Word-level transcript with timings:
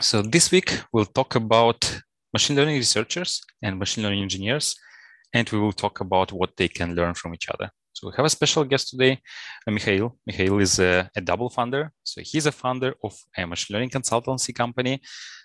So 0.00 0.22
this 0.22 0.50
week 0.50 0.80
we'll 0.92 1.04
talk 1.04 1.36
about 1.36 2.00
machine 2.32 2.56
learning 2.56 2.76
researchers 2.76 3.40
and 3.62 3.78
machine 3.78 4.02
learning 4.02 4.22
engineers, 4.22 4.74
and 5.32 5.48
we 5.48 5.60
will 5.60 5.72
talk 5.72 6.00
about 6.00 6.32
what 6.32 6.56
they 6.56 6.66
can 6.66 6.96
learn 6.96 7.14
from 7.14 7.32
each 7.32 7.48
other. 7.48 7.70
So 7.92 8.08
we 8.08 8.14
have 8.16 8.26
a 8.26 8.30
special 8.30 8.64
guest 8.64 8.88
today, 8.88 9.20
uh, 9.68 9.70
Mihail. 9.70 10.16
Mihail 10.26 10.58
is 10.58 10.80
a, 10.80 11.08
a, 11.16 11.20
double 11.20 11.48
founder. 11.48 11.92
So 12.02 12.22
he's 12.24 12.46
a 12.46 12.50
founder 12.50 12.94
of 13.04 13.16
a 13.38 13.46
machine 13.46 13.74
learning 13.74 13.90
consultancy 13.90 14.52
company. 14.52 15.00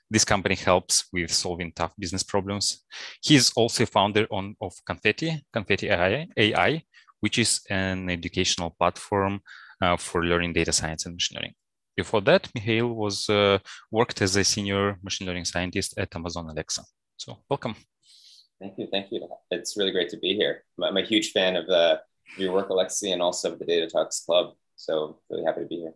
This 0.09 0.25
company 0.25 0.55
helps 0.55 1.07
with 1.13 1.31
solving 1.31 1.71
tough 1.71 1.93
business 1.99 2.23
problems. 2.23 2.83
He's 3.21 3.51
also 3.55 3.83
a 3.83 3.85
founder 3.85 4.25
on, 4.31 4.55
of 4.61 4.73
Confetti, 4.83 5.45
Confetti 5.53 5.91
AI, 5.91 6.27
AI, 6.35 6.81
which 7.19 7.37
is 7.37 7.61
an 7.69 8.09
educational 8.09 8.71
platform 8.71 9.41
uh, 9.79 9.95
for 9.97 10.25
learning 10.25 10.53
data 10.53 10.73
science 10.73 11.05
and 11.05 11.13
machine 11.13 11.35
learning. 11.35 11.53
Before 12.03 12.21
that, 12.21 12.43
Mihail 12.55 12.87
was 13.03 13.29
uh, 13.29 13.57
worked 13.91 14.21
as 14.21 14.31
a 14.37 14.43
senior 14.53 14.97
machine 15.03 15.27
learning 15.27 15.47
scientist 15.53 15.89
at 15.97 16.15
Amazon 16.15 16.45
Alexa. 16.49 16.83
So 17.17 17.29
welcome. 17.49 17.75
Thank 18.61 18.73
you, 18.79 18.87
thank 18.93 19.11
you. 19.11 19.19
It's 19.51 19.75
really 19.77 19.91
great 19.91 20.09
to 20.13 20.19
be 20.25 20.31
here. 20.41 20.55
I'm 20.81 20.95
a 20.95 21.09
huge 21.11 21.27
fan 21.35 21.57
of 21.57 21.65
the 21.73 21.85
your 22.37 22.53
work, 22.53 22.69
Alexey, 22.69 23.11
and 23.11 23.21
also 23.21 23.51
of 23.51 23.59
the 23.59 23.65
Data 23.65 23.87
Talks 23.87 24.17
Club. 24.25 24.45
So 24.85 24.93
really 25.29 25.43
happy 25.43 25.61
to 25.63 25.67
be 25.67 25.79
here. 25.83 25.95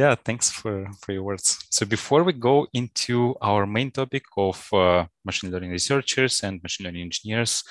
Yeah, 0.00 0.14
thanks 0.28 0.46
for, 0.58 0.74
for 1.00 1.10
your 1.16 1.24
words. 1.24 1.46
So 1.70 1.82
before 1.96 2.22
we 2.22 2.32
go 2.32 2.56
into 2.72 3.34
our 3.40 3.66
main 3.66 3.90
topic 3.90 4.24
of 4.36 4.58
uh, 4.72 5.06
machine 5.24 5.50
learning 5.50 5.72
researchers 5.72 6.34
and 6.44 6.62
machine 6.62 6.84
learning 6.86 7.02
engineers, 7.02 7.64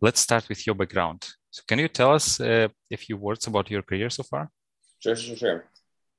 let's 0.00 0.20
start 0.20 0.48
with 0.48 0.66
your 0.66 0.76
background. 0.76 1.20
So 1.50 1.60
can 1.68 1.78
you 1.78 1.88
tell 1.88 2.12
us 2.14 2.40
uh, 2.40 2.68
a 2.90 2.96
few 2.96 3.16
words 3.18 3.46
about 3.48 3.70
your 3.70 3.82
career 3.82 4.08
so 4.08 4.22
far? 4.22 4.50
Sure, 5.00 5.16
sure, 5.16 5.36
sure. 5.36 5.64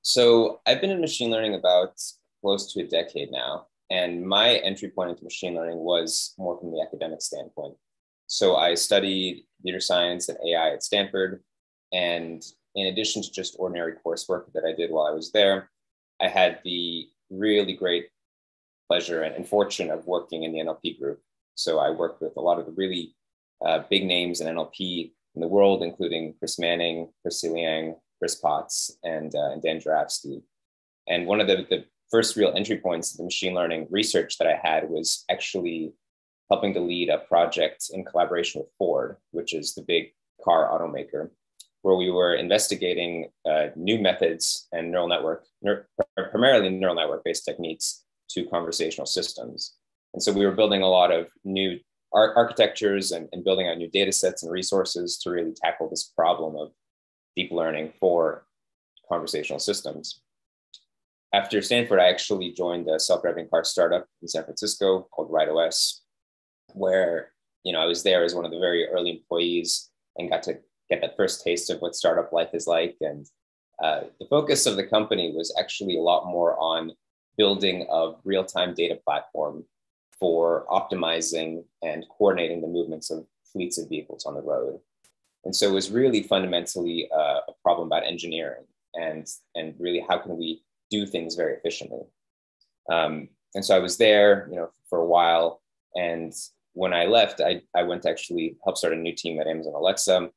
So 0.04 0.60
I've 0.66 0.82
been 0.82 0.92
in 0.92 1.00
machine 1.00 1.32
learning 1.32 1.56
about 1.56 2.00
close 2.42 2.72
to 2.74 2.82
a 2.82 2.88
decade 2.88 3.32
now. 3.32 3.68
And 3.90 4.28
my 4.28 4.56
entry 4.56 4.90
point 4.90 5.12
into 5.12 5.24
machine 5.24 5.56
learning 5.56 5.78
was 5.78 6.34
more 6.38 6.60
from 6.60 6.72
the 6.72 6.82
academic 6.82 7.22
standpoint. 7.22 7.76
So 8.28 8.58
I 8.58 8.76
studied 8.76 9.46
computer 9.58 9.80
science 9.80 10.28
and 10.28 10.38
AI 10.46 10.74
at 10.74 10.84
Stanford. 10.84 11.42
And 11.94 12.44
in 12.76 12.88
addition 12.88 13.22
to 13.24 13.32
just 13.32 13.56
ordinary 13.58 13.94
coursework 14.06 14.52
that 14.54 14.66
I 14.66 14.74
did 14.76 14.92
while 14.92 15.06
I 15.06 15.16
was 15.16 15.32
there, 15.32 15.70
I 16.22 16.28
had 16.28 16.60
the 16.66 17.08
really 17.30 17.74
great 17.74 18.10
pleasure 18.90 19.22
and, 19.22 19.48
fortune 19.48 19.90
of 19.90 20.06
working 20.06 20.44
in 20.44 20.52
the 20.52 20.60
NLP 20.60 21.00
group. 21.00 21.22
So 21.56 21.80
I 21.80 21.92
worked 21.92 22.22
with 22.22 22.36
a 22.36 22.42
lot 22.42 22.60
of 22.60 22.66
the 22.66 22.74
really 22.74 23.16
uh, 23.66 23.84
big 23.90 24.06
names 24.06 24.42
in 24.42 24.54
NLP 24.54 25.14
in 25.36 25.42
the 25.42 25.48
world, 25.48 25.82
including 25.82 26.36
Chris 26.40 26.60
Manning, 26.60 27.10
Chris 27.22 27.44
Liang, 27.44 27.96
Chris 28.24 28.36
Potts, 28.36 28.98
and, 29.04 29.36
uh, 29.36 29.52
and 29.52 29.62
Dan 29.62 29.82
Jurafsky. 29.82 30.42
And 31.10 31.28
one 31.28 31.42
of 31.42 31.48
the, 31.48 31.68
the 31.70 31.84
first 32.10 32.38
real 32.38 32.54
entry 32.56 32.78
points 32.78 33.12
to 33.12 33.18
the 33.18 33.26
machine 33.26 33.54
learning 33.54 33.88
research 33.90 34.38
that 34.38 34.48
I 34.48 34.58
had 34.64 34.90
was 34.90 35.26
actually 35.30 35.92
helping 36.50 36.74
to 36.74 36.80
lead 36.80 37.10
a 37.10 37.18
project 37.18 37.90
in 37.92 38.06
collaboration 38.06 38.62
with 38.62 38.70
Ford, 38.78 39.18
which 39.32 39.54
is 39.54 39.76
the 39.76 39.82
big 39.82 40.14
car 40.42 40.70
automaker, 40.72 41.32
where 41.82 41.98
we 41.98 42.10
were 42.12 42.36
investigating 42.36 43.28
uh, 43.46 43.68
new 43.76 44.00
methods 44.00 44.70
and 44.72 44.90
neural 44.90 45.10
network, 45.10 45.46
ner- 45.62 45.86
primarily 46.32 46.70
neural 46.70 46.96
network 46.96 47.26
based 47.26 47.44
techniques 47.44 48.06
to 48.30 48.46
conversational 48.46 49.06
systems. 49.06 49.74
And 50.14 50.24
so 50.24 50.32
we 50.32 50.46
were 50.46 50.56
building 50.56 50.82
a 50.82 50.88
lot 50.88 51.12
of 51.12 51.28
new 51.44 51.78
ar- 52.14 52.34
architectures 52.38 53.12
and, 53.12 53.28
and 53.34 53.44
building 53.44 53.68
out 53.68 53.78
new 53.78 53.90
data 53.90 54.14
sets 54.14 54.44
and 54.44 54.52
resources 54.52 55.18
to 55.18 55.30
really 55.30 55.54
tackle 55.62 55.90
this 55.90 56.06
problem 56.16 56.56
of 56.56 56.72
deep 57.36 57.52
learning 57.52 57.94
for 58.00 58.46
conversational 59.10 59.60
systems. 59.60 60.22
After 61.34 61.62
Stanford, 61.62 62.00
I 62.00 62.10
actually 62.10 62.52
joined 62.52 62.88
a 62.88 63.00
self-driving 63.00 63.50
car 63.50 63.64
startup 63.64 64.06
in 64.22 64.28
San 64.28 64.44
Francisco 64.44 65.08
called 65.12 65.32
RideOS, 65.32 66.02
where 66.74 67.32
you 67.64 67.74
know 67.74 67.80
I 67.80 67.86
was 67.86 68.04
there 68.04 68.24
as 68.24 68.36
one 68.36 68.46
of 68.46 68.52
the 68.52 68.60
very 68.60 68.88
early 68.88 69.12
employees 69.12 69.90
and 70.18 70.30
got 70.30 70.44
to 70.44 70.60
get 70.90 71.02
that 71.02 71.18
first 71.18 71.44
taste 71.44 71.70
of 71.70 71.80
what 71.80 71.96
startup 71.96 72.32
life 72.32 72.50
is 72.54 72.68
like. 72.68 72.96
And 73.02 73.26
uh, 73.82 74.02
the 74.20 74.28
focus 74.28 74.66
of 74.66 74.76
the 74.76 74.84
company 74.86 75.34
was 75.36 75.56
actually 75.60 75.98
a 75.98 76.02
lot 76.02 76.28
more 76.28 76.58
on 76.60 76.92
building 77.36 77.88
a 77.92 78.12
real-time 78.24 78.76
data 78.76 79.00
platform 79.04 79.66
for 80.20 80.66
optimizing 80.70 81.64
and 81.82 82.06
coordinating 82.16 82.62
the 82.62 82.68
movements 82.68 83.10
of 83.10 83.26
fleets 83.52 83.80
of 83.80 83.90
vehicles 83.90 84.26
on 84.26 84.36
the 84.36 84.42
road. 84.42 84.80
And 85.46 85.56
so 85.56 85.68
it 85.68 85.74
was 85.74 85.92
really 85.92 86.24
fundamentally 86.24 87.10
uh, 87.16 87.40
a 87.48 87.54
problem 87.62 87.88
about 87.88 88.06
engineering 88.06 88.66
and, 88.94 89.28
and 89.56 89.76
really 89.80 90.04
how 90.08 90.18
can 90.18 90.38
we 90.38 90.64
do 90.90 91.06
things 91.06 91.36
very 91.36 91.56
efficiently. 91.56 92.04
Um, 92.92 93.30
and 93.56 93.64
so 93.64 93.76
I 93.76 93.80
was 93.80 93.98
there, 93.98 94.48
you 94.50 94.56
know, 94.56 94.70
for 94.90 95.00
a 95.00 95.06
while. 95.06 95.62
And 95.96 96.34
when 96.74 96.94
I 96.94 97.06
left, 97.06 97.42
I, 97.42 97.62
I 97.76 97.84
went 97.84 98.04
to 98.04 98.10
actually 98.10 98.58
help 98.64 98.78
start 98.78 98.94
a 98.94 98.98
new 98.98 99.14
team 99.14 99.40
at 99.40 99.48
Amazon 99.48 99.74
Alexa, 99.76 100.30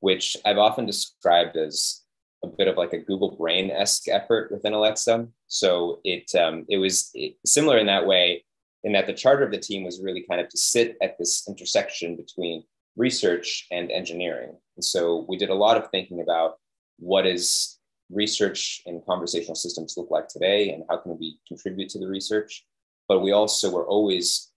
which 0.00 0.36
I've 0.44 0.58
often 0.58 0.86
described 0.86 1.56
as 1.56 2.02
a 2.42 2.46
bit 2.46 2.68
of 2.68 2.76
like 2.76 2.92
a 2.92 2.98
Google 2.98 3.36
Brain 3.36 3.70
esque 3.70 4.08
effort 4.08 4.50
within 4.50 4.72
Alexa. 4.72 5.26
So 5.46 6.00
it 6.04 6.34
um, 6.34 6.64
it 6.68 6.78
was 6.78 7.12
similar 7.44 7.78
in 7.78 7.86
that 7.86 8.06
way, 8.06 8.44
in 8.84 8.92
that 8.92 9.06
the 9.06 9.12
charter 9.12 9.44
of 9.44 9.50
the 9.50 9.58
team 9.58 9.84
was 9.84 10.02
really 10.02 10.24
kind 10.28 10.40
of 10.40 10.48
to 10.48 10.56
sit 10.56 10.96
at 11.02 11.18
this 11.18 11.46
intersection 11.48 12.16
between 12.16 12.64
research 13.00 13.66
and 13.70 13.90
engineering. 13.90 14.52
And 14.76 14.84
so 14.84 15.24
we 15.26 15.38
did 15.38 15.48
a 15.48 15.54
lot 15.54 15.78
of 15.78 15.90
thinking 15.90 16.20
about 16.20 16.56
what 16.98 17.22
does 17.22 17.78
research 18.10 18.82
in 18.84 19.02
conversational 19.08 19.54
systems 19.54 19.94
look 19.96 20.10
like 20.10 20.28
today 20.28 20.70
and 20.70 20.84
how 20.88 20.98
can 20.98 21.16
we 21.18 21.38
contribute 21.48 21.88
to 21.90 21.98
the 21.98 22.06
research. 22.06 22.66
But 23.08 23.20
we 23.20 23.32
also 23.32 23.72
were 23.72 23.86
always 23.86 24.50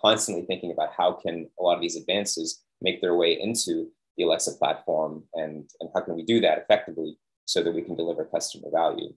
constantly 0.00 0.44
thinking 0.46 0.70
about 0.70 0.92
how 0.96 1.12
can 1.12 1.50
a 1.58 1.62
lot 1.62 1.74
of 1.74 1.80
these 1.80 1.96
advances 1.96 2.62
make 2.80 3.00
their 3.00 3.16
way 3.16 3.32
into 3.40 3.90
the 4.16 4.22
Alexa 4.24 4.52
platform 4.52 5.24
and, 5.34 5.68
and 5.80 5.90
how 5.92 6.00
can 6.00 6.14
we 6.14 6.22
do 6.22 6.40
that 6.40 6.58
effectively 6.58 7.18
so 7.46 7.62
that 7.64 7.74
we 7.74 7.82
can 7.82 7.96
deliver 7.96 8.24
customer 8.24 8.68
value. 8.72 9.12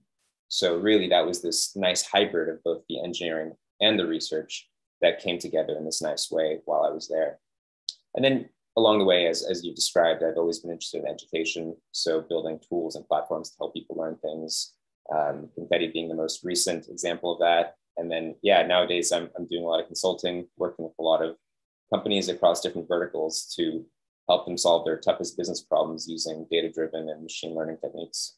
So 0.48 0.76
really 0.76 1.08
that 1.08 1.24
was 1.24 1.40
this 1.40 1.76
nice 1.76 2.02
hybrid 2.02 2.48
of 2.48 2.62
both 2.64 2.82
the 2.88 3.02
engineering 3.02 3.52
and 3.80 3.96
the 3.96 4.06
research 4.06 4.68
that 5.02 5.22
came 5.22 5.38
together 5.38 5.76
in 5.76 5.84
this 5.84 6.02
nice 6.02 6.30
way 6.32 6.58
while 6.64 6.82
I 6.82 6.90
was 6.90 7.06
there. 7.08 7.38
And 8.14 8.24
then 8.24 8.48
along 8.76 8.98
the 8.98 9.04
way, 9.04 9.26
as, 9.26 9.44
as 9.44 9.64
you 9.64 9.74
described, 9.74 10.22
I've 10.22 10.36
always 10.36 10.60
been 10.60 10.70
interested 10.70 11.02
in 11.02 11.08
education. 11.10 11.76
So 11.92 12.20
building 12.20 12.58
tools 12.68 12.96
and 12.96 13.06
platforms 13.06 13.50
to 13.50 13.56
help 13.58 13.74
people 13.74 13.96
learn 13.96 14.16
things. 14.16 14.74
Um, 15.14 15.48
Confetti 15.54 15.88
being 15.88 16.08
the 16.08 16.14
most 16.14 16.44
recent 16.44 16.88
example 16.88 17.32
of 17.32 17.40
that. 17.40 17.76
And 17.96 18.10
then, 18.10 18.34
yeah, 18.42 18.62
nowadays 18.66 19.12
I'm, 19.12 19.28
I'm 19.36 19.46
doing 19.46 19.64
a 19.64 19.66
lot 19.66 19.80
of 19.80 19.86
consulting, 19.86 20.46
working 20.56 20.84
with 20.84 20.94
a 20.98 21.02
lot 21.02 21.22
of 21.22 21.36
companies 21.92 22.28
across 22.28 22.62
different 22.62 22.88
verticals 22.88 23.52
to 23.56 23.84
help 24.28 24.46
them 24.46 24.56
solve 24.56 24.84
their 24.84 24.96
toughest 24.96 25.36
business 25.36 25.60
problems 25.60 26.08
using 26.08 26.46
data 26.50 26.70
driven 26.70 27.08
and 27.08 27.22
machine 27.22 27.54
learning 27.54 27.76
techniques. 27.82 28.36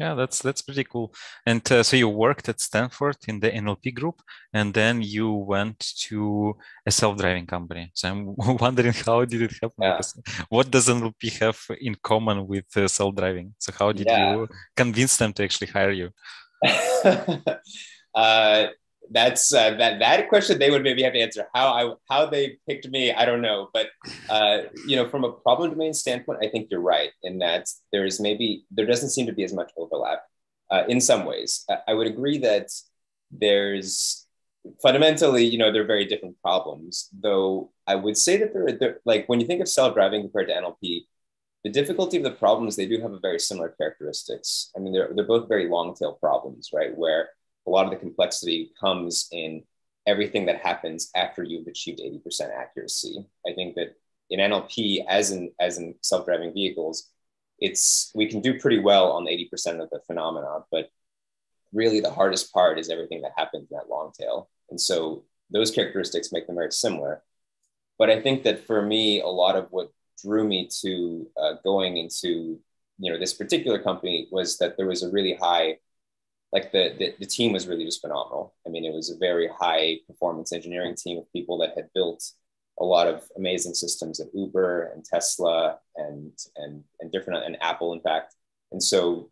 Yeah, 0.00 0.14
that's 0.14 0.40
that's 0.40 0.62
pretty 0.62 0.84
cool. 0.84 1.12
And 1.44 1.60
uh, 1.70 1.82
so 1.82 1.94
you 1.94 2.08
worked 2.08 2.48
at 2.48 2.58
Stanford 2.58 3.18
in 3.28 3.38
the 3.38 3.50
NLP 3.50 3.94
group, 3.94 4.22
and 4.50 4.72
then 4.72 5.02
you 5.02 5.30
went 5.30 5.78
to 6.08 6.56
a 6.86 6.90
self-driving 6.90 7.46
company. 7.46 7.90
So 7.92 8.08
I'm 8.08 8.34
wondering 8.64 8.94
how 8.94 9.26
did 9.26 9.42
it 9.42 9.52
happen? 9.60 9.82
Yeah. 9.82 10.00
What 10.48 10.70
does 10.70 10.88
NLP 10.88 11.38
have 11.40 11.60
in 11.78 11.96
common 12.02 12.46
with 12.46 12.74
uh, 12.78 12.88
self-driving? 12.88 13.54
So 13.58 13.72
how 13.78 13.92
did 13.92 14.06
yeah. 14.06 14.32
you 14.32 14.48
convince 14.74 15.18
them 15.18 15.34
to 15.34 15.44
actually 15.44 15.66
hire 15.66 15.90
you? 15.90 16.08
uh, 18.14 18.68
that's 19.10 19.52
uh, 19.52 19.74
that 19.74 19.98
that 19.98 20.28
question 20.28 20.58
they 20.58 20.70
would 20.70 20.82
maybe 20.82 21.02
have 21.02 21.12
to 21.12 21.20
answer. 21.20 21.46
How 21.52 21.68
I 21.68 21.94
how 22.08 22.26
they 22.26 22.58
picked 22.68 22.88
me, 22.88 23.12
I 23.12 23.24
don't 23.24 23.42
know. 23.42 23.68
But 23.74 23.88
uh, 24.28 24.62
you 24.86 24.96
know, 24.96 25.08
from 25.08 25.24
a 25.24 25.32
problem 25.32 25.70
domain 25.70 25.92
standpoint, 25.92 26.38
I 26.42 26.48
think 26.48 26.68
you're 26.70 26.80
right 26.80 27.10
in 27.22 27.38
that 27.38 27.68
there 27.92 28.06
is 28.06 28.20
maybe 28.20 28.64
there 28.70 28.86
doesn't 28.86 29.10
seem 29.10 29.26
to 29.26 29.32
be 29.32 29.44
as 29.44 29.52
much 29.52 29.72
overlap 29.76 30.22
uh, 30.70 30.84
in 30.88 31.00
some 31.00 31.24
ways. 31.24 31.66
I, 31.88 31.94
would 31.94 32.06
agree 32.06 32.38
that 32.38 32.68
there's 33.32 34.26
fundamentally, 34.82 35.44
you 35.44 35.58
know, 35.58 35.72
they're 35.72 35.84
very 35.84 36.04
different 36.04 36.40
problems. 36.40 37.08
Though 37.12 37.72
I 37.86 37.96
would 37.96 38.16
say 38.16 38.36
that 38.36 38.52
they're, 38.52 38.72
they're 38.78 39.00
like 39.04 39.28
when 39.28 39.40
you 39.40 39.46
think 39.46 39.60
of 39.60 39.68
self-driving 39.68 40.22
compared 40.22 40.48
to 40.48 40.54
NLP, 40.54 41.00
the 41.64 41.70
difficulty 41.70 42.16
of 42.16 42.22
the 42.22 42.30
problems 42.30 42.76
they 42.76 42.86
do 42.86 43.00
have 43.00 43.12
a 43.12 43.18
very 43.18 43.40
similar 43.40 43.70
characteristics. 43.70 44.70
I 44.76 44.78
mean, 44.78 44.92
they're 44.92 45.10
they're 45.14 45.26
both 45.26 45.48
very 45.48 45.68
long 45.68 45.94
tail 45.96 46.12
problems, 46.14 46.70
right? 46.72 46.96
Where 46.96 47.30
a 47.66 47.70
lot 47.70 47.84
of 47.84 47.90
the 47.90 47.96
complexity 47.96 48.72
comes 48.80 49.28
in 49.32 49.62
everything 50.06 50.46
that 50.46 50.60
happens 50.60 51.10
after 51.14 51.42
you've 51.42 51.66
achieved 51.66 52.00
80% 52.00 52.50
accuracy. 52.56 53.24
I 53.46 53.52
think 53.52 53.74
that 53.76 53.96
in 54.30 54.40
NLP, 54.40 55.04
as 55.08 55.30
in 55.30 55.52
as 55.60 55.78
in 55.78 55.94
self-driving 56.02 56.54
vehicles, 56.54 57.10
it's 57.58 58.10
we 58.14 58.26
can 58.26 58.40
do 58.40 58.58
pretty 58.58 58.78
well 58.78 59.12
on 59.12 59.26
80% 59.26 59.82
of 59.82 59.90
the 59.90 60.00
phenomena, 60.06 60.60
but 60.70 60.90
really 61.72 62.00
the 62.00 62.10
hardest 62.10 62.52
part 62.52 62.78
is 62.78 62.88
everything 62.88 63.22
that 63.22 63.32
happens 63.36 63.70
in 63.70 63.76
that 63.76 63.88
long 63.88 64.12
tail. 64.18 64.48
And 64.70 64.80
so 64.80 65.24
those 65.50 65.70
characteristics 65.70 66.32
make 66.32 66.46
them 66.46 66.56
very 66.56 66.72
similar. 66.72 67.22
But 67.98 68.10
I 68.10 68.20
think 68.20 68.44
that 68.44 68.66
for 68.66 68.82
me, 68.82 69.20
a 69.20 69.26
lot 69.26 69.56
of 69.56 69.66
what 69.70 69.92
drew 70.22 70.46
me 70.46 70.68
to 70.80 71.26
uh, 71.40 71.54
going 71.64 71.96
into 71.96 72.58
you 72.98 73.12
know 73.12 73.18
this 73.18 73.34
particular 73.34 73.78
company 73.78 74.28
was 74.30 74.58
that 74.58 74.76
there 74.76 74.86
was 74.86 75.02
a 75.02 75.10
really 75.10 75.34
high 75.34 75.78
like 76.52 76.72
the, 76.72 76.94
the, 76.98 77.14
the 77.20 77.26
team 77.26 77.52
was 77.52 77.68
really 77.68 77.84
just 77.84 78.00
phenomenal. 78.00 78.54
I 78.66 78.70
mean, 78.70 78.84
it 78.84 78.92
was 78.92 79.10
a 79.10 79.18
very 79.18 79.48
high 79.48 79.98
performance 80.06 80.52
engineering 80.52 80.96
team 80.96 81.18
of 81.18 81.32
people 81.32 81.58
that 81.58 81.74
had 81.76 81.88
built 81.94 82.22
a 82.80 82.84
lot 82.84 83.06
of 83.06 83.22
amazing 83.36 83.74
systems 83.74 84.20
at 84.20 84.34
Uber 84.34 84.90
and 84.94 85.04
Tesla 85.04 85.78
and 85.96 86.32
and 86.56 86.82
and 87.00 87.12
different 87.12 87.44
and 87.44 87.62
Apple, 87.62 87.92
in 87.92 88.00
fact. 88.00 88.34
And 88.72 88.82
so, 88.82 89.30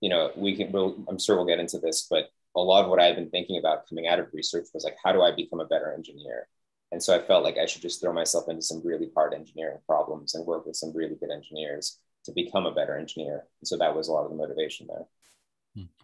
you 0.00 0.10
know, 0.10 0.30
we 0.36 0.56
can. 0.56 0.72
We'll, 0.72 0.96
I'm 1.08 1.18
sure 1.18 1.36
we'll 1.36 1.46
get 1.46 1.60
into 1.60 1.78
this, 1.78 2.06
but 2.10 2.30
a 2.56 2.60
lot 2.60 2.84
of 2.84 2.90
what 2.90 3.00
I've 3.00 3.16
been 3.16 3.30
thinking 3.30 3.58
about 3.58 3.88
coming 3.88 4.08
out 4.08 4.18
of 4.18 4.32
research 4.32 4.66
was 4.72 4.84
like, 4.84 4.96
how 5.04 5.12
do 5.12 5.22
I 5.22 5.30
become 5.30 5.60
a 5.60 5.66
better 5.66 5.92
engineer? 5.92 6.48
And 6.92 7.02
so 7.02 7.14
I 7.14 7.20
felt 7.20 7.44
like 7.44 7.58
I 7.58 7.66
should 7.66 7.82
just 7.82 8.00
throw 8.00 8.12
myself 8.12 8.48
into 8.48 8.62
some 8.62 8.80
really 8.84 9.10
hard 9.14 9.34
engineering 9.34 9.78
problems 9.86 10.34
and 10.34 10.46
work 10.46 10.66
with 10.66 10.76
some 10.76 10.92
really 10.94 11.16
good 11.16 11.30
engineers 11.30 11.98
to 12.24 12.32
become 12.32 12.64
a 12.66 12.74
better 12.74 12.96
engineer. 12.96 13.44
And 13.60 13.68
so 13.68 13.76
that 13.76 13.94
was 13.94 14.08
a 14.08 14.12
lot 14.12 14.24
of 14.24 14.30
the 14.30 14.36
motivation 14.36 14.86
there. 14.88 15.06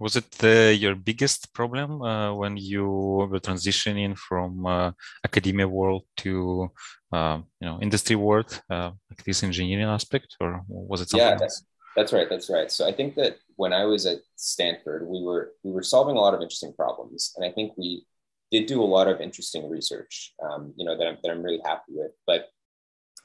Was 0.01 0.17
it 0.17 0.43
your 0.79 0.95
biggest 0.95 1.53
problem 1.55 2.03
uh, 2.03 2.35
when 2.35 2.57
you 2.57 2.87
were 3.31 3.41
transitioning 3.41 4.17
from 4.17 4.67
uh, 4.67 4.93
academia 5.25 5.67
world 5.67 6.05
to 6.19 6.71
uh, 7.13 7.41
you 7.61 7.67
know 7.67 7.79
industry 7.81 8.17
world, 8.17 8.61
uh, 8.71 8.91
like 9.11 9.25
this 9.25 9.43
engineering 9.43 9.87
aspect, 9.87 10.37
or 10.41 10.63
was 10.69 11.01
it 11.01 11.11
something? 11.11 11.27
Else? 11.27 11.33
Yeah, 11.33 11.39
that's, 11.39 11.65
that's 11.97 12.13
right. 12.13 12.29
That's 12.29 12.51
right. 12.51 12.71
So 12.71 12.87
I 12.87 12.93
think 12.93 13.15
that 13.17 13.37
when 13.57 13.73
I 13.73 13.85
was 13.85 14.07
at 14.07 14.19
Stanford, 14.37 15.07
we 15.07 15.23
were 15.23 15.53
we 15.63 15.73
were 15.73 15.83
solving 15.83 16.17
a 16.17 16.21
lot 16.21 16.35
of 16.35 16.43
interesting 16.43 16.75
problems, 16.75 17.33
and 17.37 17.45
I 17.45 17.51
think 17.51 17.73
we 17.77 18.05
did 18.51 18.67
do 18.67 18.83
a 18.83 18.85
lot 18.85 19.09
of 19.09 19.21
interesting 19.21 19.69
research. 19.71 20.35
Um, 20.43 20.75
you 20.77 20.85
know 20.85 20.97
that 20.97 21.07
I'm, 21.07 21.19
that 21.23 21.31
I'm 21.31 21.43
really 21.43 21.63
happy 21.65 21.93
with, 21.93 22.13
but 22.27 22.49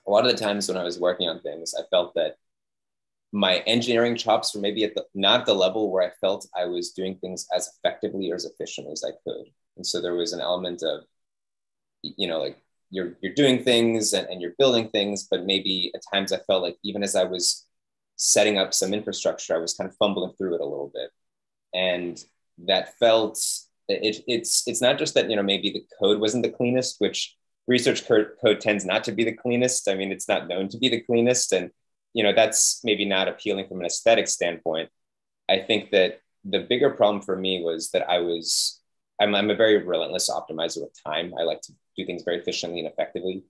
a 0.08 0.12
lot 0.12 0.26
of 0.26 0.32
the 0.32 0.38
times 0.38 0.68
when 0.68 0.78
I 0.78 0.84
was 0.84 1.00
working 1.00 1.28
on 1.28 1.42
things, 1.42 1.74
I 1.78 1.84
felt 1.92 2.14
that 2.16 2.36
my 3.32 3.58
engineering 3.68 4.16
chops 4.16 4.56
were 4.56 4.62
maybe 4.62 4.84
at 4.84 4.96
the 4.96 5.06
not 5.14 5.46
the 5.46 5.54
level 5.54 5.92
where 5.92 6.04
I 6.04 6.12
felt 6.22 6.48
I 6.56 6.66
was 6.66 6.92
doing 6.92 7.18
things 7.18 7.46
as 7.56 7.70
effectively 7.78 8.32
or 8.32 8.36
as 8.36 8.46
efficiently 8.46 8.94
as 8.94 9.04
I 9.04 9.12
could. 9.24 9.48
And 9.76 9.86
so 9.86 10.02
there 10.02 10.16
was 10.16 10.34
an 10.34 10.42
element 10.42 10.82
of, 10.84 11.04
you 12.04 12.28
know, 12.28 12.40
like 12.40 12.58
you're 12.90 13.18
you're 13.22 13.34
doing 13.34 13.64
things 13.64 14.14
and, 14.14 14.28
and 14.30 14.42
you're 14.42 14.56
building 14.58 14.90
things, 14.90 15.28
but 15.30 15.46
maybe 15.46 15.92
at 15.94 16.02
times 16.14 16.32
I 16.32 16.40
felt 16.48 16.64
like 16.64 16.78
even 16.84 17.04
as 17.04 17.16
I 17.16 17.26
was 17.26 17.66
setting 18.16 18.58
up 18.58 18.74
some 18.74 18.94
infrastructure, 18.94 19.56
I 19.56 19.60
was 19.60 19.74
kind 19.74 19.90
of 19.90 19.96
fumbling 19.98 20.34
through 20.38 20.56
it 20.56 20.62
a 20.62 20.66
little 20.66 20.92
bit. 20.94 21.12
And 21.74 22.24
that 22.66 22.98
felt 22.98 23.38
it, 23.88 24.24
it's 24.28 24.68
it's 24.68 24.82
not 24.82 24.98
just 24.98 25.14
that 25.16 25.30
you 25.30 25.36
know 25.36 25.44
maybe 25.44 25.72
the 25.72 25.86
code 26.00 26.20
wasn't 26.20 26.44
the 26.44 26.52
cleanest, 26.52 26.96
which 27.00 27.36
research 27.68 28.08
code, 28.08 28.32
code 28.42 28.62
tends 28.62 28.86
not 28.86 29.04
to 29.06 29.12
be 29.12 29.24
the 29.24 29.34
cleanest. 29.34 29.90
I 29.90 29.96
mean, 29.96 30.12
it's 30.12 30.28
not 30.28 30.48
known 30.48 30.70
to 30.70 30.78
be 30.78 30.90
the 30.90 31.02
cleanest, 31.02 31.52
and 31.54 31.72
you 32.18 32.24
know 32.24 32.34
that's 32.34 32.82
maybe 32.84 33.06
not 33.06 33.28
appealing 33.28 33.68
from 33.68 33.80
an 33.80 33.86
aesthetic 33.86 34.28
standpoint. 34.28 34.90
I 35.48 35.60
think 35.60 35.92
that 35.92 36.22
the 36.44 36.62
bigger 36.62 36.90
problem 36.90 37.22
for 37.22 37.36
me 37.36 37.62
was 37.62 37.92
that 37.92 38.10
i 38.10 38.18
was 38.20 38.82
i'm, 39.22 39.36
I'm 39.36 39.52
a 39.52 39.56
very 39.56 39.78
relentless 39.84 40.30
optimizer 40.30 40.82
with 40.82 41.04
time. 41.04 41.34
I 41.40 41.44
like 41.44 41.62
to 41.62 41.74
do 41.96 42.06
things 42.08 42.24
very 42.24 42.40
efficiently 42.40 42.80
and 42.80 42.88
effectively. 42.88 43.44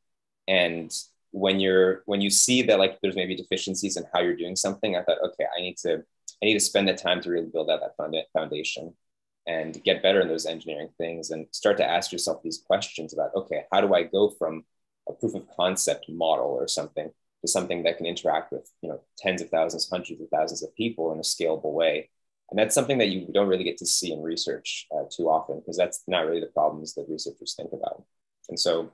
And 0.49 0.91
when 1.31 1.61
you're 1.61 2.03
when 2.07 2.19
you 2.19 2.29
see 2.29 2.61
that 2.63 2.79
like 2.79 2.99
there's 3.01 3.15
maybe 3.15 3.35
deficiencies 3.35 3.95
in 3.95 4.03
how 4.13 4.19
you're 4.21 4.35
doing 4.43 4.55
something 4.55 4.95
i 4.95 5.03
thought 5.03 5.21
okay 5.23 5.45
i 5.57 5.61
need 5.61 5.77
to 5.77 5.97
i 6.41 6.45
need 6.45 6.53
to 6.53 6.59
spend 6.59 6.87
the 6.87 6.93
time 6.93 7.21
to 7.21 7.29
really 7.29 7.51
build 7.53 7.69
out 7.69 7.81
that 7.81 8.29
foundation 8.33 8.93
and 9.45 9.83
get 9.83 10.01
better 10.01 10.21
in 10.21 10.29
those 10.29 10.45
engineering 10.45 10.89
things 10.97 11.31
and 11.31 11.45
start 11.51 11.75
to 11.77 11.85
ask 11.85 12.13
yourself 12.13 12.41
these 12.43 12.63
questions 12.65 13.13
about 13.13 13.35
okay 13.35 13.63
how 13.71 13.81
do 13.81 13.93
i 13.93 14.03
go 14.03 14.29
from 14.29 14.63
a 15.09 15.13
proof 15.13 15.35
of 15.35 15.45
concept 15.57 16.09
model 16.09 16.47
or 16.47 16.67
something 16.67 17.11
to 17.41 17.47
something 17.47 17.83
that 17.83 17.97
can 17.97 18.05
interact 18.05 18.51
with 18.51 18.69
you 18.81 18.89
know 18.89 18.99
tens 19.17 19.41
of 19.41 19.49
thousands 19.49 19.89
hundreds 19.89 20.21
of 20.21 20.29
thousands 20.29 20.63
of 20.63 20.75
people 20.75 21.11
in 21.11 21.19
a 21.19 21.21
scalable 21.21 21.73
way. 21.73 22.09
And 22.49 22.57
that's 22.57 22.73
something 22.73 22.97
that 22.99 23.09
you 23.09 23.27
don't 23.33 23.49
really 23.49 23.65
get 23.65 23.77
to 23.79 23.85
see 23.85 24.13
in 24.13 24.21
research 24.21 24.87
uh, 24.95 25.03
too 25.11 25.29
often 25.29 25.59
because 25.59 25.75
that's 25.75 26.03
not 26.07 26.25
really 26.25 26.39
the 26.39 26.47
problems 26.47 26.93
that 26.93 27.05
researchers 27.09 27.55
think 27.57 27.71
about. 27.73 28.03
And 28.49 28.57
so 28.57 28.93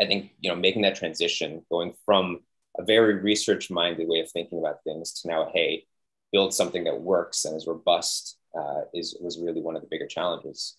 i 0.00 0.06
think 0.06 0.30
you 0.40 0.50
know 0.50 0.56
making 0.56 0.82
that 0.82 0.96
transition 0.96 1.62
going 1.70 1.92
from 2.04 2.40
a 2.78 2.84
very 2.84 3.14
research 3.14 3.70
minded 3.70 4.08
way 4.08 4.20
of 4.20 4.30
thinking 4.30 4.58
about 4.58 4.82
things 4.84 5.12
to 5.12 5.28
now 5.28 5.50
hey 5.54 5.84
build 6.32 6.54
something 6.54 6.84
that 6.84 7.00
works 7.00 7.44
and 7.44 7.56
is 7.56 7.66
robust 7.66 8.38
uh, 8.58 8.82
is 8.94 9.16
was 9.20 9.38
really 9.38 9.60
one 9.60 9.76
of 9.76 9.82
the 9.82 9.88
bigger 9.88 10.06
challenges. 10.06 10.76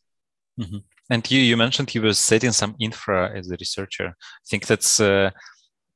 Mm-hmm. 0.60 0.78
and 1.10 1.32
you 1.32 1.40
you 1.40 1.58
mentioned 1.58 1.96
you 1.96 2.02
were 2.04 2.14
setting 2.14 2.52
some 2.52 2.76
infra 2.80 3.36
as 3.36 3.50
a 3.50 3.58
researcher. 3.60 4.10
I 4.10 4.46
think 4.48 4.68
that's 4.68 5.00
uh, 5.00 5.32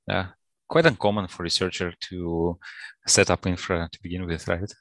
uh, 0.10 0.26
quite 0.68 0.86
uncommon 0.86 1.28
for 1.28 1.44
researcher 1.44 1.94
to 2.10 2.58
set 3.08 3.30
up 3.30 3.46
infra 3.46 3.90
to 3.92 4.00
begin 4.02 4.26
with, 4.26 4.48
right? 4.48 4.72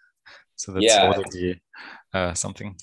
So 0.56 0.72
that's 0.72 0.84
yeah. 0.84 1.02
already 1.04 1.60
uh, 2.12 2.34
something. 2.34 2.76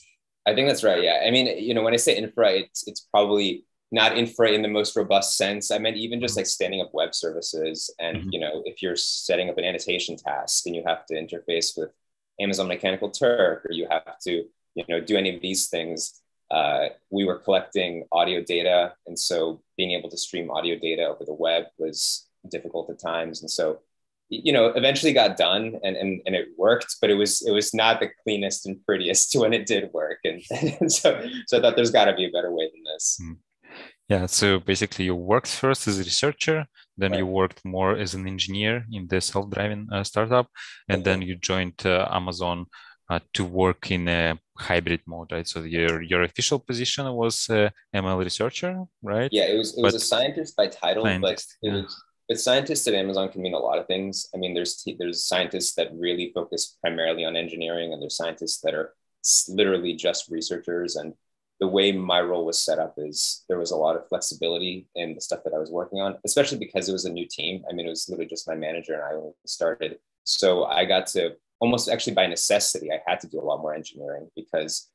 I 0.46 0.54
think 0.54 0.68
that's 0.68 0.84
right. 0.84 1.02
Yeah. 1.04 1.24
I 1.26 1.32
mean, 1.32 1.58
you 1.58 1.74
know, 1.74 1.84
when 1.84 1.94
I 1.94 1.98
say 1.98 2.18
infra, 2.18 2.52
it's 2.52 2.88
it's 2.88 3.02
probably 3.02 3.66
not 3.92 4.18
infra 4.18 4.52
in 4.52 4.62
the 4.62 4.68
most 4.68 4.96
robust 4.96 5.38
sense. 5.38 5.72
I 5.72 5.78
meant 5.78 5.98
even 5.98 6.20
just 6.20 6.34
mm-hmm. 6.34 6.40
like 6.40 6.48
standing 6.48 6.82
up 6.82 6.92
web 6.94 7.14
services, 7.14 7.94
and 8.00 8.18
mm-hmm. 8.18 8.30
you 8.32 8.40
know, 8.40 8.62
if 8.66 8.82
you're 8.82 8.96
setting 8.96 9.50
up 9.50 9.58
an 9.58 9.64
annotation 9.64 10.18
task 10.18 10.66
and 10.66 10.76
you 10.76 10.84
have 10.86 11.06
to 11.08 11.16
interface 11.16 11.78
with 11.78 11.92
Amazon 12.40 12.68
Mechanical 12.68 13.10
Turk, 13.10 13.66
or 13.66 13.72
you 13.72 13.88
have 13.90 14.20
to, 14.26 14.44
you 14.76 14.86
know, 14.90 15.00
do 15.00 15.16
any 15.18 15.36
of 15.36 15.42
these 15.42 15.68
things. 15.68 16.20
Uh, 16.52 16.90
we 17.10 17.26
were 17.26 17.40
collecting 17.40 18.06
audio 18.12 18.44
data, 18.44 18.94
and 19.08 19.18
so 19.18 19.62
being 19.78 19.92
able 19.92 20.10
to 20.10 20.18
stream 20.18 20.52
audio 20.52 20.78
data 20.78 21.04
over 21.06 21.24
the 21.26 21.34
web 21.34 21.66
was 21.78 22.28
difficult 22.50 22.90
at 22.90 23.00
times. 23.00 23.42
And 23.42 23.50
so, 23.50 23.80
you 24.30 24.52
know, 24.52 24.68
eventually 24.68 25.14
got 25.14 25.38
done 25.38 25.80
and, 25.84 25.96
and, 25.96 26.22
and 26.26 26.36
it 26.36 26.48
worked, 26.58 26.96
but 27.02 27.10
it 27.10 27.16
was, 27.16 27.42
it 27.42 27.52
was 27.52 27.74
not 27.74 28.00
the 28.00 28.10
cleanest 28.24 28.66
and 28.66 28.84
prettiest 28.86 29.36
when 29.40 29.54
it 29.54 29.66
did 29.66 29.92
work. 29.94 30.20
And, 30.24 30.42
and 30.80 30.92
so, 30.92 31.26
so 31.48 31.58
I 31.58 31.62
thought 31.62 31.76
there's 31.76 31.92
gotta 31.92 32.16
be 32.16 32.26
a 32.26 32.32
better 32.32 32.52
way 32.52 32.70
than 32.74 32.84
this. 32.84 33.20
Mm. 33.22 33.38
Yeah. 34.10 34.26
So 34.26 34.60
basically 34.60 35.06
you 35.06 35.16
worked 35.16 35.48
first 35.48 35.88
as 35.88 36.00
a 36.00 36.04
researcher, 36.04 36.66
then 36.98 37.12
right. 37.12 37.20
you 37.20 37.26
worked 37.26 37.64
more 37.64 37.96
as 37.98 38.14
an 38.14 38.28
engineer 38.28 38.86
in 38.92 39.08
the 39.08 39.22
self-driving 39.22 39.88
uh, 39.92 40.04
startup, 40.04 40.48
and 40.90 41.02
okay. 41.02 41.04
then 41.04 41.22
you 41.22 41.36
joined 41.36 41.82
uh, 41.86 42.08
Amazon 42.12 42.66
uh, 43.10 43.20
to 43.34 43.44
work 43.44 43.92
in 43.92 44.08
a 44.08 44.38
hybrid 44.58 45.02
mode, 45.08 45.32
right? 45.32 45.48
So 45.48 45.62
your 45.62 46.02
your 46.02 46.24
official 46.24 46.60
position 46.60 47.12
was 47.14 47.50
uh, 47.50 47.70
ML 47.96 48.24
researcher, 48.24 48.84
right? 49.02 49.30
Yeah, 49.32 49.46
it 49.46 49.58
was 49.58 49.78
it 49.78 49.82
was 49.82 49.96
a 49.96 50.00
scientist 50.00 50.56
by 50.56 50.68
title, 50.68 51.04
scientist, 51.04 51.58
but 51.62 51.68
it 51.68 51.72
yeah. 51.72 51.82
was 51.82 52.04
scientists 52.40 52.88
at 52.88 52.94
Amazon 52.94 53.30
can 53.30 53.42
mean 53.42 53.54
a 53.54 53.60
lot 53.60 53.80
of 53.80 53.88
things. 53.88 54.30
I 54.34 54.38
mean, 54.38 54.54
there's 54.54 54.84
there's 55.00 55.26
scientists 55.26 55.76
that 55.76 55.94
really 55.94 56.32
focus 56.34 56.78
primarily 56.82 57.26
on 57.26 57.36
engineering, 57.36 57.94
and 57.94 58.02
there's 58.02 58.18
scientists 58.18 58.62
that 58.62 58.74
are 58.74 58.94
literally 59.50 59.94
just 59.94 60.30
researchers. 60.30 60.96
And 60.96 61.14
the 61.60 61.68
way 61.68 61.92
my 61.92 62.22
role 62.22 62.46
was 62.46 62.62
set 62.62 62.80
up 62.80 62.96
is 62.98 63.44
there 63.48 63.60
was 63.60 63.72
a 63.72 63.78
lot 63.78 63.96
of 63.96 64.08
flexibility 64.08 64.88
in 64.96 65.16
the 65.16 65.22
stuff 65.22 65.44
that 65.44 65.54
I 65.54 65.60
was 65.60 65.72
working 65.72 66.02
on, 66.02 66.18
especially 66.26 66.58
because 66.58 66.90
it 66.90 66.94
was 66.94 67.06
a 67.06 67.12
new 67.12 67.28
team. 67.30 67.64
I 67.70 67.74
mean, 67.74 67.86
it 67.86 67.90
was 67.90 68.08
literally 68.10 68.30
just 68.30 68.48
my 68.48 68.56
manager 68.56 68.94
and 68.94 69.04
I 69.04 69.32
started. 69.46 70.00
So 70.24 70.66
I 70.66 70.86
got 70.86 71.08
to 71.08 71.36
almost 71.60 71.88
actually 71.88 72.14
by 72.14 72.28
necessity, 72.28 72.92
I 72.92 73.00
had 73.08 73.22
to 73.22 73.28
do 73.28 73.40
a 73.40 73.46
lot 73.46 73.62
more 73.62 73.74
engineering 73.74 74.30
because 74.36 74.90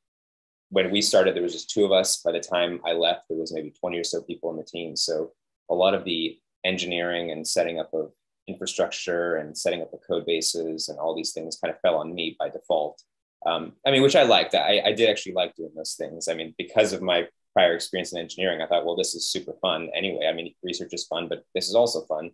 when 0.69 0.91
we 0.91 1.01
started, 1.01 1.35
there 1.35 1.43
was 1.43 1.53
just 1.53 1.71
two 1.71 1.83
of 1.83 1.91
us. 1.91 2.21
By 2.21 2.31
the 2.31 2.39
time 2.39 2.79
I 2.85 2.93
left, 2.93 3.23
there 3.27 3.39
was 3.39 3.51
maybe 3.51 3.71
20 3.71 3.97
or 3.97 4.03
so 4.03 4.21
people 4.21 4.51
in 4.51 4.57
the 4.57 4.63
team. 4.63 4.95
So 4.95 5.31
a 5.69 5.73
lot 5.73 5.95
of 5.95 6.03
the 6.03 6.37
engineering 6.65 7.31
and 7.31 7.47
setting 7.47 7.79
up 7.79 7.93
of 7.93 8.11
infrastructure 8.47 9.35
and 9.35 9.57
setting 9.57 9.81
up 9.81 9.91
the 9.91 9.97
code 9.97 10.25
bases 10.25 10.89
and 10.89 10.99
all 10.99 11.15
these 11.15 11.31
things 11.31 11.59
kind 11.61 11.73
of 11.73 11.79
fell 11.81 11.97
on 11.97 12.13
me 12.13 12.35
by 12.39 12.49
default. 12.49 13.01
Um, 13.45 13.73
I 13.85 13.91
mean, 13.91 14.01
which 14.01 14.15
I 14.15 14.23
liked. 14.23 14.55
I, 14.55 14.81
I 14.85 14.91
did 14.91 15.09
actually 15.09 15.33
like 15.33 15.55
doing 15.55 15.71
those 15.75 15.93
things. 15.93 16.27
I 16.27 16.33
mean, 16.33 16.53
because 16.57 16.91
of 16.91 17.01
my 17.01 17.27
prior 17.53 17.73
experience 17.73 18.11
in 18.11 18.19
engineering, 18.19 18.61
I 18.61 18.67
thought, 18.67 18.85
well, 18.85 18.95
this 18.95 19.15
is 19.15 19.27
super 19.27 19.53
fun 19.61 19.89
anyway. 19.95 20.27
I 20.27 20.33
mean, 20.33 20.53
research 20.63 20.93
is 20.93 21.05
fun, 21.05 21.27
but 21.29 21.43
this 21.55 21.69
is 21.69 21.75
also 21.75 22.01
fun. 22.05 22.31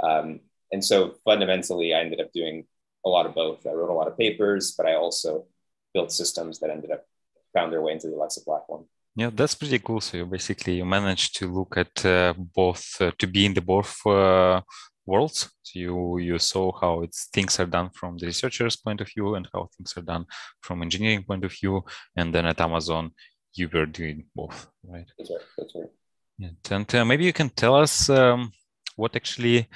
Um, 0.00 0.40
and 0.72 0.84
so 0.84 1.16
fundamentally, 1.24 1.94
I 1.94 2.00
ended 2.00 2.20
up 2.20 2.32
doing 2.32 2.66
a 3.04 3.08
lot 3.08 3.26
of 3.26 3.34
both. 3.34 3.66
I 3.66 3.72
wrote 3.72 3.90
a 3.90 3.94
lot 3.94 4.08
of 4.08 4.18
papers, 4.18 4.74
but 4.76 4.86
I 4.86 4.94
also 4.94 5.46
built 5.92 6.12
systems 6.12 6.60
that 6.60 6.70
ended 6.70 6.90
up 6.90 7.04
found 7.52 7.72
their 7.72 7.82
way 7.82 7.92
into 7.92 8.08
the 8.08 8.14
Alexa 8.14 8.42
platform. 8.42 8.86
Yeah, 9.16 9.30
that's 9.32 9.54
pretty 9.54 9.78
cool. 9.78 10.00
So 10.00 10.16
you 10.16 10.26
basically 10.26 10.74
you 10.74 10.84
managed 10.84 11.36
to 11.36 11.46
look 11.46 11.76
at 11.76 12.04
uh, 12.04 12.34
both 12.36 13.00
uh, 13.00 13.12
to 13.18 13.26
be 13.26 13.46
in 13.46 13.54
the 13.54 13.60
both 13.60 14.04
uh, 14.06 14.60
worlds. 15.06 15.50
So 15.62 15.78
you 15.78 16.18
you 16.18 16.38
saw 16.38 16.72
how 16.80 17.02
it's 17.02 17.28
things 17.32 17.60
are 17.60 17.66
done 17.66 17.90
from 17.94 18.18
the 18.18 18.26
researcher's 18.26 18.76
point 18.76 19.00
of 19.00 19.08
view 19.08 19.36
and 19.36 19.48
how 19.52 19.68
things 19.76 19.94
are 19.96 20.02
done 20.02 20.26
from 20.62 20.82
engineering 20.82 21.22
point 21.22 21.44
of 21.44 21.52
view. 21.52 21.84
And 22.16 22.34
then 22.34 22.46
at 22.46 22.60
Amazon, 22.60 23.12
you 23.52 23.68
were 23.72 23.86
doing 23.86 24.26
both, 24.34 24.66
right? 24.82 25.06
That's 25.16 25.30
right. 25.30 25.46
That's 25.58 25.74
right. 25.76 25.90
Yeah. 26.38 26.76
And 26.76 26.94
uh, 26.94 27.04
maybe 27.04 27.24
you 27.24 27.32
can 27.32 27.50
tell 27.50 27.76
us 27.76 28.10
um, 28.10 28.50
what 28.96 29.14
actually 29.14 29.68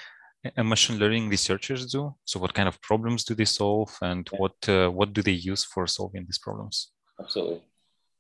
machine 0.57 0.99
learning 0.99 1.29
researchers 1.29 1.87
do. 1.87 2.15
So 2.25 2.41
what 2.41 2.55
kind 2.55 2.69
of 2.69 2.81
problems 2.83 3.25
do 3.25 3.35
they 3.35 3.45
solve, 3.45 3.97
and 4.03 4.29
yeah. 4.33 4.39
what 4.39 4.69
uh, 4.69 4.89
what 4.89 5.13
do 5.13 5.23
they 5.23 5.33
use 5.33 5.65
for 5.65 5.87
solving 5.87 6.25
these 6.25 6.39
problems? 6.39 6.91
Absolutely. 7.21 7.63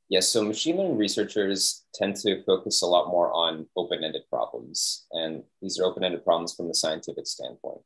Yes, 0.08 0.28
so 0.28 0.42
machine 0.42 0.78
learning 0.78 0.96
researchers 0.96 1.84
tend 1.94 2.16
to 2.16 2.42
focus 2.44 2.80
a 2.80 2.86
lot 2.86 3.08
more 3.08 3.30
on 3.32 3.66
open 3.76 4.02
ended 4.02 4.22
problems. 4.30 5.06
And 5.12 5.42
these 5.60 5.78
are 5.78 5.84
open 5.84 6.02
ended 6.02 6.24
problems 6.24 6.54
from 6.54 6.68
the 6.68 6.74
scientific 6.74 7.26
standpoint. 7.26 7.80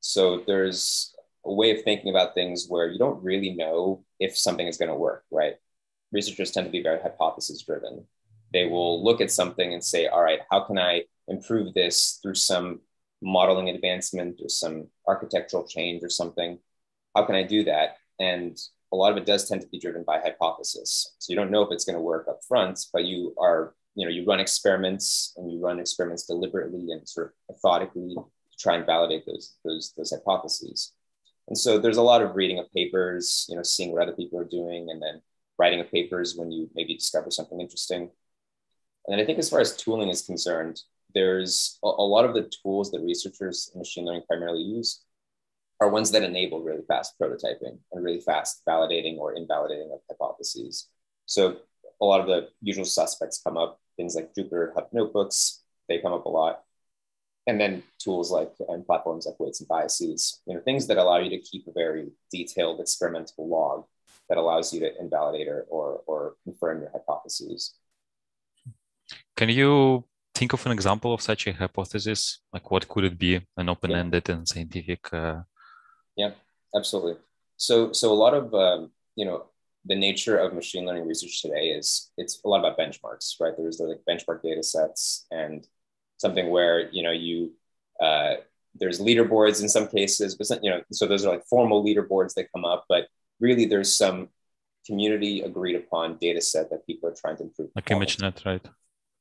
So 0.00 0.42
there's 0.46 1.12
a 1.44 1.52
way 1.52 1.76
of 1.76 1.82
thinking 1.82 2.10
about 2.10 2.34
things 2.34 2.66
where 2.68 2.88
you 2.88 2.98
don't 2.98 3.22
really 3.22 3.50
know 3.50 4.04
if 4.20 4.38
something 4.38 4.66
is 4.66 4.76
going 4.76 4.90
to 4.90 4.94
work, 4.94 5.24
right? 5.32 5.54
Researchers 6.12 6.52
tend 6.52 6.66
to 6.66 6.70
be 6.70 6.82
very 6.82 7.00
hypothesis 7.00 7.62
driven. 7.62 8.06
They 8.52 8.66
will 8.66 9.02
look 9.02 9.20
at 9.20 9.32
something 9.32 9.72
and 9.72 9.82
say, 9.82 10.06
all 10.06 10.22
right, 10.22 10.40
how 10.50 10.60
can 10.60 10.78
I 10.78 11.02
improve 11.26 11.74
this 11.74 12.20
through 12.22 12.34
some 12.34 12.80
modeling 13.20 13.70
advancement 13.70 14.40
or 14.40 14.48
some 14.48 14.86
architectural 15.08 15.66
change 15.66 16.04
or 16.04 16.10
something? 16.10 16.60
How 17.16 17.24
can 17.24 17.34
I 17.34 17.42
do 17.42 17.64
that? 17.64 17.96
And 18.20 18.56
a 18.92 18.96
lot 18.96 19.12
of 19.12 19.18
it 19.18 19.26
does 19.26 19.48
tend 19.48 19.60
to 19.62 19.68
be 19.68 19.78
driven 19.78 20.04
by 20.04 20.18
hypothesis. 20.18 21.14
So 21.18 21.32
you 21.32 21.36
don't 21.36 21.50
know 21.50 21.62
if 21.62 21.72
it's 21.72 21.84
going 21.84 21.96
to 21.96 22.02
work 22.02 22.28
up 22.28 22.40
front, 22.46 22.78
but 22.92 23.04
you 23.04 23.34
are, 23.40 23.74
you 23.94 24.06
know, 24.06 24.12
you 24.12 24.24
run 24.24 24.40
experiments 24.40 25.34
and 25.36 25.50
you 25.50 25.60
run 25.60 25.80
experiments 25.80 26.24
deliberately 26.24 26.92
and 26.92 27.08
sort 27.08 27.28
of 27.28 27.54
methodically 27.54 28.14
to 28.14 28.58
try 28.58 28.76
and 28.76 28.86
validate 28.86 29.26
those, 29.26 29.56
those, 29.64 29.92
those 29.96 30.12
hypotheses. 30.12 30.92
And 31.48 31.58
so 31.58 31.78
there's 31.78 31.96
a 31.96 32.02
lot 32.02 32.22
of 32.22 32.34
reading 32.34 32.58
of 32.58 32.72
papers, 32.72 33.46
you 33.48 33.56
know, 33.56 33.62
seeing 33.62 33.92
what 33.92 34.02
other 34.02 34.12
people 34.12 34.38
are 34.38 34.44
doing 34.44 34.88
and 34.90 35.00
then 35.00 35.20
writing 35.58 35.80
of 35.80 35.90
papers 35.90 36.34
when 36.36 36.50
you 36.50 36.68
maybe 36.74 36.94
discover 36.94 37.30
something 37.30 37.60
interesting. 37.60 38.10
And 39.06 39.20
I 39.20 39.24
think 39.24 39.38
as 39.38 39.48
far 39.48 39.60
as 39.60 39.76
tooling 39.76 40.08
is 40.08 40.22
concerned, 40.22 40.80
there's 41.14 41.78
a, 41.84 41.86
a 41.86 42.06
lot 42.06 42.24
of 42.24 42.34
the 42.34 42.50
tools 42.62 42.90
that 42.90 43.00
researchers 43.00 43.70
in 43.72 43.78
machine 43.78 44.04
learning 44.04 44.22
primarily 44.28 44.62
use 44.62 45.02
are 45.80 45.88
ones 45.88 46.10
that 46.12 46.22
enable 46.22 46.62
really 46.62 46.82
fast 46.88 47.14
prototyping 47.20 47.78
and 47.92 48.04
really 48.04 48.20
fast 48.20 48.62
validating 48.68 49.18
or 49.18 49.34
invalidating 49.34 49.90
of 49.92 50.00
hypotheses. 50.08 50.88
So 51.26 51.58
a 52.00 52.04
lot 52.04 52.20
of 52.20 52.26
the 52.26 52.48
usual 52.62 52.84
suspects 52.84 53.40
come 53.44 53.56
up, 53.56 53.80
things 53.96 54.14
like 54.14 54.32
Jupyter 54.34 54.72
Hub 54.74 54.88
notebooks, 54.92 55.62
they 55.88 55.98
come 55.98 56.12
up 56.12 56.24
a 56.24 56.30
lot. 56.30 56.62
And 57.46 57.60
then 57.60 57.84
tools 57.98 58.30
like 58.30 58.52
and 58.68 58.84
platforms 58.84 59.26
like 59.26 59.38
weights 59.38 59.60
and 59.60 59.68
biases, 59.68 60.40
you 60.46 60.54
know, 60.54 60.60
things 60.60 60.88
that 60.88 60.98
allow 60.98 61.18
you 61.18 61.30
to 61.30 61.38
keep 61.38 61.66
a 61.68 61.72
very 61.72 62.08
detailed 62.32 62.80
experimental 62.80 63.48
log 63.48 63.84
that 64.28 64.38
allows 64.38 64.74
you 64.74 64.80
to 64.80 64.98
invalidate 64.98 65.46
or, 65.46 65.64
or, 65.68 66.02
or 66.06 66.34
confirm 66.42 66.80
your 66.80 66.90
hypotheses. 66.90 67.74
Can 69.36 69.50
you 69.50 70.04
think 70.34 70.52
of 70.54 70.66
an 70.66 70.72
example 70.72 71.14
of 71.14 71.22
such 71.22 71.46
a 71.46 71.52
hypothesis? 71.52 72.40
Like 72.52 72.68
what 72.70 72.88
could 72.88 73.04
it 73.04 73.16
be? 73.16 73.40
An 73.56 73.68
open-ended 73.68 74.24
yeah. 74.28 74.34
and 74.34 74.48
scientific 74.48 75.12
uh, 75.12 75.42
yeah, 76.16 76.30
absolutely. 76.74 77.16
So, 77.56 77.92
so 77.92 78.12
a 78.12 78.14
lot 78.14 78.34
of 78.34 78.54
um, 78.54 78.90
you 79.14 79.24
know 79.24 79.46
the 79.86 79.94
nature 79.94 80.36
of 80.36 80.52
machine 80.52 80.84
learning 80.84 81.06
research 81.06 81.40
today 81.40 81.68
is 81.68 82.10
it's 82.16 82.40
a 82.44 82.48
lot 82.48 82.58
about 82.58 82.78
benchmarks, 82.78 83.40
right? 83.40 83.54
There's 83.56 83.78
the 83.78 83.84
like 83.84 84.00
benchmark 84.08 84.42
data 84.42 84.62
sets 84.62 85.26
and 85.30 85.66
something 86.18 86.50
where 86.50 86.90
you 86.90 87.02
know 87.02 87.12
you 87.12 87.52
uh, 88.00 88.34
there's 88.74 89.00
leaderboards 89.00 89.62
in 89.62 89.68
some 89.68 89.88
cases, 89.88 90.34
but 90.34 90.62
you 90.62 90.70
know 90.70 90.82
so 90.92 91.06
those 91.06 91.24
are 91.24 91.32
like 91.32 91.44
formal 91.44 91.84
leaderboards 91.84 92.34
that 92.34 92.52
come 92.52 92.64
up, 92.64 92.84
but 92.88 93.06
really 93.40 93.66
there's 93.66 93.96
some 93.96 94.28
community 94.86 95.40
agreed 95.42 95.76
upon 95.76 96.16
data 96.18 96.40
set 96.40 96.70
that 96.70 96.86
people 96.86 97.08
are 97.08 97.14
trying 97.14 97.36
to 97.36 97.44
improve. 97.44 97.70
Like 97.74 97.86
ImageNet, 97.86 98.44
right? 98.44 98.64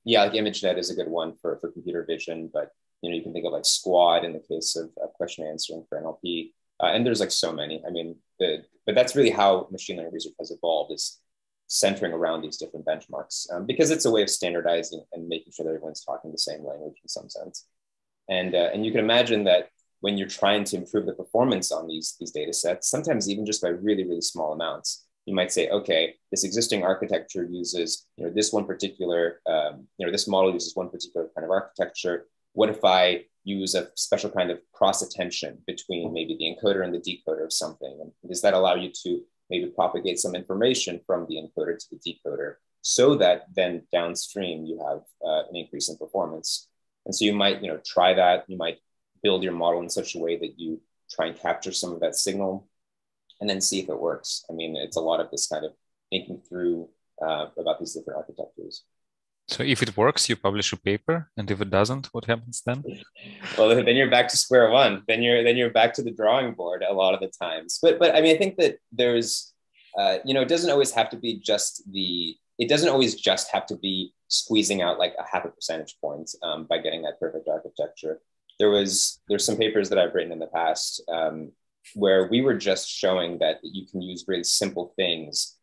Yeah, 0.04 0.24
like 0.24 0.34
ImageNet 0.34 0.78
is 0.78 0.92
a 0.92 0.96
good 0.96 1.08
one 1.08 1.36
for, 1.42 1.58
for 1.60 1.72
computer 1.72 2.06
vision, 2.08 2.50
but 2.54 2.72
you 3.02 3.10
know 3.10 3.16
you 3.16 3.24
can 3.24 3.34
think 3.34 3.46
of 3.46 3.54
like 3.54 3.64
SQuAD 3.64 4.24
in 4.24 4.34
the 4.34 4.40
case 4.40 4.76
of, 4.76 4.90
of 5.02 5.14
question 5.14 5.46
answering 5.46 5.86
for 5.90 6.02
NLP. 6.02 6.52
Uh, 6.82 6.88
and 6.88 7.06
there's 7.06 7.20
like 7.20 7.32
so 7.32 7.52
many. 7.52 7.82
I 7.88 7.90
mean, 7.90 8.16
the, 8.40 8.64
but 8.86 8.96
that's 8.96 9.16
really 9.16 9.30
how 9.30 9.68
machine 9.72 9.98
learning 9.98 10.14
research 10.14 10.34
has 10.40 10.52
evolved 10.52 10.94
is 10.94 11.20
centering 11.68 12.14
around 12.14 12.42
these 12.42 12.58
different 12.58 12.86
benchmarks 12.86 13.52
um, 13.52 13.66
because 13.66 13.90
it's 13.90 14.06
a 14.06 14.12
way 14.12 14.22
of 14.22 14.30
standardizing 14.30 15.04
and 15.14 15.28
making 15.28 15.52
sure 15.52 15.66
that 15.66 15.74
everyone's 15.74 16.04
talking 16.04 16.32
the 16.32 16.38
same 16.38 16.64
language 16.64 16.98
in 17.02 17.10
some 17.10 17.30
sense. 17.30 17.66
And, 18.30 18.54
uh, 18.54 18.70
and 18.74 18.86
you 18.86 18.92
can 18.92 19.00
imagine 19.00 19.44
that 19.46 19.70
when 20.02 20.18
you're 20.18 20.28
trying 20.28 20.64
to 20.66 20.78
improve 20.78 21.06
the 21.06 21.14
performance 21.14 21.72
on 21.72 21.88
these, 21.88 22.16
these 22.20 22.32
data 22.32 22.54
sets, 22.54 22.90
sometimes 22.90 23.30
even 23.30 23.46
just 23.46 23.62
by 23.62 23.70
really, 23.70 24.04
really 24.04 24.22
small 24.22 24.54
amounts, 24.54 25.06
you 25.26 25.34
might 25.34 25.52
say, 25.52 25.70
okay, 25.70 26.16
this 26.30 26.44
existing 26.44 26.84
architecture 26.84 27.44
uses, 27.44 28.06
you 28.18 28.26
know, 28.26 28.32
this 28.32 28.54
one 28.54 28.66
particular, 28.66 29.42
um, 29.48 29.88
you 29.98 30.06
know, 30.06 30.12
this 30.12 30.28
model 30.28 30.54
uses 30.54 30.76
one 30.76 30.90
particular 30.90 31.30
kind 31.36 31.46
of 31.46 31.52
architecture. 31.52 32.28
What 32.56 32.70
if 32.70 32.84
I 32.86 33.26
use 33.44 33.76
a 33.76 33.90
special 33.96 34.30
kind 34.30 34.50
of 34.50 34.60
cross 34.72 35.02
attention 35.02 35.60
between 35.68 36.14
maybe 36.14 36.36
the 36.38 36.46
encoder 36.46 36.84
and 36.84 36.94
the 36.94 37.00
decoder 37.00 37.44
of 37.44 37.52
something? 37.52 38.00
And 38.02 38.12
does 38.30 38.42
that 38.42 38.54
allow 38.54 38.76
you 38.76 38.92
to 39.04 39.22
maybe 39.50 39.68
propagate 39.68 40.20
some 40.20 40.36
information 40.36 41.02
from 41.06 41.28
the 41.28 41.36
encoder 41.36 41.78
to 41.78 41.86
the 41.92 42.00
decoder 42.00 42.56
so 42.82 43.16
that 43.16 43.48
then 43.54 43.84
downstream 43.92 44.66
you 44.66 44.80
have 44.80 45.02
uh, 45.26 45.50
an 45.50 45.56
increase 45.56 45.90
in 45.90 45.98
performance? 45.98 46.70
And 47.06 47.14
so 47.14 47.26
you 47.26 47.34
might, 47.34 47.62
you 47.62 47.68
know, 47.68 47.80
try 47.86 48.14
that. 48.14 48.46
You 48.48 48.56
might 48.58 48.78
build 49.22 49.44
your 49.44 49.54
model 49.54 49.82
in 49.82 49.90
such 49.90 50.16
a 50.16 50.20
way 50.20 50.38
that 50.38 50.58
you 50.58 50.82
try 51.12 51.28
and 51.28 51.38
capture 51.38 51.74
some 51.74 51.92
of 51.92 52.00
that 52.00 52.16
signal 52.16 52.70
and 53.42 53.50
then 53.50 53.60
see 53.60 53.80
if 53.80 53.90
it 53.90 54.00
works. 54.00 54.46
I 54.50 54.54
mean, 54.54 54.78
it's 54.78 54.98
a 54.98 55.02
lot 55.02 55.20
of 55.20 55.30
this 55.30 55.48
kind 55.48 55.66
of 55.66 55.74
thinking 56.10 56.42
through 56.48 56.88
uh, 57.22 57.48
about 57.58 57.80
these 57.80 57.94
different 57.94 58.18
architectures. 58.18 58.86
So 59.48 59.64
if 59.64 59.84
it 59.84 59.96
works, 59.96 60.28
you 60.28 60.36
publish 60.36 60.74
a 60.74 60.78
paper, 60.78 61.30
and 61.38 61.50
if 61.52 61.62
it 61.62 61.70
doesn't, 61.70 62.08
what 62.14 62.26
happens 62.26 62.64
then? 62.66 62.84
well, 63.58 63.70
then 63.70 63.96
you're 63.96 64.10
back 64.10 64.28
to 64.30 64.38
square 64.38 64.72
one. 64.72 65.04
Then 65.08 65.22
you're 65.22 65.44
then 65.44 65.56
you're 65.56 65.70
back 65.70 65.94
to 65.96 66.04
the 66.04 66.12
drawing 66.12 66.54
board 66.54 66.84
a 66.88 66.94
lot 66.94 67.14
of 67.14 67.20
the 67.20 67.32
times. 67.40 67.78
But 67.82 68.00
but 68.00 68.16
I 68.16 68.22
mean, 68.22 68.36
I 68.36 68.40
think 68.40 68.58
that 68.58 68.80
there's, 68.92 69.54
uh, 69.98 70.18
you 70.26 70.34
know, 70.34 70.42
it 70.42 70.48
doesn't 70.48 70.72
always 70.72 70.92
have 70.92 71.10
to 71.12 71.18
be 71.18 71.40
just 71.40 71.84
the. 71.92 72.36
It 72.58 72.70
doesn't 72.70 72.90
always 72.90 73.16
just 73.16 73.52
have 73.52 73.66
to 73.68 73.76
be 73.76 74.14
squeezing 74.30 74.82
out 74.82 74.98
like 74.98 75.14
a 75.20 75.26
half 75.30 75.46
a 75.46 75.50
percentage 75.50 75.98
point 76.02 76.32
um, 76.42 76.66
by 76.66 76.80
getting 76.80 77.04
that 77.04 77.20
perfect 77.20 77.48
architecture. 77.48 78.22
There 78.58 78.72
was 78.72 79.22
there's 79.30 79.46
some 79.46 79.58
papers 79.58 79.90
that 79.90 80.00
I've 80.00 80.16
written 80.16 80.32
in 80.32 80.40
the 80.40 80.48
past 80.48 81.04
um, 81.08 81.52
where 81.94 82.28
we 82.28 82.42
were 82.42 82.56
just 82.56 82.90
showing 82.90 83.38
that 83.40 83.60
you 83.62 83.86
can 83.86 84.02
use 84.02 84.26
really 84.28 84.44
simple 84.44 84.94
things 84.96 85.56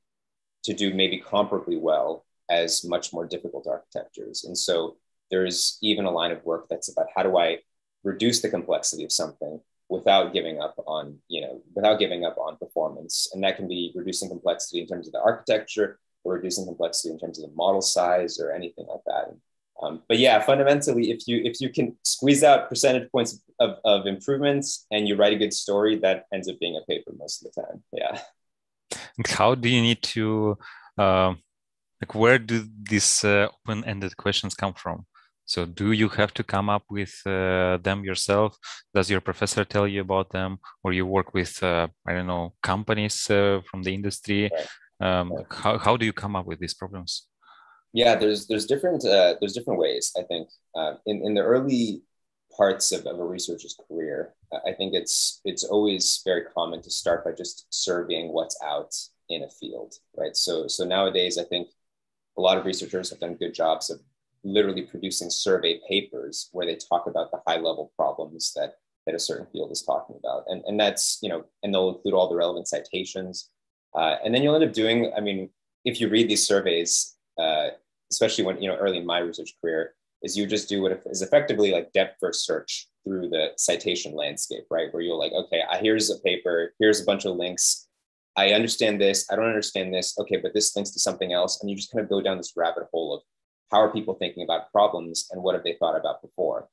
to 0.65 0.73
do 0.73 0.95
maybe 0.95 1.21
comparably 1.21 1.81
well 1.81 2.25
as 2.52 2.85
much 2.85 3.12
more 3.12 3.26
difficult 3.26 3.66
architectures. 3.66 4.44
And 4.44 4.56
so 4.56 4.97
there's 5.30 5.78
even 5.82 6.04
a 6.04 6.11
line 6.11 6.32
of 6.32 6.44
work 6.44 6.66
that's 6.68 6.90
about 6.92 7.06
how 7.14 7.23
do 7.23 7.38
I 7.38 7.59
reduce 8.04 8.42
the 8.42 8.50
complexity 8.50 9.04
of 9.04 9.12
something 9.12 9.61
without 9.88 10.32
giving 10.32 10.61
up 10.61 10.75
on, 10.87 11.18
you 11.28 11.40
know, 11.40 11.62
without 11.75 11.99
giving 11.99 12.25
up 12.25 12.37
on 12.38 12.56
performance. 12.56 13.30
And 13.32 13.42
that 13.42 13.56
can 13.56 13.68
be 13.68 13.92
reducing 13.94 14.28
complexity 14.28 14.80
in 14.80 14.87
terms 14.87 15.06
of 15.06 15.12
the 15.12 15.21
architecture 15.21 15.99
or 16.25 16.35
reducing 16.35 16.66
complexity 16.66 17.12
in 17.12 17.18
terms 17.18 17.38
of 17.38 17.49
the 17.49 17.56
model 17.56 17.82
size 17.82 18.38
or 18.40 18.52
anything 18.52 18.87
like 18.88 19.04
that. 19.06 19.35
Um, 19.82 20.02
but 20.09 20.18
yeah, 20.18 20.38
fundamentally, 20.40 21.11
if 21.11 21.26
you 21.26 21.42
if 21.44 21.61
you 21.61 21.68
can 21.71 21.97
squeeze 22.04 22.44
out 22.44 22.68
percentage 22.68 23.11
points 23.11 23.42
of, 23.59 23.78
of 23.85 24.06
improvements 24.06 24.87
and 24.92 25.09
you 25.09 25.16
write 25.16 25.32
a 25.32 25.38
good 25.42 25.52
story, 25.52 25.97
that 26.04 26.26
ends 26.32 26.49
up 26.49 26.61
being 26.61 26.76
a 26.76 26.87
paper 26.87 27.12
most 27.18 27.44
of 27.44 27.52
the 27.52 27.62
time. 27.62 27.82
Yeah. 27.92 28.21
How 29.26 29.54
do 29.54 29.68
you 29.68 29.82
need 29.82 30.02
to 30.14 30.59
uh, 30.99 31.35
like 32.02 32.14
where 32.16 32.38
do 32.38 32.66
these 32.90 33.25
uh, 33.25 33.47
open-ended 33.54 34.16
questions 34.16 34.54
come 34.54 34.75
from? 34.75 35.06
So 35.44 35.64
do 35.66 35.92
you 35.92 36.09
have 36.09 36.32
to 36.35 36.42
come 36.42 36.68
up 36.68 36.85
with 36.90 37.14
uh, 37.26 37.78
them 37.78 38.04
yourself? 38.04 38.56
Does 38.94 39.11
your 39.11 39.21
professor 39.21 39.64
tell 39.64 39.87
you 39.87 40.00
about 40.00 40.30
them? 40.30 40.59
Or 40.82 40.92
you 40.92 41.06
work 41.06 41.35
with 41.35 41.62
uh, 41.62 41.88
i 42.09 42.12
don't 42.14 42.26
know 42.26 42.54
companies 42.62 43.30
uh, 43.30 43.61
from 43.68 43.82
the 43.82 43.94
industry? 43.94 44.50
Um, 45.00 45.32
how, 45.50 45.78
how 45.78 45.97
do 45.97 46.04
you 46.04 46.12
come 46.12 46.37
up 46.37 46.47
with 46.47 46.59
these 46.61 46.75
problems? 46.75 47.28
Yeah 47.92 48.14
there's 48.21 48.47
there's 48.49 48.66
different 48.66 49.04
uh, 49.04 49.35
there's 49.38 49.56
different 49.59 49.78
ways 49.78 50.04
i 50.21 50.23
think. 50.30 50.49
Uh, 50.78 50.94
in, 51.11 51.16
in 51.26 51.35
the 51.35 51.44
early 51.52 52.02
parts 52.56 52.87
of, 52.92 53.00
of 53.06 53.18
a 53.18 53.26
researcher's 53.37 53.76
career 53.85 54.18
i 54.71 54.73
think 54.78 54.90
it's 55.00 55.40
it's 55.50 55.64
always 55.75 56.04
very 56.30 56.44
common 56.56 56.80
to 56.82 56.90
start 56.90 57.25
by 57.26 57.32
just 57.42 57.66
surveying 57.87 58.28
what's 58.37 58.59
out 58.73 58.92
in 59.35 59.40
a 59.49 59.50
field 59.59 59.92
right? 60.21 60.37
So 60.47 60.52
so 60.75 60.82
nowadays 60.97 61.37
i 61.38 61.44
think 61.52 61.68
a 62.37 62.41
lot 62.41 62.59
of 62.59 62.65
researchers 62.65 63.11
have 63.11 63.21
done 63.21 63.35
good 63.35 63.55
jobs 63.55 63.91
of 63.91 64.01
literally 64.45 64.83
producing 64.83 65.31
survey 65.31 65.81
papers 65.89 66.49
where 66.53 66.67
they 66.67 66.77
talk 66.77 67.07
about 67.07 67.31
the 67.31 67.41
high 67.47 67.59
level 67.59 67.93
problems 67.97 68.53
that 68.55 68.75
that 69.07 69.15
a 69.15 69.19
certain 69.19 69.47
field 69.53 69.73
is 69.73 69.83
talking 69.83 70.17
about. 70.19 70.45
And 70.47 70.62
and 70.67 70.79
that's 70.79 71.19
you 71.23 71.29
know 71.29 71.45
and 71.62 71.73
they'll 71.73 71.91
include 71.91 72.15
all 72.15 72.29
the 72.29 72.37
relevant 72.37 72.69
citations. 72.69 73.51
Uh, 73.95 74.17
and 74.25 74.35
then 74.35 74.43
you'll 74.43 74.55
end 74.55 74.65
up 74.65 74.73
doing 74.73 75.12
i 75.17 75.21
mean 75.21 75.51
if 75.85 76.01
you 76.01 76.09
read 76.09 76.27
these 76.27 76.47
surveys 76.47 77.17
uh, 77.39 77.69
especially 78.11 78.43
when 78.43 78.61
you 78.61 78.67
know 78.67 78.77
early 78.77 78.97
in 78.97 79.05
my 79.05 79.19
research 79.19 79.53
career 79.61 79.95
is 80.23 80.37
you 80.37 80.47
just 80.47 80.67
do 80.69 80.81
what 80.81 81.03
is 81.07 81.21
effectively 81.21 81.73
like 81.73 81.93
depth 81.93 82.17
first 82.19 82.47
search 82.47 82.89
through 83.05 83.29
the 83.29 83.49
citation 83.57 84.15
landscape 84.15 84.65
right? 84.71 84.93
Where 84.95 85.03
you're 85.03 85.17
like 85.17 85.33
okay 85.33 85.62
here's 85.81 86.11
a 86.11 86.19
paper 86.21 86.73
here's 86.79 87.03
a 87.03 87.05
bunch 87.05 87.27
of 87.27 87.37
links 87.37 87.89
I 88.37 88.53
understand 88.53 89.01
this, 89.01 89.27
I 89.31 89.37
don't 89.37 89.47
understand 89.47 89.93
this. 89.93 90.19
Okay, 90.19 90.37
but 90.37 90.55
this 90.55 90.75
links 90.75 90.91
to 90.93 90.99
something 90.99 91.33
else. 91.33 91.61
And 91.61 91.71
you 91.71 91.77
just 91.77 91.93
kind 91.93 92.03
of 92.03 92.09
go 92.09 92.21
down 92.21 92.39
this 92.39 92.55
rabbit 92.57 92.85
hole 92.91 93.15
of 93.15 93.23
how 93.71 93.81
are 93.81 93.93
people 93.93 94.15
thinking 94.15 94.45
about 94.45 94.71
problems 94.73 95.29
and 95.31 95.43
what 95.43 95.55
have 95.55 95.65
they 95.65 95.77
thought 95.79 95.99
about 95.99 96.23
before? 96.23 96.69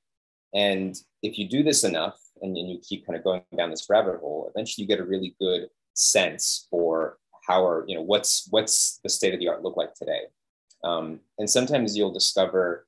And 0.53 0.95
if 1.21 1.37
you 1.37 1.47
do 1.47 1.63
this 1.63 1.83
enough 1.83 2.17
and, 2.41 2.57
you 2.57 2.79
keep 2.81 3.05
kind 3.05 3.17
of 3.17 3.23
going 3.23 3.43
down 3.55 3.69
this 3.69 3.87
rabbit 3.89 4.19
hole, 4.19 4.51
eventually 4.53 4.83
you 4.83 4.87
get 4.87 4.99
a 4.99 5.05
really 5.05 5.35
good 5.39 5.69
sense 5.93 6.67
for 6.69 7.17
how 7.47 7.65
are, 7.65 7.85
you 7.87 7.95
know, 7.95 8.01
what's 8.01 8.47
what's 8.49 8.99
the 9.03 9.09
state 9.09 9.33
of 9.33 9.39
the 9.39 9.47
art 9.47 9.63
look 9.63 9.77
like 9.77 9.93
today. 9.93 10.21
Um, 10.83 11.19
and 11.37 11.49
sometimes 11.49 11.97
you'll 11.97 12.13
discover 12.13 12.87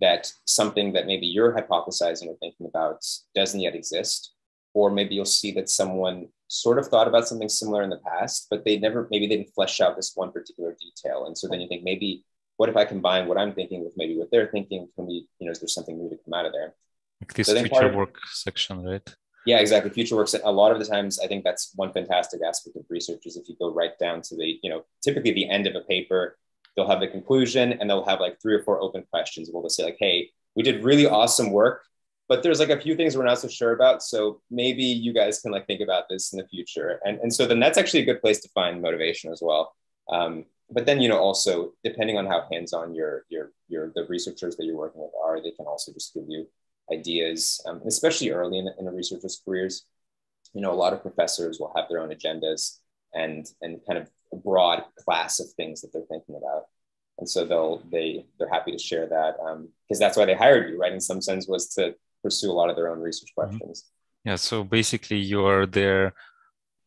that 0.00 0.32
something 0.46 0.92
that 0.92 1.06
maybe 1.06 1.26
you're 1.26 1.52
hypothesizing 1.52 2.26
or 2.26 2.36
thinking 2.36 2.66
about 2.66 3.04
doesn't 3.34 3.60
yet 3.60 3.74
exist 3.74 4.32
or 4.74 4.90
maybe 4.90 5.14
you'll 5.14 5.24
see 5.24 5.52
that 5.52 5.68
someone 5.68 6.28
sort 6.48 6.78
of 6.78 6.86
thought 6.88 7.08
about 7.08 7.26
something 7.26 7.48
similar 7.48 7.82
in 7.82 7.90
the 7.90 7.98
past, 7.98 8.46
but 8.50 8.64
they 8.64 8.78
never 8.78 9.08
maybe 9.10 9.26
they 9.26 9.36
didn't 9.36 9.54
flesh 9.54 9.80
out 9.80 9.96
this 9.96 10.12
one 10.14 10.32
particular 10.32 10.76
detail. 10.80 11.26
And 11.26 11.36
so 11.36 11.48
then 11.48 11.60
you 11.60 11.68
think 11.68 11.82
maybe 11.82 12.24
what 12.56 12.68
if 12.68 12.76
I 12.76 12.84
combine 12.84 13.26
what 13.26 13.38
I'm 13.38 13.54
thinking 13.54 13.82
with 13.82 13.94
maybe 13.96 14.16
what 14.16 14.30
they're 14.30 14.48
thinking? 14.48 14.88
Can 14.94 15.06
we, 15.06 15.26
you 15.38 15.46
know, 15.46 15.52
is 15.52 15.60
there 15.60 15.68
something 15.68 15.98
new 15.98 16.10
to 16.10 16.16
come 16.24 16.34
out 16.34 16.46
of 16.46 16.52
there? 16.52 16.74
Like 17.20 17.34
this 17.34 17.46
so 17.46 17.54
future 17.54 17.86
of, 17.86 17.94
work 17.94 18.16
section, 18.32 18.82
right? 18.84 19.14
Yeah, 19.46 19.58
exactly. 19.58 19.90
Future 19.90 20.16
works. 20.16 20.34
A 20.34 20.52
lot 20.52 20.72
of 20.72 20.78
the 20.78 20.84
times, 20.84 21.18
I 21.18 21.26
think 21.26 21.42
that's 21.42 21.72
one 21.74 21.92
fantastic 21.92 22.40
aspect 22.46 22.76
of 22.76 22.84
research 22.88 23.26
is 23.26 23.36
if 23.36 23.48
you 23.48 23.56
go 23.58 23.72
right 23.72 23.98
down 23.98 24.22
to 24.22 24.36
the, 24.36 24.58
you 24.62 24.70
know, 24.70 24.84
typically 25.02 25.32
the 25.32 25.48
end 25.48 25.66
of 25.66 25.74
a 25.74 25.80
paper, 25.80 26.36
they'll 26.76 26.88
have 26.88 27.00
the 27.00 27.08
conclusion 27.08 27.72
and 27.72 27.88
they'll 27.88 28.04
have 28.04 28.20
like 28.20 28.40
three 28.40 28.54
or 28.54 28.62
four 28.62 28.80
open 28.80 29.04
questions. 29.10 29.48
Where 29.50 29.62
they'll 29.62 29.68
say 29.70 29.84
like, 29.84 29.96
"Hey, 29.98 30.30
we 30.54 30.62
did 30.62 30.84
really 30.84 31.06
awesome 31.06 31.50
work, 31.50 31.84
but 32.32 32.42
there's 32.42 32.60
like 32.60 32.70
a 32.70 32.80
few 32.80 32.96
things 32.96 33.14
we're 33.14 33.26
not 33.26 33.38
so 33.38 33.46
sure 33.46 33.74
about. 33.74 34.02
So 34.02 34.40
maybe 34.50 34.84
you 34.84 35.12
guys 35.12 35.42
can 35.42 35.52
like 35.52 35.66
think 35.66 35.82
about 35.82 36.04
this 36.08 36.32
in 36.32 36.38
the 36.38 36.48
future." 36.48 36.98
And 37.04 37.18
and 37.20 37.30
so 37.30 37.44
then 37.46 37.60
that's 37.60 37.76
actually 37.76 38.00
a 38.00 38.06
good 38.06 38.22
place 38.22 38.40
to 38.40 38.48
find 38.54 38.80
motivation 38.80 39.30
as 39.30 39.40
well. 39.42 39.74
Um, 40.10 40.46
but 40.70 40.86
then 40.86 41.02
you 41.02 41.10
know 41.10 41.18
also 41.18 41.74
depending 41.84 42.16
on 42.16 42.24
how 42.24 42.48
hands-on 42.50 42.94
your 42.94 43.26
your 43.28 43.52
your 43.68 43.92
the 43.94 44.06
researchers 44.06 44.56
that 44.56 44.64
you're 44.64 44.78
working 44.78 45.02
with 45.02 45.10
are, 45.22 45.42
they 45.42 45.50
can 45.50 45.66
also 45.66 45.92
just 45.92 46.14
give 46.14 46.24
you 46.26 46.46
ideas, 46.90 47.62
um, 47.66 47.82
especially 47.86 48.30
early 48.30 48.58
in, 48.58 48.70
in 48.78 48.88
a 48.88 48.92
researcher's 48.92 49.42
careers. 49.44 49.84
You 50.54 50.62
know, 50.62 50.72
a 50.72 50.80
lot 50.84 50.94
of 50.94 51.02
professors 51.02 51.60
will 51.60 51.74
have 51.76 51.86
their 51.90 52.00
own 52.00 52.14
agendas 52.16 52.78
and 53.12 53.46
and 53.60 53.78
kind 53.86 53.98
of 53.98 54.10
a 54.32 54.36
broad 54.36 54.84
class 55.04 55.38
of 55.38 55.48
things 55.50 55.82
that 55.82 55.92
they're 55.92 56.10
thinking 56.10 56.36
about, 56.36 56.62
and 57.18 57.28
so 57.28 57.44
they'll 57.44 57.82
they 57.90 58.24
they're 58.38 58.56
happy 58.56 58.72
to 58.72 58.78
share 58.78 59.06
that 59.06 59.34
because 59.36 60.00
um, 60.00 60.02
that's 60.02 60.16
why 60.16 60.24
they 60.24 60.42
hired 60.44 60.70
you, 60.70 60.80
right? 60.80 60.94
In 60.94 61.00
some 61.10 61.20
sense, 61.20 61.46
was 61.46 61.68
to 61.74 61.94
pursue 62.22 62.50
a 62.50 62.56
lot 62.60 62.70
of 62.70 62.76
their 62.76 62.90
own 62.90 63.00
research 63.00 63.30
mm-hmm. 63.38 63.56
questions. 63.56 63.90
Yeah. 64.24 64.36
So 64.36 64.64
basically, 64.64 65.18
you're 65.18 65.66
there 65.66 66.14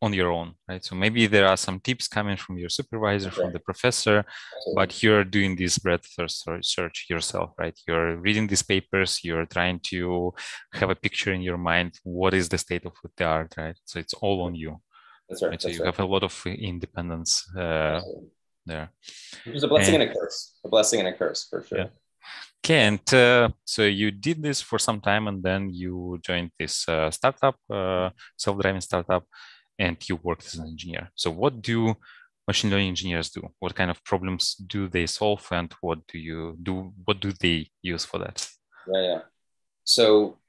on 0.01 0.13
your 0.13 0.31
own, 0.31 0.53
right? 0.67 0.83
So 0.83 0.95
maybe 0.95 1.25
there 1.27 1.47
are 1.47 1.57
some 1.57 1.79
tips 1.79 2.07
coming 2.07 2.37
from 2.37 2.57
your 2.57 2.69
supervisor, 2.69 3.29
okay. 3.29 3.37
from 3.37 3.53
the 3.53 3.59
professor, 3.59 4.17
Absolutely. 4.19 4.73
but 4.75 5.03
you're 5.03 5.23
doing 5.23 5.55
this 5.55 5.77
breadth 5.77 6.05
first 6.05 6.45
research 6.47 7.07
yourself, 7.09 7.51
right? 7.57 7.77
You're 7.87 8.17
reading 8.17 8.47
these 8.47 8.61
papers, 8.61 9.19
you're 9.23 9.45
trying 9.45 9.79
to 9.91 10.33
have 10.73 10.89
a 10.89 10.95
picture 10.95 11.33
in 11.33 11.41
your 11.41 11.57
mind. 11.57 11.99
What 12.03 12.33
is 12.33 12.49
the 12.49 12.57
state 12.57 12.85
of 12.85 12.93
the 13.17 13.25
art, 13.25 13.53
right? 13.57 13.77
So 13.85 13.99
it's 13.99 14.13
all 14.13 14.41
on 14.41 14.55
you. 14.55 14.81
That's 15.29 15.41
right. 15.41 15.49
right? 15.49 15.61
So 15.61 15.69
you 15.69 15.79
right. 15.79 15.87
have 15.87 15.99
a 15.99 16.05
lot 16.05 16.23
of 16.23 16.33
independence 16.45 17.47
uh, 17.57 18.01
there. 18.65 18.91
It's 19.45 19.63
a 19.63 19.67
blessing 19.67 19.95
and, 19.95 20.03
and, 20.03 20.11
a 20.11 20.15
curse. 20.15 20.55
A 20.65 20.69
blessing 20.69 20.99
and 20.99 21.09
a 21.09 21.13
curse 21.13 21.47
for 21.49 21.63
sure. 21.63 21.77
Yeah. 21.79 21.87
Okay, 22.65 22.81
and 22.81 23.13
uh, 23.13 23.50
so 23.63 23.84
you 23.84 24.10
did 24.10 24.41
this 24.41 24.60
for 24.60 24.79
some 24.79 25.00
time, 25.00 25.27
and 25.27 25.43
then 25.43 25.72
you 25.72 26.19
joined 26.24 26.50
this 26.57 26.89
uh, 26.89 27.12
startup, 27.12 27.60
uh, 27.69 28.10
self-driving 28.38 28.81
startup 28.81 29.24
and 29.77 29.98
you 30.10 30.15
worked 30.24 30.48
as 30.48 30.55
an 30.55 30.65
engineer. 30.65 31.12
So 31.13 31.29
what 31.29 31.62
do 31.62 31.95
machine 32.48 32.72
learning 32.72 32.88
engineers 32.88 33.29
do? 33.29 33.48
What 33.60 33.75
kind 33.75 33.91
of 33.91 34.03
problems 34.03 34.55
do 34.55 34.88
they 34.88 35.05
solve 35.05 35.48
and 35.51 35.72
what 35.81 36.07
do 36.07 36.17
you 36.17 36.57
do? 36.63 36.91
What 37.03 37.19
do 37.19 37.34
they 37.39 37.69
use 37.84 38.03
for 38.03 38.17
that? 38.17 38.50
Yeah, 38.91 39.01
yeah. 39.01 39.19
So 39.84 40.39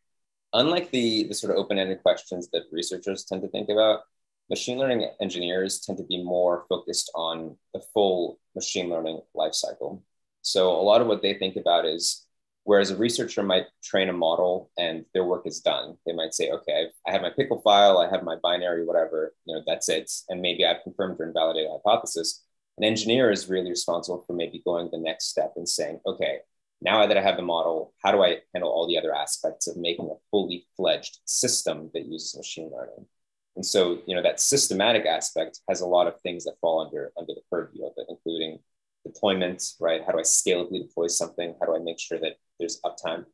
unlike 0.54 0.90
the, 0.92 1.25
the 1.25 1.35
sort 1.35 1.52
of 1.52 1.58
open-ended 1.58 2.02
questions 2.02 2.49
that 2.54 2.62
researchers 2.73 3.25
tend 3.25 3.42
to 3.42 3.49
think 3.49 3.68
about, 3.68 4.00
machine 4.49 4.78
learning 4.78 5.06
engineers 5.20 5.80
tend 5.80 5.99
to 5.99 6.04
be 6.04 6.25
more 6.25 6.64
focused 6.66 7.11
on 7.14 7.58
the 7.75 7.82
full 7.92 8.38
machine 8.54 8.88
learning 8.88 9.20
lifecycle. 9.37 10.00
So 10.46 10.70
a 10.70 10.82
lot 10.82 11.00
of 11.00 11.06
what 11.06 11.22
they 11.22 11.34
think 11.34 11.56
about 11.56 11.86
is 11.86 12.26
Whereas 12.66 12.90
a 12.90 12.96
researcher 12.96 13.44
might 13.44 13.66
train 13.80 14.08
a 14.08 14.12
model 14.12 14.72
and 14.76 15.04
their 15.14 15.22
work 15.22 15.46
is 15.46 15.60
done. 15.60 15.98
They 16.04 16.12
might 16.12 16.34
say, 16.34 16.50
okay, 16.50 16.88
I 17.06 17.12
have 17.12 17.22
my 17.22 17.30
pickle 17.30 17.60
file, 17.60 17.98
I 17.98 18.10
have 18.10 18.24
my 18.24 18.34
binary, 18.42 18.84
whatever, 18.84 19.34
you 19.44 19.54
know, 19.54 19.62
that's 19.64 19.88
it. 19.88 20.10
And 20.28 20.42
maybe 20.42 20.66
I've 20.66 20.82
confirmed 20.82 21.20
or 21.20 21.28
invalidated 21.28 21.70
a 21.70 21.74
hypothesis. 21.74 22.42
An 22.76 22.82
engineer 22.82 23.30
is 23.30 23.48
really 23.48 23.70
responsible 23.70 24.24
for 24.26 24.32
maybe 24.32 24.62
going 24.64 24.88
the 24.90 24.98
next 24.98 25.26
step 25.26 25.52
and 25.54 25.68
saying, 25.68 26.00
okay, 26.06 26.38
now 26.82 27.06
that 27.06 27.16
I 27.16 27.23
have 27.23 27.36
the 27.36 27.42
model, 27.42 27.94
how 28.02 28.10
do 28.10 28.25
I 28.25 28.38
handle 28.52 28.73
all 28.73 28.88
the 28.88 28.99
other 28.99 29.14
aspects 29.14 29.68
of 29.68 29.76
making 29.76 30.06
a 30.06 30.18
fully 30.32 30.66
fledged 30.76 31.21
system 31.25 31.92
that 31.94 32.06
uses 32.06 32.36
machine 32.36 32.73
learning? 32.75 33.06
And 33.54 33.64
so, 33.64 34.00
you 34.06 34.16
know, 34.16 34.23
that 34.25 34.40
systematic 34.40 35.06
aspect 35.06 35.60
has 35.68 35.82
a 35.82 35.86
lot 35.86 36.08
of 36.08 36.21
things 36.23 36.44
that 36.47 36.58
fall 36.60 36.84
under 36.84 37.12
under 37.16 37.32
the 37.32 37.42
purview 37.49 37.86
of 37.86 37.92
it, 37.97 38.06
including 38.08 38.58
deployment, 39.06 39.62
right? 39.80 40.02
How 40.04 40.12
do 40.12 40.19
I 40.19 40.23
scalably 40.23 40.82
deploy 40.82 41.06
something? 41.06 41.54
How 41.58 41.66
do 41.66 41.76
I 41.76 41.78
make 41.78 41.99
sure 41.99 42.19
that 42.19 42.38
there's 42.58 42.80
uptime? 42.84 43.25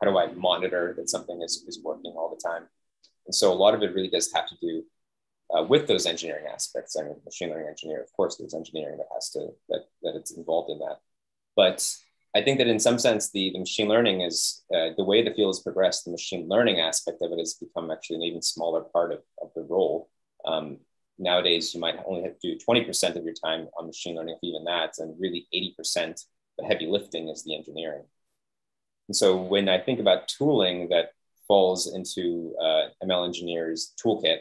How 0.00 0.10
do 0.10 0.18
I 0.18 0.32
monitor 0.32 0.94
that 0.96 1.10
something 1.10 1.42
is, 1.42 1.64
is 1.68 1.80
working 1.82 2.14
all 2.16 2.30
the 2.34 2.48
time? 2.48 2.64
And 3.26 3.34
so 3.34 3.52
a 3.52 3.54
lot 3.54 3.74
of 3.74 3.82
it 3.82 3.94
really 3.94 4.10
does 4.10 4.32
have 4.32 4.48
to 4.48 4.56
do 4.60 4.84
uh, 5.54 5.62
with 5.62 5.86
those 5.86 6.06
engineering 6.06 6.46
aspects. 6.52 6.96
I 6.96 7.02
mean, 7.04 7.16
machine 7.24 7.50
learning 7.50 7.68
engineer, 7.68 8.00
of 8.02 8.12
course, 8.12 8.36
there's 8.36 8.54
engineering 8.54 8.98
that 8.98 9.06
has 9.14 9.30
to, 9.30 9.48
that, 9.68 9.84
that 10.02 10.16
it's 10.16 10.32
involved 10.32 10.70
in 10.70 10.78
that. 10.78 10.98
But 11.54 11.94
I 12.34 12.42
think 12.42 12.58
that 12.58 12.66
in 12.66 12.80
some 12.80 12.98
sense, 12.98 13.30
the, 13.30 13.50
the 13.52 13.58
machine 13.58 13.88
learning 13.88 14.22
is 14.22 14.64
uh, 14.74 14.90
the 14.96 15.04
way 15.04 15.22
the 15.22 15.34
field 15.34 15.54
has 15.54 15.60
progressed, 15.60 16.04
the 16.04 16.10
machine 16.10 16.48
learning 16.48 16.80
aspect 16.80 17.18
of 17.20 17.30
it 17.30 17.38
has 17.38 17.54
become 17.54 17.90
actually 17.90 18.16
an 18.16 18.22
even 18.22 18.42
smaller 18.42 18.80
part 18.80 19.12
of, 19.12 19.20
of 19.42 19.50
the 19.54 19.62
role. 19.62 20.08
Um, 20.46 20.78
nowadays, 21.18 21.74
you 21.74 21.80
might 21.80 21.96
only 22.06 22.22
have 22.22 22.38
to 22.38 22.54
do 22.54 22.58
20% 22.68 23.16
of 23.16 23.24
your 23.24 23.34
time 23.34 23.68
on 23.78 23.86
machine 23.86 24.16
learning, 24.16 24.36
if 24.36 24.44
even 24.48 24.64
that, 24.64 24.94
and 24.98 25.18
really 25.20 25.46
80% 25.54 26.24
the 26.58 26.64
heavy 26.66 26.86
lifting 26.86 27.28
is 27.28 27.44
the 27.44 27.56
engineering. 27.56 28.04
And 29.08 29.16
so 29.16 29.36
when 29.36 29.68
I 29.68 29.78
think 29.78 30.00
about 30.00 30.28
tooling 30.28 30.88
that 30.90 31.10
falls 31.48 31.92
into 31.92 32.54
uh, 32.60 32.88
ML 33.04 33.26
engineers 33.26 33.94
toolkit, 34.04 34.38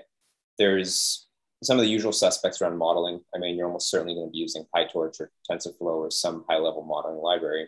there's 0.58 1.28
some 1.64 1.78
of 1.78 1.84
the 1.84 1.90
usual 1.90 2.12
suspects 2.12 2.62
around 2.62 2.78
modeling. 2.78 3.22
I 3.36 3.40
mean, 3.40 3.56
you're 3.56 3.68
almost 3.68 3.90
certainly 3.90 4.16
going 4.16 4.28
to 4.28 4.32
be 4.32 4.38
using 4.38 4.66
PyTorch 4.76 5.20
or 5.20 5.32
TensorFlow 5.50 5.80
or 5.82 6.12
some 6.12 6.46
high 6.50 6.58
level 6.58 6.84
modeling 6.84 7.22
library. 7.22 7.68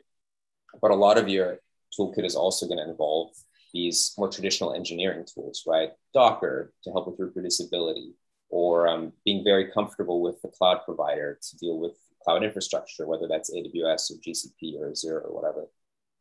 But 0.81 0.91
a 0.91 0.95
lot 0.95 1.17
of 1.17 1.29
your 1.29 1.59
toolkit 1.97 2.25
is 2.25 2.35
also 2.35 2.67
going 2.67 2.79
to 2.79 2.89
involve 2.89 3.29
these 3.73 4.13
more 4.17 4.29
traditional 4.29 4.73
engineering 4.73 5.25
tools, 5.31 5.63
right? 5.67 5.91
Docker 6.13 6.73
to 6.83 6.91
help 6.91 7.07
with 7.07 7.19
reproducibility, 7.19 8.13
or 8.53 8.87
um, 8.87 9.11
being 9.25 9.43
very 9.43 9.71
comfortable 9.71 10.21
with 10.21 10.39
the 10.43 10.47
cloud 10.47 10.77
provider 10.85 11.39
to 11.41 11.57
deal 11.57 11.79
with 11.79 11.93
cloud 12.23 12.43
infrastructure, 12.43 13.07
whether 13.07 13.27
that's 13.27 13.49
AWS 13.49 14.11
or 14.11 14.15
GCP 14.21 14.79
or 14.79 14.91
Azure 14.91 15.21
or 15.21 15.33
whatever. 15.33 15.65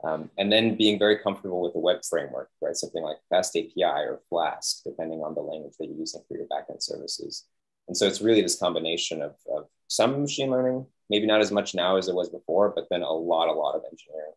Um, 0.03 0.31
and 0.39 0.51
then 0.51 0.79
being 0.79 0.99
very 0.99 1.19
comfortable 1.19 1.61
with 1.61 1.75
a 1.75 1.79
web 1.79 1.99
framework, 2.09 2.49
right? 2.63 2.75
Something 2.75 3.03
like 3.03 3.19
FastAPI 3.31 4.07
or 4.07 4.23
Flask, 4.31 4.83
depending 4.83 5.21
on 5.21 5.35
the 5.35 5.43
language 5.43 5.75
that 5.79 5.89
you're 5.89 5.99
using 5.99 6.23
for 6.27 6.39
your 6.39 6.47
backend 6.47 6.83
services. 6.83 7.45
And 7.87 7.95
so 7.95 8.07
it's 8.07 8.23
really 8.23 8.41
this 8.41 8.59
combination 8.59 9.21
of, 9.21 9.35
of 9.55 9.67
some 9.89 10.23
machine 10.23 10.51
learning, 10.51 10.87
maybe 11.11 11.27
not 11.27 11.43
as 11.43 11.53
much 11.53 11.75
now 11.75 11.97
as 11.99 12.09
it 12.09 12.15
was 12.15 12.31
before, 12.31 12.73
but 12.75 12.87
then 12.91 13.03
a 13.03 13.13
lot, 13.13 13.49
a 13.49 13.53
lot 13.53 13.75
of 13.75 13.83
engineering. 13.93 14.33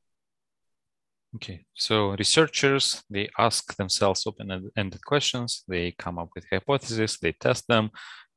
Okay, 1.35 1.65
so 1.73 2.15
researchers, 2.17 3.03
they 3.09 3.29
ask 3.37 3.75
themselves 3.75 4.25
open-ended 4.25 5.03
questions, 5.05 5.63
they 5.67 5.91
come 5.97 6.17
up 6.17 6.29
with 6.33 6.45
hypotheses, 6.49 7.17
they 7.21 7.33
test 7.33 7.67
them, 7.67 7.89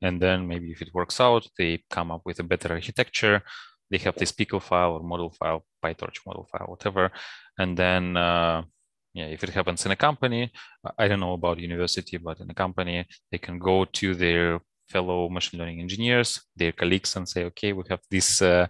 and 0.03 0.21
then 0.21 0.49
maybe 0.49 0.73
if 0.73 0.83
it 0.83 0.93
works 0.93 1.21
out, 1.21 1.47
they 1.59 1.85
come 1.91 2.11
up 2.11 2.23
with 2.25 2.41
a 2.41 2.43
better 2.43 2.73
architecture 2.73 3.43
they 3.91 3.99
have 3.99 4.17
this 4.17 4.33
pickle 4.33 4.61
file 4.61 4.93
or 4.93 5.03
model 5.03 5.31
file, 5.31 5.65
PyTorch 5.83 6.19
model 6.27 6.49
file, 6.51 6.67
whatever. 6.69 7.11
And 7.59 7.77
then, 7.77 8.17
uh, 8.17 8.63
yeah, 9.15 9.27
if 9.27 9.43
it 9.43 9.51
happens 9.51 9.85
in 9.87 9.93
a 9.93 9.97
company, 9.97 10.53
I 10.99 11.09
don't 11.09 11.21
know 11.21 11.33
about 11.33 11.59
university, 11.59 12.19
but 12.19 12.41
in 12.41 12.51
a 12.51 12.55
company, 12.55 13.07
they 13.31 13.39
can 13.39 13.59
go 13.59 13.85
to 13.85 14.15
their 14.15 14.61
fellow 14.89 15.29
machine 15.29 15.61
learning 15.61 15.81
engineers, 15.81 16.41
their 16.57 16.73
colleagues, 16.73 17.17
and 17.17 17.29
say, 17.29 17.45
okay, 17.45 17.73
we 17.73 17.83
have 17.89 18.01
this 18.11 18.43
uh, 18.43 18.67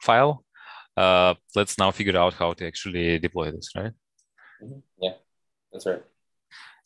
file. 0.00 0.44
Uh, 0.96 1.34
let's 1.54 1.78
now 1.78 1.90
figure 1.90 2.18
out 2.18 2.34
how 2.34 2.52
to 2.52 2.66
actually 2.66 3.18
deploy 3.18 3.50
this, 3.50 3.70
right? 3.76 3.92
Mm-hmm. 4.62 4.80
Yeah, 5.00 5.14
that's 5.72 5.86
right. 5.86 6.02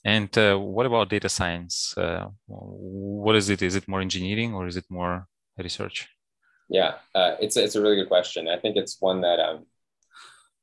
And 0.05 0.37
uh, 0.37 0.57
what 0.57 0.87
about 0.87 1.09
data 1.09 1.29
science? 1.29 1.95
Uh, 1.97 2.29
what 2.47 3.37
is 3.37 3.49
it? 3.49 3.63
Is 3.63 3.75
it 3.75 3.89
more 3.89 4.03
engineering 4.03 4.55
or 4.55 4.67
is 4.67 4.77
it 4.77 4.85
more 4.91 5.27
research? 5.59 6.09
Yeah, 6.69 6.95
uh, 7.15 7.37
it's 7.41 7.57
a, 7.57 7.65
it's 7.65 7.75
a 7.75 7.83
really 7.83 7.97
good 7.97 8.09
question. 8.09 8.49
I 8.49 8.59
think 8.59 8.77
it's 8.77 9.01
one 9.01 9.23
that 9.23 9.41
um, 9.41 9.67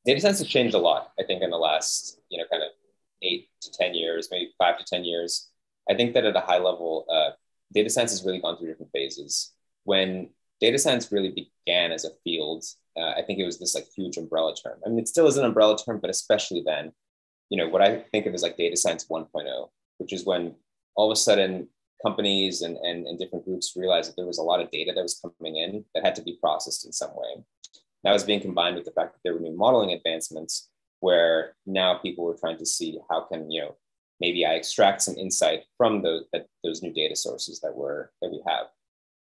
data 0.06 0.22
science 0.22 0.40
has 0.40 0.48
changed 0.48 0.76
a 0.76 0.80
lot. 0.80 1.12
I 1.20 1.24
think 1.24 1.42
in 1.42 1.50
the 1.50 1.58
last 1.58 2.20
you 2.30 2.38
know 2.38 2.46
kind 2.52 2.64
of 2.64 2.70
eight 3.24 3.50
to 3.62 3.72
ten 3.72 3.94
years, 3.94 4.30
maybe 4.32 4.52
five 4.58 4.78
to 4.78 4.86
ten 4.86 5.04
years. 5.04 5.50
I 5.90 5.96
think 5.96 6.14
that 6.14 6.26
at 6.26 6.36
a 6.36 6.42
high 6.42 6.60
level, 6.60 7.06
uh, 7.12 7.32
data 7.74 7.90
science 7.90 8.12
has 8.12 8.24
really 8.24 8.40
gone 8.40 8.58
through 8.58 8.68
different 8.68 8.92
phases. 8.92 9.54
When 9.84 10.30
data 10.62 10.78
science 10.78 11.12
really 11.12 11.50
began 11.66 11.92
as 11.92 12.06
a 12.06 12.12
field, 12.24 12.64
uh, 12.98 13.12
I 13.18 13.24
think 13.24 13.40
it 13.40 13.46
was 13.46 13.60
this 13.60 13.76
like 13.76 13.88
huge 13.96 14.18
umbrella 14.18 14.56
term. 14.56 14.80
I 14.86 14.90
mean, 14.90 15.00
it 15.00 15.08
still 15.08 15.28
is 15.28 15.38
an 15.38 15.46
umbrella 15.46 15.78
term, 15.78 16.00
but 16.00 16.10
especially 16.10 16.62
then, 16.66 16.92
you 17.50 17.58
know, 17.58 17.68
what 17.68 17.82
I 17.82 18.06
think 18.12 18.28
of 18.28 18.34
as 18.34 18.44
like 18.44 18.58
data 18.58 18.78
science 18.78 19.08
1.0, 19.10 19.70
which 19.98 20.14
is 20.14 20.26
when 20.26 20.56
all 20.96 21.12
of 21.12 21.16
a 21.16 21.20
sudden 21.20 21.68
companies 22.06 22.62
and, 22.62 22.78
and, 22.78 23.06
and 23.08 23.20
different 23.20 23.46
groups 23.46 23.74
realized 23.76 24.10
that 24.10 24.16
there 24.16 24.28
was 24.28 24.38
a 24.38 24.44
lot 24.44 24.62
of 24.62 24.72
data 24.72 24.92
that 24.96 25.02
was 25.02 25.20
coming 25.40 25.58
in 25.58 25.84
that 25.94 26.06
had 26.06 26.16
to 26.16 26.24
be 26.24 26.38
processed 26.42 26.86
in 26.86 26.92
some 26.92 27.12
way. 27.16 27.44
That 28.04 28.14
was 28.14 28.24
being 28.24 28.42
combined 28.42 28.76
with 28.76 28.86
the 28.86 28.92
fact 28.92 29.14
that 29.14 29.20
there 29.24 29.34
were 29.34 29.40
new 29.40 29.56
modeling 29.56 29.92
advancements 29.92 30.70
where 31.02 31.56
now 31.66 31.98
people 31.98 32.24
were 32.24 32.38
trying 32.38 32.58
to 32.58 32.66
see 32.66 33.00
how 33.10 33.22
can, 33.22 33.50
you 33.52 33.62
know, 33.62 33.76
maybe 34.20 34.46
I 34.46 34.54
extract 34.54 35.02
some 35.02 35.16
insight 35.16 35.64
from 35.78 36.02
those 36.02 36.26
that, 36.34 36.48
those 36.64 36.82
new 36.82 36.94
data 36.94 37.16
sources 37.16 37.60
that 37.62 37.76
were 37.76 38.12
that 38.22 38.32
we 38.32 38.42
have. 38.48 38.68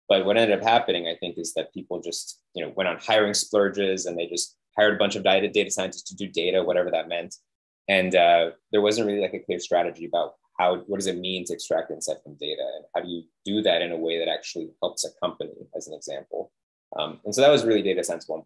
But 0.08 0.26
what 0.26 0.36
ended 0.36 0.58
up 0.58 0.64
happening, 0.64 1.06
I 1.08 1.16
think, 1.16 1.38
is 1.38 1.54
that 1.54 1.72
people 1.72 2.00
just 2.00 2.40
you 2.54 2.64
know 2.64 2.72
went 2.76 2.88
on 2.88 2.98
hiring 3.00 3.34
splurges 3.34 4.06
and 4.06 4.18
they 4.18 4.26
just 4.26 4.56
hired 4.76 4.94
a 4.94 4.98
bunch 4.98 5.16
of 5.16 5.24
data 5.24 5.48
data 5.48 5.70
scientists 5.70 6.10
to 6.10 6.16
do 6.16 6.28
data, 6.28 6.62
whatever 6.62 6.90
that 6.90 7.08
meant, 7.08 7.34
and 7.88 8.14
uh, 8.14 8.50
there 8.72 8.82
wasn't 8.82 9.06
really 9.06 9.20
like 9.20 9.34
a 9.34 9.40
clear 9.40 9.58
strategy 9.58 10.06
about 10.06 10.34
how 10.58 10.76
what 10.86 10.98
does 10.98 11.06
it 11.06 11.18
mean 11.18 11.44
to 11.44 11.52
extract 11.52 11.90
insight 11.90 12.18
from 12.22 12.36
data 12.40 12.62
and 12.76 12.84
how 12.94 13.02
do 13.02 13.08
you 13.08 13.22
do 13.44 13.62
that 13.62 13.82
in 13.82 13.92
a 13.92 13.96
way 13.96 14.18
that 14.18 14.28
actually 14.28 14.70
helps 14.80 15.04
a 15.04 15.08
company, 15.20 15.52
as 15.76 15.88
an 15.88 15.94
example. 15.94 16.52
Um, 16.96 17.20
and 17.24 17.34
so 17.34 17.40
that 17.40 17.50
was 17.50 17.64
really 17.64 17.82
data 17.82 18.04
science 18.04 18.26
1.0. 18.28 18.44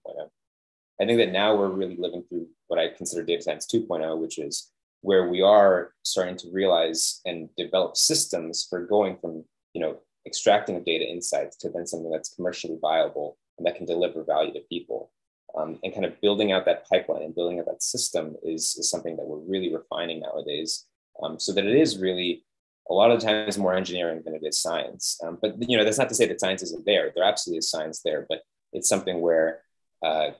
I 1.00 1.04
think 1.04 1.18
that 1.18 1.32
now 1.32 1.54
we're 1.54 1.68
really 1.68 1.96
living 1.96 2.24
through 2.28 2.48
what 2.66 2.80
I 2.80 2.88
consider 2.88 3.22
data 3.22 3.42
science 3.42 3.66
2.0, 3.72 4.18
which 4.18 4.38
is 4.38 4.70
where 5.02 5.28
we 5.28 5.42
are 5.42 5.92
starting 6.02 6.36
to 6.36 6.50
realize 6.50 7.20
and 7.24 7.48
develop 7.56 7.96
systems 7.96 8.66
for 8.68 8.84
going 8.84 9.16
from 9.18 9.44
you 9.74 9.80
know 9.80 9.98
extracting 10.28 10.76
of 10.76 10.84
data 10.84 11.04
insights 11.04 11.56
to 11.56 11.70
then 11.70 11.86
something 11.86 12.10
that's 12.10 12.34
commercially 12.34 12.78
viable 12.80 13.36
and 13.56 13.66
that 13.66 13.76
can 13.76 13.86
deliver 13.86 14.22
value 14.22 14.52
to 14.52 14.60
people. 14.68 15.10
Um, 15.56 15.78
and 15.82 15.94
kind 15.94 16.04
of 16.04 16.20
building 16.20 16.52
out 16.52 16.66
that 16.66 16.86
pipeline 16.88 17.22
and 17.22 17.34
building 17.34 17.58
out 17.58 17.66
that 17.66 17.82
system 17.82 18.36
is, 18.44 18.76
is 18.76 18.90
something 18.90 19.16
that 19.16 19.26
we're 19.26 19.38
really 19.38 19.74
refining 19.74 20.20
nowadays. 20.20 20.84
Um, 21.22 21.40
so 21.40 21.52
that 21.54 21.64
it 21.64 21.74
is 21.74 21.98
really 21.98 22.44
a 22.90 22.94
lot 22.94 23.10
of 23.10 23.20
times 23.20 23.56
more 23.56 23.74
engineering 23.74 24.22
than 24.24 24.34
it 24.34 24.42
is 24.44 24.60
science. 24.60 25.18
Um, 25.24 25.38
but 25.40 25.56
you 25.68 25.76
know 25.76 25.84
that's 25.84 25.98
not 25.98 26.10
to 26.10 26.14
say 26.14 26.26
that 26.26 26.40
science 26.40 26.62
isn't 26.62 26.84
there. 26.84 27.12
There 27.14 27.24
absolutely 27.24 27.58
is 27.58 27.70
science 27.70 28.02
there 28.04 28.26
but 28.28 28.42
it's 28.72 28.88
something 28.88 29.20
where 29.20 29.62
uh, 30.04 30.30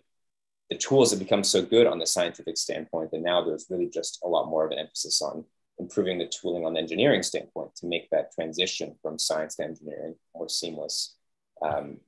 the 0.71 0.77
tools 0.77 1.11
have 1.11 1.19
become 1.19 1.43
so 1.43 1.63
good 1.63 1.87
on 1.87 1.99
the 1.99 2.07
scientific 2.07 2.57
standpoint 2.59 3.11
that 3.11 3.23
now 3.23 3.43
there's 3.43 3.67
really 3.71 3.89
just 3.89 4.21
a 4.23 4.29
lot 4.29 4.49
more 4.49 4.65
of 4.65 4.71
an 4.71 4.79
emphasis 4.79 5.23
on 5.23 5.45
improving 5.79 6.19
the 6.19 6.27
tooling 6.27 6.65
on 6.65 6.75
the 6.75 6.81
engineering 6.81 7.23
standpoint 7.23 7.75
to 7.77 7.87
make 7.87 8.09
that 8.11 8.33
transition 8.33 8.97
from 9.03 9.19
science 9.19 9.57
to 9.57 9.65
engineering 9.65 10.15
more 10.35 10.49
seamless 10.49 11.17
um, 11.63 11.99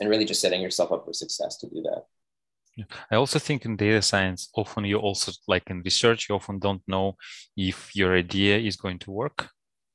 and 0.00 0.10
really 0.10 0.24
just 0.24 0.40
setting 0.40 0.60
yourself 0.60 0.92
up 0.92 1.04
for 1.04 1.12
success 1.12 1.56
to 1.56 1.66
do 1.68 1.82
that 1.82 2.04
I 3.10 3.16
also 3.16 3.38
think 3.38 3.64
in 3.64 3.76
data 3.76 4.02
science, 4.02 4.50
often 4.54 4.84
you 4.84 4.98
also 4.98 5.32
like 5.48 5.64
in 5.70 5.82
research, 5.82 6.28
you 6.28 6.34
often 6.34 6.58
don't 6.58 6.82
know 6.86 7.16
if 7.56 7.96
your 7.96 8.14
idea 8.14 8.58
is 8.58 8.76
going 8.76 8.98
to 9.00 9.10
work, 9.10 9.48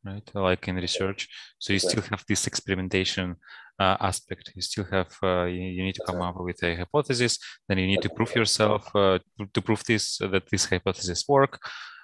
right? 0.04 0.28
Like 0.34 0.68
in 0.68 0.76
research, 0.78 1.28
so 1.60 1.74
you 1.74 1.80
still 1.80 2.02
have 2.10 2.24
this 2.28 2.48
experimentation 2.48 3.36
uh, 3.80 3.98
aspect. 4.00 4.52
You 4.56 4.62
still 4.62 4.86
have 4.86 5.16
uh, 5.22 5.44
you, 5.44 5.62
you, 5.62 5.84
need 5.84 5.96
to 5.96 6.04
come 6.06 6.22
up 6.22 6.40
with 6.40 6.62
a 6.64 6.76
hypothesis. 6.76 7.38
Then 7.68 7.78
you 7.78 7.88
need 7.88 8.02
to 8.02 8.10
prove 8.10 8.36
yourself 8.36 8.96
uh, 8.96 9.20
to 9.54 9.62
prove 9.62 9.84
this 9.86 10.18
that 10.18 10.48
this 10.50 10.66
hypothesis 10.66 11.28
work. 11.28 11.60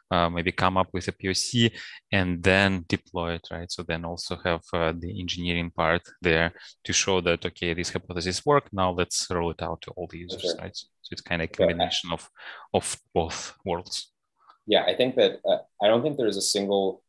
Uh, 0.10 0.30
maybe 0.30 0.52
come 0.54 0.78
up 0.78 0.88
with 0.94 1.08
a 1.10 1.12
POC 1.12 1.72
and 2.14 2.42
then 2.42 2.86
deploy 2.88 3.34
it, 3.34 3.46
right? 3.52 3.70
So 3.70 3.84
then 3.84 4.06
also 4.06 4.38
have 4.44 4.62
uh, 4.74 4.94
the 4.98 5.20
engineering 5.20 5.70
part 5.70 6.02
there 6.22 6.54
to 6.86 6.94
show 6.94 7.20
that 7.22 7.46
okay, 7.46 7.74
this 7.74 7.90
hypothesis 7.90 8.46
work. 8.46 8.70
Now 8.72 8.92
let's 8.92 9.28
roll 9.30 9.52
it 9.52 9.62
out 9.62 9.82
to 9.82 9.92
all 9.92 10.08
the 10.08 10.20
users, 10.20 10.56
right? 10.62 10.76
So 10.76 10.88
it's 11.12 11.22
kind 11.22 11.42
of 11.42 11.50
a 11.50 11.54
combination 11.54 12.12
of 12.12 12.30
of 12.74 12.98
both 13.14 13.54
worlds. 13.66 14.14
Yeah, 14.66 14.84
I 14.84 14.96
think 14.96 15.16
that 15.16 15.40
uh, 15.46 15.60
I 15.82 15.88
don't 15.88 16.04
think 16.04 16.18
there's 16.18 16.38
a 16.38 16.42
single 16.42 17.04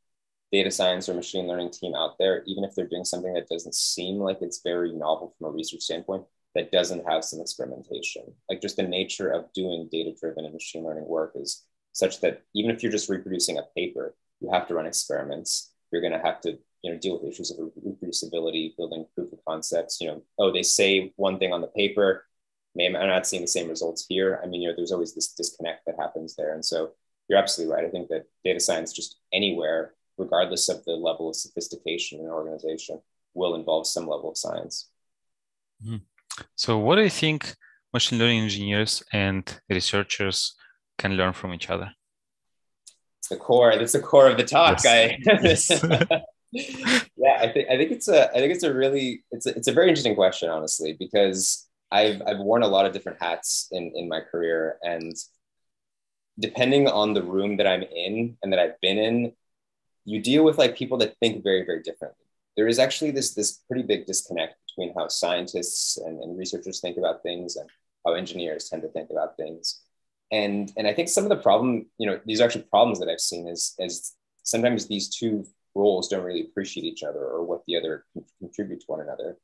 data 0.50 0.70
science 0.70 1.08
or 1.08 1.14
machine 1.14 1.46
learning 1.46 1.70
team 1.70 1.94
out 1.94 2.16
there, 2.18 2.42
even 2.46 2.64
if 2.64 2.74
they're 2.74 2.86
doing 2.86 3.04
something 3.04 3.34
that 3.34 3.48
doesn't 3.48 3.74
seem 3.74 4.16
like 4.16 4.38
it's 4.40 4.62
very 4.62 4.92
novel 4.92 5.34
from 5.36 5.48
a 5.48 5.50
research 5.50 5.82
standpoint, 5.82 6.24
that 6.54 6.72
doesn't 6.72 7.06
have 7.06 7.24
some 7.24 7.40
experimentation. 7.40 8.22
Like 8.48 8.62
just 8.62 8.76
the 8.76 8.82
nature 8.82 9.30
of 9.30 9.52
doing 9.52 9.88
data 9.92 10.12
driven 10.18 10.44
and 10.44 10.54
machine 10.54 10.84
learning 10.84 11.06
work 11.06 11.32
is 11.34 11.64
such 11.98 12.20
that 12.20 12.42
even 12.54 12.70
if 12.70 12.82
you're 12.82 12.92
just 12.92 13.08
reproducing 13.08 13.58
a 13.58 13.62
paper, 13.76 14.14
you 14.40 14.50
have 14.50 14.68
to 14.68 14.74
run 14.74 14.86
experiments. 14.86 15.72
You're 15.90 16.02
going 16.02 16.12
to 16.12 16.26
have 16.26 16.40
to 16.42 16.58
you 16.82 16.92
know 16.92 16.98
deal 16.98 17.18
with 17.18 17.32
issues 17.32 17.50
of 17.50 17.58
reproducibility, 17.58 18.76
building 18.76 19.06
proof 19.14 19.32
of 19.32 19.40
concepts. 19.46 20.00
You 20.00 20.08
know, 20.08 20.22
oh, 20.38 20.52
they 20.52 20.62
say 20.62 21.12
one 21.16 21.38
thing 21.38 21.52
on 21.52 21.60
the 21.60 21.68
paper, 21.68 22.24
I'm 22.80 22.92
not 22.92 23.26
seeing 23.26 23.42
the 23.42 23.48
same 23.48 23.68
results 23.68 24.06
here. 24.08 24.40
I 24.42 24.46
mean, 24.46 24.62
you 24.62 24.68
know, 24.68 24.74
there's 24.76 24.92
always 24.92 25.14
this 25.14 25.32
disconnect 25.32 25.86
that 25.86 25.96
happens 25.98 26.36
there, 26.36 26.54
and 26.54 26.64
so 26.64 26.92
you're 27.28 27.38
absolutely 27.38 27.74
right. 27.74 27.84
I 27.84 27.90
think 27.90 28.08
that 28.08 28.26
data 28.44 28.60
science 28.60 28.92
just 28.92 29.16
anywhere 29.32 29.94
regardless 30.18 30.68
of 30.68 30.84
the 30.84 30.92
level 30.92 31.30
of 31.30 31.36
sophistication 31.36 32.18
in 32.18 32.26
an 32.26 32.32
organization, 32.32 33.00
will 33.34 33.54
involve 33.54 33.86
some 33.86 34.06
level 34.06 34.30
of 34.30 34.36
science. 34.36 34.90
Mm-hmm. 35.84 35.96
So, 36.56 36.78
what 36.78 36.96
do 36.96 37.02
you 37.02 37.10
think 37.10 37.54
machine 37.94 38.18
learning 38.18 38.40
engineers 38.40 39.02
and 39.12 39.42
researchers 39.70 40.54
can 40.98 41.14
learn 41.16 41.32
from 41.32 41.54
each 41.54 41.70
other? 41.70 41.92
It's 43.20 43.28
the 43.28 43.36
core. 43.36 43.74
That's 43.76 43.92
the 43.92 44.00
core 44.00 44.28
of 44.28 44.36
the 44.36 44.44
talk. 44.44 44.80
Yes. 44.84 45.70
I, 45.70 46.22
yeah, 46.52 47.38
I 47.40 47.52
think 47.52 47.68
I 47.68 47.76
think 47.76 47.90
it's 47.90 48.08
a 48.08 48.30
I 48.30 48.38
think 48.40 48.52
it's 48.54 48.64
a 48.64 48.72
really 48.72 49.22
it's 49.30 49.46
a, 49.46 49.54
it's 49.54 49.68
a 49.68 49.72
very 49.72 49.88
interesting 49.88 50.14
question, 50.14 50.48
honestly, 50.48 50.96
because 50.98 51.68
I've 51.90 52.22
I've 52.26 52.38
worn 52.38 52.62
a 52.62 52.68
lot 52.68 52.86
of 52.86 52.92
different 52.92 53.22
hats 53.22 53.68
in 53.70 53.92
in 53.94 54.08
my 54.08 54.20
career, 54.20 54.78
and 54.82 55.14
depending 56.38 56.88
on 56.88 57.14
the 57.14 57.22
room 57.22 57.56
that 57.56 57.66
I'm 57.66 57.82
in 57.82 58.36
and 58.42 58.52
that 58.52 58.58
I've 58.58 58.80
been 58.80 58.98
in, 58.98 59.32
you 60.04 60.20
deal 60.20 60.44
with 60.44 60.58
like 60.58 60.76
people 60.76 60.98
that 60.98 61.16
think 61.20 61.42
very, 61.42 61.64
very 61.64 61.82
differently. 61.82 62.24
There 62.56 62.68
is 62.68 62.78
actually 62.78 63.10
this, 63.10 63.34
this 63.34 63.60
pretty 63.68 63.82
big 63.82 64.06
disconnect 64.06 64.54
between 64.66 64.94
how 64.94 65.08
scientists 65.08 65.96
and, 65.98 66.20
and 66.22 66.38
researchers 66.38 66.80
think 66.80 66.96
about 66.96 67.22
things 67.22 67.56
and 67.56 67.68
how 68.06 68.14
engineers 68.14 68.68
tend 68.68 68.82
to 68.82 68.88
think 68.88 69.10
about 69.10 69.36
things. 69.36 69.82
And, 70.30 70.72
and 70.76 70.86
I 70.86 70.92
think 70.92 71.08
some 71.08 71.24
of 71.24 71.30
the 71.30 71.36
problem, 71.36 71.86
you 71.98 72.06
know, 72.06 72.20
these 72.26 72.40
are 72.40 72.44
actually 72.44 72.64
problems 72.64 73.00
that 73.00 73.08
I've 73.08 73.20
seen 73.20 73.48
is, 73.48 73.74
is 73.78 74.14
sometimes 74.42 74.86
these 74.86 75.08
two 75.08 75.44
roles 75.74 76.08
don't 76.08 76.24
really 76.24 76.42
appreciate 76.42 76.84
each 76.84 77.02
other 77.02 77.20
or 77.20 77.44
what 77.44 77.62
the 77.66 77.76
other 77.76 78.04
can 78.12 78.24
contribute 78.38 78.80
to 78.80 78.86
one 78.86 79.00
another. 79.00 79.36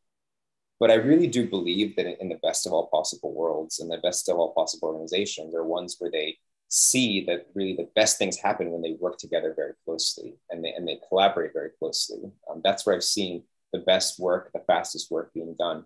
But 0.81 0.91
I 0.91 0.95
really 0.95 1.29
do 1.29 1.49
believe 1.49 1.97
that 1.97 2.21
in 2.21 2.29
the 2.29 2.41
best 2.43 2.67
of 2.67 2.73
all 2.73 2.89
possible 2.89 3.33
worlds 3.33 3.79
and 3.79 3.91
the 3.91 3.99
best 3.99 4.29
of 4.29 4.37
all 4.37 4.53
possible 4.53 4.89
organizations 4.89 5.55
are 5.55 5.65
ones 5.65 5.97
where 5.99 6.11
they 6.11 6.37
see 6.69 7.25
that 7.27 7.47
really 7.55 7.77
the 7.77 7.89
best 7.95 8.19
things 8.19 8.37
happen 8.37 8.71
when 8.71 8.83
they 8.83 8.97
work 8.99 9.17
together 9.17 9.55
very 9.55 9.75
closely 9.85 10.35
and 10.51 10.65
they, 10.65 10.73
and 10.73 10.87
they 10.87 10.99
collaborate 11.09 11.53
very 11.53 11.71
closely. 11.79 12.19
Um, 12.51 12.61
that's 12.65 12.85
where 12.85 12.97
I've 12.97 13.05
seen 13.05 13.45
the 13.73 13.79
best 13.79 14.19
work, 14.19 14.53
the 14.53 14.61
fastest 14.67 15.11
work 15.11 15.33
being 15.33 15.55
done. 15.59 15.85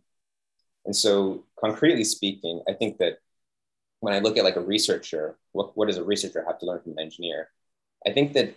And 0.87 0.97
so, 0.97 1.45
concretely 1.61 2.05
speaking, 2.05 2.63
I 2.67 2.73
think 2.73 2.99
that 2.99 3.19
when 4.01 4.15
I 4.15 4.21
look 4.21 4.37
at 4.37 4.45
like 4.45 4.57
a 4.57 4.61
researcher, 4.61 5.37
what, 5.53 5.77
what 5.77 5.89
does 5.89 5.97
a 5.97 6.05
researcher 6.05 6.45
have 6.47 6.59
to 6.61 6.67
learn 6.67 6.81
from 6.81 6.93
an 6.93 7.01
engineer? 7.01 7.49
I 8.07 8.13
think 8.13 8.33
that 8.35 8.55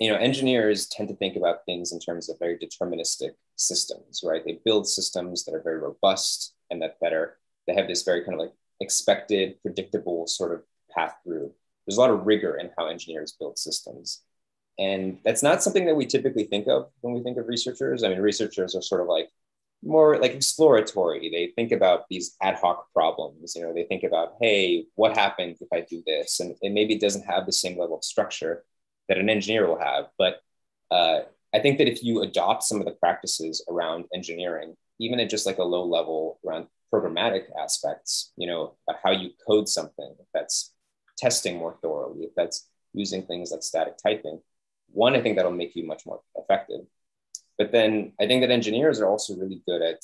you 0.00 0.10
know 0.10 0.16
engineers 0.16 0.86
tend 0.86 1.08
to 1.08 1.16
think 1.16 1.36
about 1.36 1.64
things 1.66 1.92
in 1.92 1.98
terms 1.98 2.28
of 2.28 2.38
very 2.38 2.58
deterministic 2.58 3.32
systems, 3.56 4.22
right? 4.24 4.44
They 4.44 4.60
build 4.64 4.88
systems 4.88 5.44
that 5.44 5.54
are 5.54 5.62
very 5.62 5.78
robust 5.78 6.54
and 6.70 6.80
that 6.82 6.96
that 7.00 7.12
are 7.12 7.36
they 7.66 7.74
have 7.74 7.88
this 7.88 8.02
very 8.02 8.22
kind 8.22 8.34
of 8.34 8.40
like 8.40 8.52
expected, 8.80 9.60
predictable 9.62 10.26
sort 10.26 10.52
of 10.52 10.62
path 10.94 11.14
through 11.24 11.52
there's 11.86 11.96
a 11.96 12.00
lot 12.00 12.10
of 12.10 12.26
rigor 12.26 12.56
in 12.56 12.70
how 12.76 12.86
engineers 12.86 13.32
build 13.38 13.58
systems. 13.58 14.22
And 14.78 15.18
that's 15.24 15.42
not 15.42 15.62
something 15.62 15.84
that 15.86 15.94
we 15.94 16.06
typically 16.06 16.44
think 16.44 16.66
of 16.66 16.90
when 17.00 17.14
we 17.14 17.22
think 17.22 17.36
of 17.38 17.46
researchers. 17.46 18.02
I 18.02 18.08
mean, 18.08 18.20
researchers 18.20 18.74
are 18.74 18.82
sort 18.82 19.00
of 19.00 19.08
like 19.08 19.28
more 19.82 20.18
like 20.18 20.32
exploratory. 20.32 21.28
They 21.28 21.52
think 21.54 21.72
about 21.72 22.04
these 22.08 22.36
ad 22.40 22.56
hoc 22.56 22.86
problems. 22.92 23.54
You 23.56 23.62
know, 23.62 23.74
they 23.74 23.84
think 23.84 24.04
about, 24.04 24.34
hey, 24.40 24.86
what 24.94 25.16
happens 25.16 25.60
if 25.60 25.68
I 25.72 25.80
do 25.80 26.02
this? 26.06 26.40
And, 26.40 26.54
and 26.62 26.74
maybe 26.74 26.94
it 26.94 27.00
doesn't 27.00 27.26
have 27.26 27.46
the 27.46 27.52
same 27.52 27.78
level 27.78 27.96
of 27.96 28.04
structure 28.04 28.64
that 29.08 29.18
an 29.18 29.28
engineer 29.28 29.66
will 29.66 29.78
have. 29.78 30.06
But 30.18 30.40
uh, 30.90 31.20
I 31.54 31.58
think 31.58 31.78
that 31.78 31.88
if 31.88 32.02
you 32.02 32.22
adopt 32.22 32.62
some 32.62 32.78
of 32.78 32.86
the 32.86 32.92
practices 32.92 33.64
around 33.68 34.04
engineering, 34.14 34.76
even 35.00 35.18
at 35.18 35.30
just 35.30 35.46
like 35.46 35.58
a 35.58 35.64
low 35.64 35.84
level 35.84 36.38
around 36.46 36.66
programmatic 36.92 37.44
aspects, 37.60 38.32
you 38.36 38.46
know, 38.46 38.74
about 38.88 39.00
how 39.02 39.10
you 39.10 39.30
code 39.46 39.68
something 39.68 40.14
if 40.18 40.26
that's 40.32 40.72
testing 41.18 41.56
more 41.56 41.76
thoroughly, 41.82 42.24
if 42.24 42.34
that's 42.36 42.68
using 42.92 43.22
things 43.22 43.50
like 43.50 43.62
static 43.62 43.94
typing, 44.02 44.40
one, 44.92 45.16
I 45.16 45.22
think 45.22 45.36
that'll 45.36 45.50
make 45.50 45.74
you 45.74 45.86
much 45.86 46.04
more 46.06 46.20
effective. 46.36 46.80
But 47.58 47.72
then 47.72 48.12
I 48.20 48.26
think 48.26 48.42
that 48.42 48.50
engineers 48.50 49.00
are 49.00 49.08
also 49.08 49.36
really 49.36 49.62
good 49.66 49.82
at, 49.82 50.00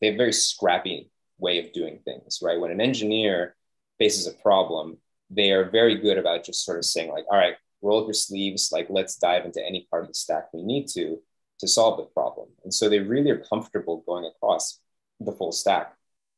they 0.00 0.08
have 0.08 0.14
a 0.14 0.18
very 0.18 0.32
scrappy 0.32 1.10
way 1.38 1.58
of 1.58 1.72
doing 1.72 2.00
things, 2.04 2.40
right? 2.42 2.58
When 2.58 2.70
an 2.70 2.80
engineer 2.80 3.54
faces 3.98 4.26
a 4.26 4.32
problem, 4.42 4.98
they 5.30 5.52
are 5.52 5.70
very 5.70 5.96
good 5.96 6.18
about 6.18 6.44
just 6.44 6.64
sort 6.64 6.78
of 6.78 6.84
saying, 6.84 7.10
like, 7.10 7.26
all 7.30 7.38
right, 7.38 7.54
roll 7.82 8.00
up 8.00 8.06
your 8.06 8.14
sleeves, 8.14 8.70
like, 8.72 8.86
let's 8.90 9.16
dive 9.16 9.44
into 9.44 9.64
any 9.64 9.86
part 9.90 10.02
of 10.02 10.08
the 10.08 10.14
stack 10.14 10.52
we 10.52 10.62
need 10.62 10.88
to 10.88 11.20
to 11.60 11.68
solve 11.68 11.98
the 11.98 12.04
problem. 12.04 12.48
And 12.64 12.72
so 12.72 12.88
they 12.88 13.00
really 13.00 13.30
are 13.30 13.44
comfortable 13.44 14.02
going 14.06 14.24
across 14.24 14.80
the 15.20 15.32
full 15.32 15.52
stack. 15.52 15.94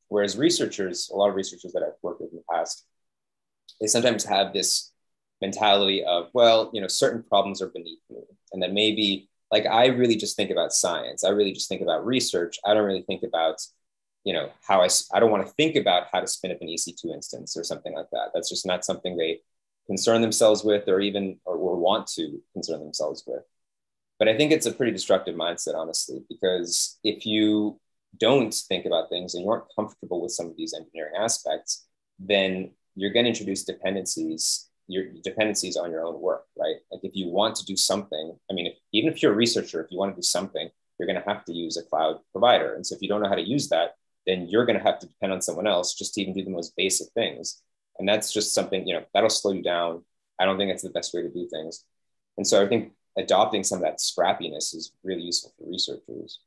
Whereas 0.08 0.36
researchers, 0.36 1.10
a 1.12 1.16
lot 1.16 1.28
of 1.28 1.36
researchers 1.36 1.72
that 1.72 1.82
I've 1.82 1.92
worked 2.02 2.20
with 2.20 2.32
in 2.32 2.38
the 2.38 2.44
past, 2.50 2.84
they 3.80 3.86
sometimes 3.86 4.24
have 4.24 4.52
this 4.52 4.92
mentality 5.40 6.04
of, 6.04 6.28
well, 6.34 6.70
you 6.72 6.80
know, 6.80 6.88
certain 6.88 7.22
problems 7.22 7.62
are 7.62 7.68
beneath 7.68 8.00
me. 8.10 8.22
And 8.52 8.62
that 8.62 8.72
maybe, 8.72 9.29
like, 9.50 9.66
I 9.66 9.86
really 9.86 10.16
just 10.16 10.36
think 10.36 10.50
about 10.50 10.72
science. 10.72 11.24
I 11.24 11.30
really 11.30 11.52
just 11.52 11.68
think 11.68 11.82
about 11.82 12.06
research. 12.06 12.58
I 12.64 12.74
don't 12.74 12.84
really 12.84 13.02
think 13.02 13.22
about, 13.22 13.56
you 14.24 14.32
know, 14.32 14.50
how 14.66 14.82
I, 14.82 14.88
I 15.12 15.18
don't 15.18 15.30
want 15.30 15.46
to 15.46 15.52
think 15.54 15.76
about 15.76 16.06
how 16.12 16.20
to 16.20 16.26
spin 16.26 16.52
up 16.52 16.58
an 16.60 16.68
EC2 16.68 17.12
instance 17.12 17.56
or 17.56 17.64
something 17.64 17.92
like 17.92 18.10
that. 18.12 18.30
That's 18.32 18.48
just 18.48 18.66
not 18.66 18.84
something 18.84 19.16
they 19.16 19.40
concern 19.86 20.20
themselves 20.20 20.62
with 20.62 20.88
or 20.88 21.00
even 21.00 21.38
or, 21.44 21.56
or 21.56 21.76
want 21.76 22.06
to 22.08 22.40
concern 22.52 22.80
themselves 22.80 23.24
with. 23.26 23.42
But 24.18 24.28
I 24.28 24.36
think 24.36 24.52
it's 24.52 24.66
a 24.66 24.72
pretty 24.72 24.92
destructive 24.92 25.34
mindset, 25.34 25.74
honestly, 25.74 26.22
because 26.28 26.98
if 27.02 27.26
you 27.26 27.80
don't 28.18 28.54
think 28.54 28.84
about 28.84 29.08
things 29.08 29.34
and 29.34 29.44
you 29.44 29.50
aren't 29.50 29.74
comfortable 29.74 30.20
with 30.20 30.32
some 30.32 30.46
of 30.46 30.56
these 30.56 30.74
engineering 30.74 31.14
aspects, 31.18 31.86
then 32.18 32.70
you're 32.94 33.12
going 33.12 33.24
to 33.24 33.30
introduce 33.30 33.64
dependencies 33.64 34.70
your 34.90 35.04
dependencies 35.22 35.76
on 35.76 35.90
your 35.90 36.04
own 36.04 36.20
work, 36.20 36.46
right? 36.58 36.76
Like 36.90 37.02
if 37.04 37.12
you 37.14 37.28
want 37.28 37.54
to 37.56 37.64
do 37.64 37.76
something, 37.76 38.19
even 38.92 39.12
if 39.12 39.22
you're 39.22 39.33
a 39.33 39.37
researcher, 39.37 39.83
if 39.83 39.90
you 39.90 39.98
want 39.98 40.12
to 40.12 40.16
do 40.16 40.22
something, 40.22 40.68
you're 40.98 41.07
going 41.07 41.20
to 41.20 41.29
have 41.29 41.44
to 41.46 41.53
use 41.53 41.76
a 41.76 41.83
cloud 41.83 42.20
provider. 42.33 42.74
And 42.74 42.87
so 42.87 42.94
if 42.94 43.03
you 43.03 43.09
don't 43.09 43.22
know 43.22 43.29
how 43.29 43.35
to 43.35 43.48
use 43.48 43.68
that, 43.70 43.94
then 44.26 44.48
you're 44.48 44.66
going 44.66 44.79
to 44.79 44.85
have 44.85 44.98
to 44.98 45.07
depend 45.07 45.33
on 45.33 45.40
someone 45.40 45.66
else 45.66 45.94
just 45.94 46.14
to 46.14 46.20
even 46.20 46.35
do 46.35 46.44
the 46.44 46.50
most 46.50 46.76
basic 46.76 47.09
things. 47.14 47.62
And 47.98 48.09
that's 48.09 48.33
just 48.33 48.55
something, 48.55 48.87
you 48.87 48.94
know, 48.94 49.05
that'll 49.14 49.31
slow 49.31 49.53
you 49.53 49.62
down. 49.62 50.05
I 50.38 50.44
don't 50.44 50.59
think 50.59 50.70
that's 50.70 50.83
the 50.83 50.90
best 50.90 51.14
way 51.14 51.22
to 51.22 51.31
do 51.31 51.48
things. 51.48 51.85
And 52.37 52.46
so 52.46 52.62
I 52.62 52.68
think 52.68 52.92
adopting 53.16 53.64
some 53.64 53.79
of 53.79 53.83
that 53.83 53.98
scrappiness 53.98 54.74
is 54.74 54.92
really 55.03 55.22
useful 55.22 55.53
for 55.59 55.68
researchers. 55.68 56.40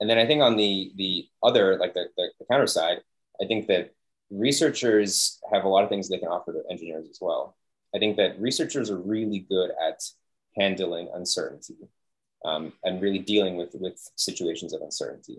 And 0.00 0.10
then 0.10 0.18
I 0.18 0.26
think 0.26 0.42
on 0.42 0.56
the 0.56 0.92
the 0.96 1.26
other, 1.42 1.78
like 1.78 1.94
the, 1.94 2.06
the, 2.16 2.28
the 2.38 2.44
counter 2.50 2.66
side, 2.66 2.98
I 3.42 3.46
think 3.46 3.66
that 3.68 3.94
researchers 4.30 5.38
have 5.52 5.64
a 5.64 5.68
lot 5.68 5.84
of 5.84 5.88
things 5.88 6.08
they 6.08 6.18
can 6.18 6.28
offer 6.28 6.52
to 6.52 6.62
engineers 6.70 7.08
as 7.08 7.18
well. 7.20 7.56
I 7.94 7.98
think 7.98 8.16
that 8.16 8.38
researchers 8.40 8.90
are 8.90 8.98
really 8.98 9.38
good 9.38 9.70
at 9.70 10.02
handling 10.58 11.08
uncertainty 11.14 11.76
um, 12.44 12.72
and 12.84 13.02
really 13.02 13.18
dealing 13.18 13.56
with, 13.56 13.74
with 13.74 13.98
situations 14.16 14.72
of 14.72 14.82
uncertainty. 14.82 15.38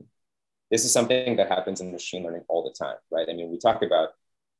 This 0.72 0.84
is 0.84 0.92
something 0.92 1.38
that 1.38 1.48
happens 1.48 1.80
in 1.80 1.92
machine 1.92 2.24
learning 2.24 2.44
all 2.50 2.64
the 2.64 2.76
time, 2.78 2.98
right? 3.10 3.28
I 3.30 3.34
mean, 3.34 3.50
we 3.50 3.58
talk 3.58 3.82
about 3.82 4.10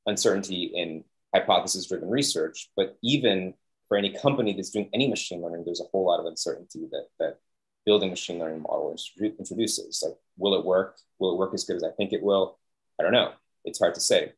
uncertainty 0.06 0.72
in 0.74 1.04
hypothesis 1.34 1.88
driven 1.88 2.10
research, 2.10 2.70
but 2.78 2.98
even 3.04 3.54
for 3.88 3.98
any 3.98 4.14
company 4.14 4.54
that's 4.54 4.70
doing 4.70 4.90
any 4.94 5.08
machine 5.08 5.42
learning, 5.42 5.66
there's 5.66 5.82
a 5.82 5.90
whole 5.92 6.06
lot 6.06 6.20
of 6.20 6.26
uncertainty 6.26 6.88
that, 6.92 7.08
that 7.20 7.38
building 7.86 8.10
machine 8.10 8.40
learning 8.40 8.62
model 8.62 8.96
introduces. 9.20 10.04
Like, 10.06 10.16
will 10.38 10.56
it 10.56 10.66
work? 10.66 10.98
Will 11.20 11.34
it 11.34 11.38
work 11.38 11.54
as 11.54 11.66
good 11.66 11.76
as 11.76 11.84
I 11.84 11.92
think 11.92 12.14
it 12.14 12.24
will? 12.24 12.58
I 13.00 13.04
don't 13.04 13.14
know 13.14 13.34
it's 13.68 13.80
hard 13.80 13.94
to 13.96 14.00
say. 14.00 14.34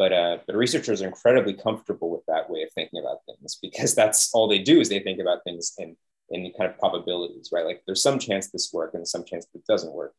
But, 0.00 0.14
uh, 0.14 0.38
but 0.46 0.56
researchers 0.56 1.02
are 1.02 1.08
incredibly 1.08 1.52
comfortable 1.52 2.08
with 2.10 2.24
that 2.24 2.48
way 2.48 2.62
of 2.62 2.72
thinking 2.72 3.00
about 3.00 3.18
things 3.26 3.58
because 3.60 3.94
that's 3.94 4.32
all 4.32 4.48
they 4.48 4.60
do 4.60 4.80
is 4.80 4.88
they 4.88 5.00
think 5.00 5.20
about 5.20 5.44
things 5.44 5.74
in, 5.76 5.94
in 6.30 6.50
kind 6.56 6.70
of 6.70 6.78
probabilities, 6.78 7.50
right? 7.52 7.66
Like 7.66 7.82
there's 7.84 8.02
some 8.02 8.18
chance 8.18 8.50
this 8.50 8.70
works 8.72 8.94
and 8.94 9.06
some 9.06 9.24
chance 9.24 9.46
that 9.52 9.66
doesn't 9.66 9.92
work. 9.92 10.14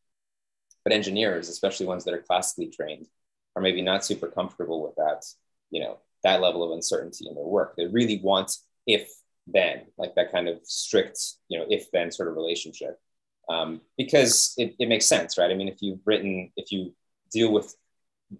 But 0.84 0.94
engineers, 0.94 1.50
especially 1.50 1.88
ones 1.88 2.06
that 2.06 2.14
are 2.14 2.22
classically 2.22 2.68
trained, 2.68 3.08
are 3.56 3.62
maybe 3.64 3.82
not 3.82 4.06
super 4.06 4.28
comfortable 4.28 4.84
with 4.84 4.94
that, 4.98 5.26
you 5.72 5.82
know, 5.82 5.98
that 6.24 6.42
level 6.42 6.62
of 6.62 6.74
uncertainty 6.74 7.28
in 7.28 7.34
their 7.34 7.44
work. 7.44 7.74
They 7.76 7.88
really 7.88 8.20
want 8.24 8.56
if 8.86 9.10
then, 9.48 9.88
like 9.98 10.14
that 10.14 10.32
kind 10.32 10.48
of 10.48 10.60
strict, 10.62 11.20
you 11.50 11.58
know, 11.58 11.66
if 11.72 11.90
then 11.90 12.12
sort 12.12 12.30
of 12.30 12.36
relationship. 12.36 13.00
Um, 13.50 13.82
because 13.98 14.54
it, 14.58 14.76
it 14.78 14.90
makes 14.90 15.08
sense, 15.08 15.40
right? 15.40 15.50
I 15.50 15.56
mean, 15.56 15.70
if 15.70 15.82
you've 15.82 16.06
written, 16.06 16.52
if 16.56 16.72
you 16.72 16.94
deal 17.32 17.52
with 17.52 17.76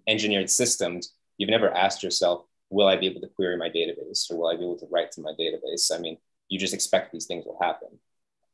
engineered 0.06 0.48
systems, 0.48 1.12
you've 1.42 1.50
never 1.50 1.74
asked 1.74 2.04
yourself, 2.04 2.44
will 2.70 2.86
I 2.86 2.94
be 2.94 3.06
able 3.06 3.20
to 3.20 3.26
query 3.34 3.56
my 3.56 3.68
database 3.68 4.30
or 4.30 4.36
will 4.38 4.46
I 4.46 4.54
be 4.54 4.62
able 4.62 4.78
to 4.78 4.86
write 4.92 5.10
to 5.12 5.20
my 5.20 5.32
database? 5.32 5.90
I 5.92 5.98
mean, 5.98 6.18
you 6.48 6.56
just 6.56 6.72
expect 6.72 7.10
these 7.10 7.26
things 7.26 7.44
will 7.44 7.58
happen. 7.60 7.88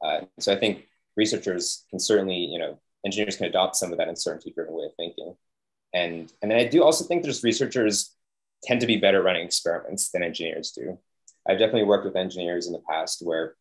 Uh, 0.02 0.20
so 0.38 0.50
I 0.50 0.56
think 0.56 0.86
researchers 1.14 1.84
can 1.90 1.98
certainly, 1.98 2.36
you 2.36 2.58
know, 2.58 2.80
engineers 3.04 3.36
can 3.36 3.44
adopt 3.44 3.76
some 3.76 3.92
of 3.92 3.98
that 3.98 4.08
uncertainty 4.08 4.52
driven 4.54 4.72
way 4.72 4.86
of 4.86 4.94
thinking. 4.96 5.36
And, 5.92 6.32
and 6.40 6.50
then 6.50 6.58
I 6.58 6.64
do 6.64 6.82
also 6.82 7.04
think 7.04 7.22
there's 7.22 7.44
researchers 7.44 8.16
tend 8.64 8.80
to 8.80 8.86
be 8.86 8.96
better 8.96 9.22
running 9.22 9.44
experiments 9.44 10.10
than 10.10 10.22
engineers 10.22 10.72
do. 10.72 10.98
I've 11.46 11.58
definitely 11.58 11.84
worked 11.84 12.06
with 12.06 12.16
engineers 12.16 12.66
in 12.66 12.72
the 12.72 12.82
past 12.88 13.20
where, 13.20 13.54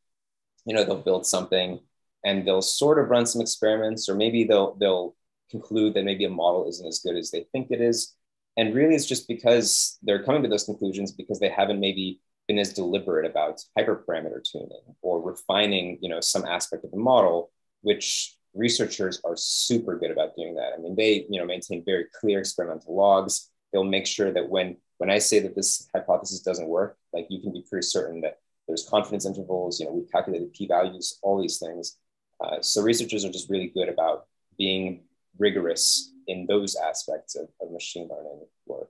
you 0.66 0.74
know, 0.74 0.86
they'll 0.86 1.02
build 1.02 1.26
something 1.26 1.80
and 2.24 2.46
they'll 2.46 2.62
sort 2.62 3.00
of 3.00 3.10
run 3.10 3.26
some 3.26 3.42
experiments, 3.42 4.10
or 4.10 4.16
maybe 4.16 4.44
they'll 4.44 4.76
they'll 4.76 5.16
conclude 5.50 5.94
that 5.94 6.04
maybe 6.04 6.26
a 6.26 6.30
model 6.30 6.68
isn't 6.68 6.88
as 6.88 7.00
good 7.00 7.16
as 7.16 7.32
they 7.32 7.46
think 7.52 7.72
it 7.72 7.80
is. 7.80 8.17
And 8.58 8.74
really, 8.74 8.96
it's 8.96 9.06
just 9.06 9.28
because 9.28 10.00
they're 10.02 10.24
coming 10.24 10.42
to 10.44 10.50
those 10.50 10.64
conclusions 10.64 11.12
because 11.12 11.40
they 11.40 11.50
haven't 11.50 11.80
maybe 11.80 12.20
been 12.48 12.58
as 12.58 12.74
deliberate 12.74 13.30
about 13.30 13.62
hyperparameter 13.78 14.44
tuning 14.44 14.96
or 15.02 15.22
refining, 15.22 16.00
you 16.02 16.10
know, 16.10 16.22
some 16.22 16.46
aspect 16.46 16.84
of 16.84 16.92
the 16.92 16.98
model, 16.98 17.52
which 17.82 18.36
researchers 18.56 19.22
are 19.24 19.36
super 19.36 19.98
good 20.00 20.10
about 20.10 20.36
doing 20.36 20.56
that. 20.56 20.74
I 20.76 20.82
mean, 20.82 20.96
they, 20.96 21.28
you 21.30 21.40
know, 21.40 21.46
maintain 21.46 21.84
very 21.86 22.06
clear 22.20 22.40
experimental 22.40 22.96
logs. 22.96 23.52
They'll 23.72 23.84
make 23.84 24.08
sure 24.08 24.32
that 24.32 24.50
when 24.50 24.78
when 24.98 25.12
I 25.12 25.20
say 25.20 25.40
that 25.40 25.56
this 25.56 25.88
hypothesis 25.94 26.40
doesn't 26.40 26.68
work, 26.68 26.98
like 27.14 27.28
you 27.30 27.40
can 27.40 27.54
be 27.54 27.64
pretty 27.70 27.86
certain 27.86 28.22
that 28.22 28.40
there's 28.68 28.88
confidence 28.90 29.28
intervals. 29.28 29.80
You 29.80 29.86
know, 29.86 29.92
we've 29.92 30.12
calculated 30.12 30.52
p-values, 30.54 31.20
all 31.22 31.40
these 31.40 31.60
things. 31.60 31.98
Uh, 32.44 32.62
so 32.62 32.82
researchers 32.82 33.24
are 33.24 33.32
just 33.32 33.50
really 33.50 33.68
good 33.68 33.90
about 33.90 34.26
being 34.58 35.04
rigorous 35.38 36.12
in 36.28 36.46
those 36.48 36.76
aspects 36.76 37.36
of, 37.36 37.48
of 37.62 37.72
machine 37.72 38.08
learning 38.10 38.46
work. 38.66 38.90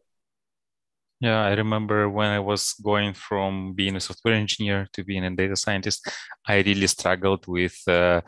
Yeah, 1.20 1.42
I 1.42 1.54
remember 1.54 2.10
when 2.10 2.30
I 2.30 2.40
was 2.40 2.74
going 2.84 3.14
from 3.14 3.74
being 3.74 3.96
a 3.96 4.00
software 4.00 4.36
engineer 4.36 4.88
to 4.94 5.04
being 5.04 5.24
a 5.24 5.36
data 5.36 5.56
scientist, 5.56 6.08
I 6.48 6.58
really 6.58 6.86
struggled 6.86 7.48
with 7.48 7.76
uh, 7.88 8.22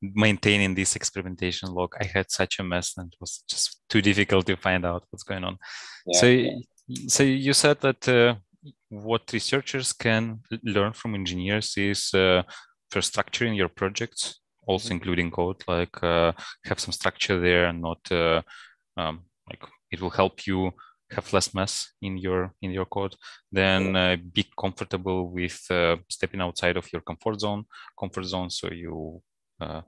maintaining 0.00 0.74
this 0.74 0.96
experimentation 0.96 1.68
log. 1.68 1.94
I 2.00 2.04
had 2.04 2.30
such 2.30 2.58
a 2.58 2.62
mess 2.62 2.94
and 2.96 3.12
it 3.12 3.16
was 3.20 3.44
just 3.46 3.82
too 3.90 4.00
difficult 4.00 4.46
to 4.46 4.56
find 4.56 4.86
out 4.86 5.04
what's 5.10 5.22
going 5.22 5.44
on. 5.44 5.58
Yeah, 6.06 6.20
so, 6.20 6.26
yeah. 6.26 6.50
so 7.08 7.22
you 7.24 7.52
said 7.52 7.80
that 7.82 8.08
uh, 8.08 8.36
what 8.88 9.30
researchers 9.34 9.92
can 9.92 10.40
learn 10.64 10.94
from 10.94 11.14
engineers 11.14 11.74
is 11.76 12.14
uh, 12.14 12.42
for 12.90 13.00
structuring 13.00 13.54
your 13.54 13.68
projects 13.68 14.39
also 14.70 14.86
mm-hmm. 14.86 14.94
including 14.94 15.30
code 15.30 15.60
like 15.66 15.96
uh, 16.02 16.32
have 16.64 16.80
some 16.80 16.92
structure 16.92 17.38
there 17.40 17.64
and 17.66 17.82
not 17.82 18.00
uh, 18.12 18.40
um, 18.96 19.20
like 19.48 19.62
it 19.90 20.00
will 20.00 20.14
help 20.20 20.46
you 20.46 20.72
have 21.10 21.32
less 21.32 21.52
mess 21.54 21.92
in 22.02 22.16
your 22.18 22.52
in 22.62 22.70
your 22.70 22.86
code. 22.86 23.14
Then 23.50 23.96
uh, 23.96 24.16
be 24.32 24.44
comfortable 24.62 25.30
with 25.30 25.58
uh, 25.70 25.96
stepping 26.08 26.40
outside 26.40 26.76
of 26.76 26.86
your 26.92 27.02
comfort 27.02 27.40
zone 27.40 27.64
comfort 27.98 28.24
zone. 28.24 28.50
So 28.50 28.68
you 28.70 29.22
uh, 29.60 29.82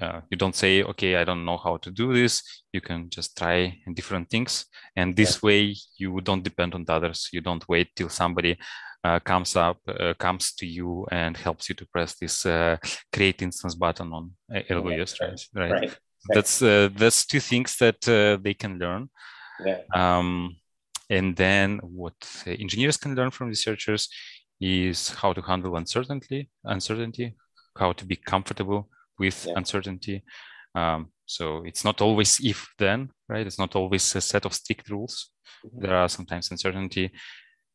uh, 0.00 0.20
you 0.30 0.38
don't 0.38 0.56
say 0.56 0.82
okay 0.82 1.16
i 1.16 1.24
don't 1.24 1.44
know 1.44 1.58
how 1.58 1.76
to 1.78 1.90
do 1.90 2.12
this. 2.12 2.42
You 2.72 2.80
can 2.80 3.10
just 3.10 3.36
try 3.36 3.78
different 3.94 4.30
things. 4.30 4.66
And 4.96 5.16
this 5.16 5.34
yeah. 5.34 5.46
way 5.46 5.76
you 5.96 6.20
don't 6.20 6.44
depend 6.44 6.74
on 6.74 6.84
the 6.84 6.92
others. 6.92 7.28
You 7.32 7.40
don't 7.40 7.66
wait 7.68 7.88
till 7.96 8.08
somebody 8.08 8.58
comes 9.24 9.56
up 9.56 9.78
uh, 9.88 10.14
comes 10.18 10.52
to 10.54 10.66
you 10.66 11.06
and 11.10 11.36
helps 11.36 11.68
you 11.68 11.74
to 11.74 11.86
press 11.86 12.14
this 12.14 12.46
uh, 12.46 12.76
create 13.12 13.42
instance 13.42 13.74
button 13.74 14.12
on 14.12 14.32
AWS, 14.50 15.20
right? 15.20 15.30
Right. 15.54 15.70
right. 15.70 15.80
right. 15.80 15.98
That's 16.28 16.62
uh, 16.62 16.88
that's 16.94 17.26
two 17.26 17.40
things 17.40 17.76
that 17.78 18.08
uh, 18.08 18.38
they 18.42 18.54
can 18.54 18.78
learn. 18.78 19.08
Yeah. 19.64 19.80
Um, 19.94 20.56
and 21.10 21.36
then 21.36 21.78
what 21.82 22.14
engineers 22.46 22.96
can 22.96 23.14
learn 23.14 23.30
from 23.30 23.48
researchers 23.48 24.08
is 24.60 25.10
how 25.10 25.32
to 25.32 25.42
handle 25.42 25.76
uncertainty, 25.76 26.48
uncertainty, 26.64 27.34
how 27.76 27.92
to 27.92 28.04
be 28.04 28.16
comfortable 28.16 28.88
with 29.18 29.46
yeah. 29.46 29.54
uncertainty. 29.56 30.22
Um, 30.74 31.08
so 31.26 31.64
it's 31.64 31.84
not 31.84 32.00
always 32.00 32.40
if 32.40 32.68
then, 32.78 33.10
right? 33.28 33.46
It's 33.46 33.58
not 33.58 33.74
always 33.76 34.14
a 34.14 34.20
set 34.20 34.46
of 34.46 34.54
strict 34.54 34.88
rules. 34.90 35.30
Mm-hmm. 35.66 35.82
There 35.82 35.96
are 35.96 36.08
sometimes 36.08 36.50
uncertainty, 36.50 37.10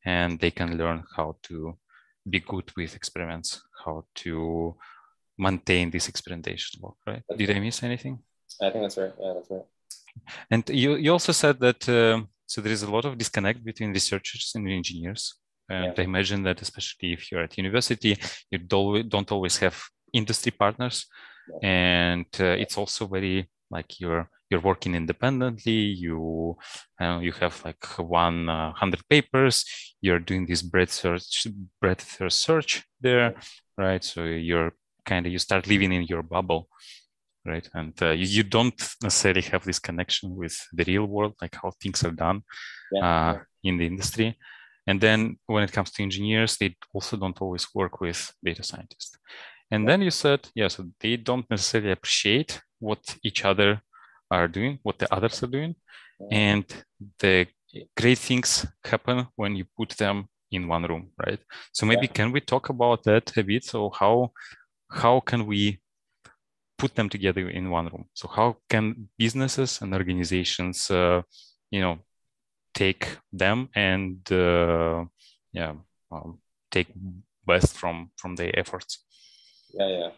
and 0.07 0.39
they 0.39 0.51
can 0.51 0.77
learn 0.77 1.03
how 1.15 1.35
to 1.47 1.77
be 2.33 2.39
good 2.39 2.71
with 2.77 2.95
experiments, 2.95 3.49
how 3.83 4.05
to 4.15 4.75
maintain 5.37 5.91
this 5.91 6.07
experimentation 6.07 6.81
work, 6.81 6.95
right? 7.05 7.23
Did. 7.37 7.51
I 7.51 7.59
miss 7.59 7.83
anything? 7.83 8.19
I 8.61 8.69
think 8.69 8.83
that's 8.83 8.97
right. 8.97 9.13
Yeah, 9.19 9.33
that's 9.35 9.51
right. 9.51 9.67
And 10.49 10.63
you, 10.69 10.95
you 10.95 11.11
also 11.11 11.33
said 11.33 11.59
that 11.59 11.81
uh, 11.89 12.21
so 12.45 12.61
there 12.61 12.71
is 12.71 12.83
a 12.83 12.91
lot 12.91 13.05
of 13.05 13.17
disconnect 13.17 13.63
between 13.63 13.91
researchers 13.91 14.53
and 14.55 14.67
engineers. 14.69 15.35
And 15.69 15.93
yeah. 15.93 16.01
I 16.01 16.05
imagine 16.05 16.41
that 16.43 16.61
especially 16.61 17.11
if 17.13 17.29
you're 17.29 17.43
at 17.43 17.57
university, 17.57 18.17
you 18.49 18.59
don't 18.59 19.31
always 19.31 19.57
have 19.57 19.77
industry 20.13 20.51
partners. 20.51 21.05
Yeah. 21.49 21.69
And 21.69 22.25
uh, 22.39 22.55
it's 22.63 22.77
also 22.77 23.07
very 23.07 23.49
like 23.69 23.99
you're 23.99 24.29
you're 24.49 24.61
working 24.61 24.95
independently 24.95 25.71
you 25.71 26.57
uh, 27.01 27.19
you 27.21 27.31
have 27.33 27.61
like 27.65 27.85
100 27.97 28.49
uh, 28.49 29.01
papers 29.09 29.65
you're 30.01 30.19
doing 30.19 30.45
this 30.45 30.61
breadth 30.61 30.91
search 30.91 31.47
breadth 31.81 32.17
search 32.29 32.83
there 33.01 33.35
right? 33.77 34.03
So 34.03 34.23
you're 34.23 34.73
kind 35.05 35.25
of 35.25 35.31
you 35.31 35.39
start 35.39 35.67
living 35.67 35.93
in 35.93 36.03
your 36.03 36.23
bubble 36.23 36.67
right? 37.45 37.69
And 37.73 37.93
uh, 38.01 38.11
you, 38.11 38.25
you, 38.25 38.43
don't 38.43 38.75
necessarily 39.01 39.41
have 39.41 39.63
this 39.63 39.79
connection 39.79 40.35
with 40.35 40.59
the 40.73 40.83
real 40.83 41.05
world 41.05 41.35
like 41.41 41.55
how 41.55 41.71
things 41.81 42.03
are 42.03 42.11
done 42.11 42.41
yeah, 42.91 43.31
uh, 43.31 43.39
in 43.63 43.77
the 43.77 43.87
industry. 43.87 44.37
And 44.85 44.99
then 44.99 45.37
when 45.45 45.63
it 45.63 45.71
comes 45.71 45.91
to 45.91 46.03
engineers 46.03 46.57
they 46.57 46.75
also 46.93 47.15
don't 47.15 47.41
always 47.41 47.67
work 47.73 48.01
with 48.01 48.33
data 48.43 48.63
scientists. 48.63 49.17
And 49.71 49.87
then 49.87 50.01
you 50.01 50.11
said 50.11 50.47
yeah 50.55 50.67
so 50.67 50.85
they 50.99 51.17
don't 51.17 51.49
necessarily 51.49 51.91
appreciate 51.91 52.61
what 52.79 53.17
each 53.23 53.45
other 53.45 53.81
are 54.29 54.47
doing, 54.47 54.79
what 54.83 54.97
the 54.99 55.13
others 55.13 55.43
are 55.43 55.51
doing. 55.51 55.75
And 56.31 56.65
the 57.19 57.47
great 57.95 58.17
things 58.17 58.65
happen 58.83 59.27
when 59.35 59.55
you 59.55 59.65
put 59.77 59.89
them 59.97 60.27
in 60.51 60.67
one 60.67 60.83
room, 60.83 61.11
right? 61.25 61.39
So 61.73 61.85
maybe 61.85 62.07
Yeah. 62.07 62.13
can 62.13 62.31
we 62.31 62.41
talk 62.41 62.69
about 62.69 63.03
that 63.03 63.37
a 63.37 63.43
bit? 63.43 63.63
So 63.63 63.89
how 63.89 64.31
how 64.89 65.19
can 65.19 65.45
we 65.45 65.79
put 66.77 66.95
them 66.95 67.09
together 67.09 67.49
in 67.49 67.69
one 67.69 67.87
room? 67.87 68.05
So 68.13 68.27
how 68.27 68.57
can 68.69 69.09
businesses 69.17 69.81
and 69.81 69.93
organizations, 69.93 70.89
uh, 70.91 71.21
you 71.71 71.81
know, 71.81 71.99
take 72.73 73.17
them 73.33 73.69
and 73.75 74.31
uh, 74.31 75.05
yeah, 75.51 75.73
um, 76.11 76.39
take 76.71 76.87
best 77.45 77.77
from 77.77 78.11
from 78.15 78.35
their 78.35 78.51
efforts? 78.59 79.05
Yeah, 79.73 79.87
yeah. 79.87 80.09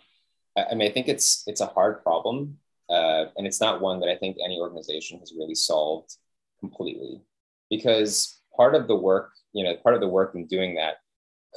I, 0.57 0.71
I 0.71 0.75
mean, 0.75 0.89
I 0.89 0.93
think 0.93 1.07
it's 1.07 1.43
it's 1.47 1.61
a 1.61 1.65
hard 1.65 2.03
problem, 2.03 2.59
uh, 2.89 3.25
and 3.37 3.45
it's 3.47 3.61
not 3.61 3.81
one 3.81 3.99
that 3.99 4.09
I 4.09 4.15
think 4.15 4.37
any 4.43 4.59
organization 4.59 5.19
has 5.19 5.33
really 5.37 5.55
solved 5.55 6.15
completely, 6.59 7.21
because 7.69 8.41
part 8.55 8.75
of 8.75 8.87
the 8.87 8.95
work, 8.95 9.31
you 9.53 9.63
know, 9.63 9.75
part 9.75 9.95
of 9.95 10.01
the 10.01 10.07
work 10.07 10.35
in 10.35 10.45
doing 10.47 10.75
that 10.75 10.97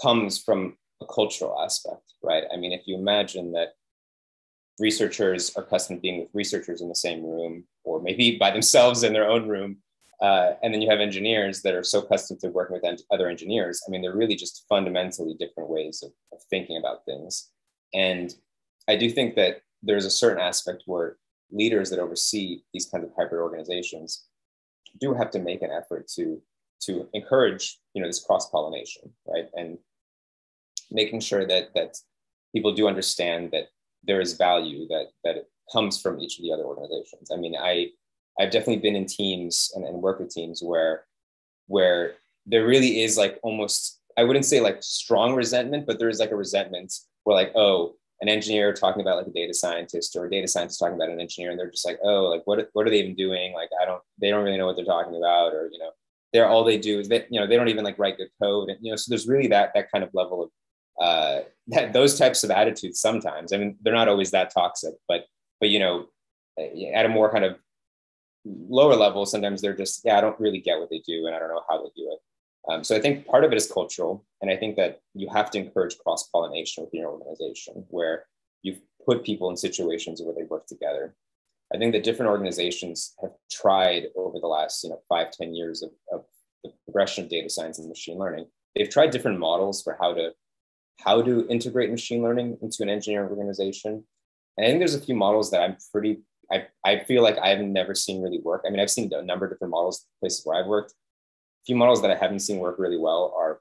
comes 0.01 0.39
from 0.39 0.77
a 1.01 1.07
cultural 1.07 1.61
aspect, 1.61 2.15
right? 2.23 2.45
I 2.53 2.57
mean, 2.57 2.73
if 2.73 2.87
you 2.87 2.97
imagine 2.97 3.53
that 3.53 3.71
researchers 4.79 5.55
are 5.57 5.65
accustomed 5.65 5.99
to 5.99 6.01
being 6.03 6.21
with 6.21 6.29
researchers 6.33 6.81
in 6.81 6.89
the 6.89 6.95
same 6.95 7.23
room, 7.25 7.65
or 7.85 8.01
maybe 8.01 8.39
by 8.39 8.51
themselves 8.51 9.03
in 9.03 9.13
their 9.13 9.29
own 9.29 9.49
room, 9.49 9.79
uh, 10.21 10.53
and 10.63 10.73
then 10.73 10.81
you 10.81 10.89
have 10.89 11.01
engineers 11.01 11.63
that 11.63 11.75
are 11.75 11.83
so 11.83 11.99
accustomed 11.99 12.41
to 12.41 12.49
working 12.49 12.75
with 12.75 12.85
en- 12.85 12.97
other 13.11 13.29
engineers. 13.29 13.83
I 13.87 13.91
mean, 13.91 14.03
they're 14.03 14.17
really 14.17 14.37
just 14.37 14.65
fundamentally 14.69 15.35
different 15.39 15.69
ways 15.69 16.03
of, 16.03 16.13
of 16.33 16.39
thinking 16.49 16.77
about 16.77 17.05
things. 17.05 17.51
And 17.93 18.33
I 18.89 18.97
do 18.97 19.11
think 19.11 19.35
that 19.35 19.63
there's 19.83 20.05
a 20.05 20.11
certain 20.11 20.41
aspect 20.41 20.85
where 20.87 21.17
leaders 21.53 21.91
that 21.91 21.99
oversee 21.99 22.63
these 22.73 22.87
kinds 22.87 23.05
of 23.05 23.11
hybrid 23.17 23.41
organizations 23.41 24.25
do 25.01 25.15
have 25.15 25.31
to 25.31 25.39
make 25.39 25.63
an 25.63 25.71
effort 25.71 26.09
to 26.09 26.41
to 26.81 27.09
encourage 27.13 27.79
you 27.95 28.03
know 28.03 28.09
this 28.09 28.25
cross 28.25 28.51
pollination, 28.51 29.11
right? 29.27 29.49
And 29.57 29.79
making 30.91 31.21
sure 31.21 31.47
that 31.47 31.75
that 31.75 31.97
people 32.55 32.75
do 32.75 32.89
understand 32.89 33.51
that 33.53 33.69
there 34.05 34.21
is 34.21 34.35
value 34.35 34.87
that 34.89 35.07
that 35.25 35.47
comes 35.73 36.01
from 36.01 36.21
each 36.21 36.39
of 36.39 36.43
the 36.43 36.53
other 36.53 36.65
organizations. 36.65 37.31
I 37.33 37.37
mean, 37.37 37.55
I 37.57 37.91
I've 38.39 38.51
definitely 38.51 38.83
been 38.83 38.97
in 38.97 39.07
teams 39.07 39.73
and, 39.75 39.85
and 39.85 40.03
work 40.03 40.19
with 40.19 40.31
teams 40.31 40.63
where 40.63 41.05
where 41.67 42.15
there 42.47 42.67
really 42.67 43.03
is 43.03 43.17
like 43.17 43.39
almost 43.43 44.01
I 44.17 44.25
wouldn't 44.25 44.45
say 44.45 44.61
like 44.61 44.83
strong 44.83 45.35
resentment, 45.35 45.87
but 45.87 45.99
there 45.99 46.09
is 46.09 46.19
like 46.19 46.33
a 46.33 46.37
resentment 46.37 46.93
where 47.25 47.37
like, 47.37 47.53
oh, 47.55 47.95
an 48.23 48.29
engineer 48.29 48.73
talking 48.73 49.03
about 49.03 49.17
like 49.17 49.27
a 49.27 49.31
data 49.31 49.53
scientist 49.53 50.15
or 50.15 50.27
a 50.27 50.31
data 50.31 50.47
scientist 50.47 50.79
talking 50.79 50.95
about 50.95 51.11
an 51.11 51.21
engineer, 51.21 51.51
and 51.51 51.59
they're 51.59 51.71
just 51.71 51.85
like, 51.85 51.99
oh, 52.05 52.27
like 52.27 52.43
what 52.45 52.69
what 52.73 52.87
are 52.87 52.91
they 52.91 53.01
even 53.01 53.17
doing? 53.17 53.53
Like 53.53 53.69
I 53.83 53.85
don't 53.85 54.01
they 54.21 54.31
don't 54.31 54.45
really 54.45 54.57
know 54.57 54.67
what 54.67 54.77
they're 54.77 54.85
talking 54.85 55.17
about, 55.17 55.53
or 55.53 55.69
you 55.73 55.79
know, 55.81 55.91
they're 56.33 56.49
all 56.49 56.63
they 56.63 56.79
do 56.79 57.01
is 57.01 57.09
that 57.09 57.27
you 57.31 57.41
know 57.41 57.49
they 57.49 57.57
don't 57.57 57.69
even 57.69 57.85
like 57.85 57.99
write 57.99 58.17
good 58.17 58.31
code, 58.41 58.71
and 58.71 58.79
you 58.81 58.93
know, 58.93 58.97
so 58.97 59.11
there's 59.11 59.27
really 59.27 59.49
that 59.49 59.73
that 59.75 59.91
kind 59.91 60.05
of 60.05 60.11
level 60.15 60.45
of 60.45 60.51
uh, 61.05 61.41
that 61.67 61.93
those 61.93 62.17
types 62.17 62.45
of 62.45 62.53
attitudes 62.53 63.01
sometimes. 63.01 63.53
I 63.53 63.57
mean, 63.57 63.77
they're 63.83 63.93
not 63.93 64.09
always 64.09 64.31
that 64.31 64.55
toxic, 64.55 64.95
but 65.09 65.27
but 65.59 65.71
you 65.71 65.81
know, 65.81 66.07
at 66.59 67.07
a 67.07 67.09
more 67.09 67.31
kind 67.31 67.45
of 67.45 67.57
lower 68.45 68.95
level, 68.95 69.27
sometimes 69.27 69.61
they're 69.61 69.77
just 69.77 70.03
yeah, 70.05 70.19
I 70.19 70.21
don't 70.21 70.39
really 70.39 70.61
get 70.61 70.79
what 70.79 70.91
they 70.91 71.03
do, 71.05 71.27
and 71.27 71.35
I 71.35 71.41
don't 71.41 71.49
know 71.49 71.65
how 71.69 71.79
they 71.79 71.91
do 71.97 72.09
it. 72.13 72.21
Um, 72.71 72.85
so 72.85 72.97
I 72.97 73.01
think 73.01 73.27
part 73.27 73.45
of 73.45 73.53
it 73.53 73.57
is 73.57 73.71
cultural, 73.71 74.25
and 74.41 74.51
I 74.51 74.57
think 74.57 74.77
that 74.77 75.01
you 75.15 75.29
have 75.33 75.51
to 75.51 75.59
encourage 75.59 75.99
cross 75.99 76.29
pollination 76.29 76.85
within 76.85 77.01
your 77.01 77.11
organization, 77.11 77.85
where 77.89 78.27
you 78.63 78.77
put 79.05 79.25
people 79.25 79.51
in 79.51 79.57
situations 79.57 80.23
where 80.23 80.35
they 80.35 80.45
work 80.45 80.67
together. 80.67 81.17
I 81.75 81.79
think 81.79 81.93
that 81.93 82.05
different 82.05 82.31
organizations 82.31 83.15
have 83.21 83.33
tried 83.51 84.09
over 84.15 84.39
the 84.39 84.47
last 84.47 84.85
you 84.85 84.91
know 84.91 85.01
five 85.09 85.33
ten 85.33 85.55
years 85.55 85.83
of, 85.83 85.91
of 86.13 86.25
the 86.63 86.73
progression 86.85 87.25
of 87.25 87.31
data 87.31 87.51
science 87.51 87.79
and 87.79 87.89
machine 87.89 88.19
learning. 88.19 88.47
They've 88.77 88.89
tried 88.89 89.11
different 89.11 89.39
models 89.39 89.83
for 89.83 89.97
how 90.01 90.15
to 90.15 90.33
how 91.01 91.23
to 91.23 91.47
integrate 91.49 91.91
machine 91.91 92.23
learning 92.23 92.59
into 92.63 92.83
an 92.83 92.89
engineering 92.89 93.29
organization. 93.29 94.05
And 94.57 94.67
I 94.67 94.69
think 94.69 94.81
there's 94.81 94.95
a 94.95 95.01
few 95.01 95.15
models 95.15 95.51
that 95.51 95.63
I'm 95.63 95.77
pretty, 95.91 96.21
I, 96.51 96.67
I 96.85 97.05
feel 97.05 97.23
like 97.23 97.39
I've 97.39 97.61
never 97.61 97.95
seen 97.95 98.23
really 98.23 98.39
work. 98.39 98.65
I 98.67 98.71
mean, 98.71 98.81
I've 98.81 98.91
seen 98.91 99.11
a 99.13 99.23
number 99.23 99.47
of 99.47 99.53
different 99.53 99.71
models, 99.71 100.07
places 100.21 100.43
where 100.45 100.61
I've 100.61 100.67
worked. 100.67 100.95
Few 101.67 101.77
models 101.77 102.03
that 102.03 102.11
I 102.11 102.17
haven't 102.17 102.41
seen 102.41 102.59
work 102.59 102.79
really 102.79 102.99
well 102.99 103.35
are 103.37 103.61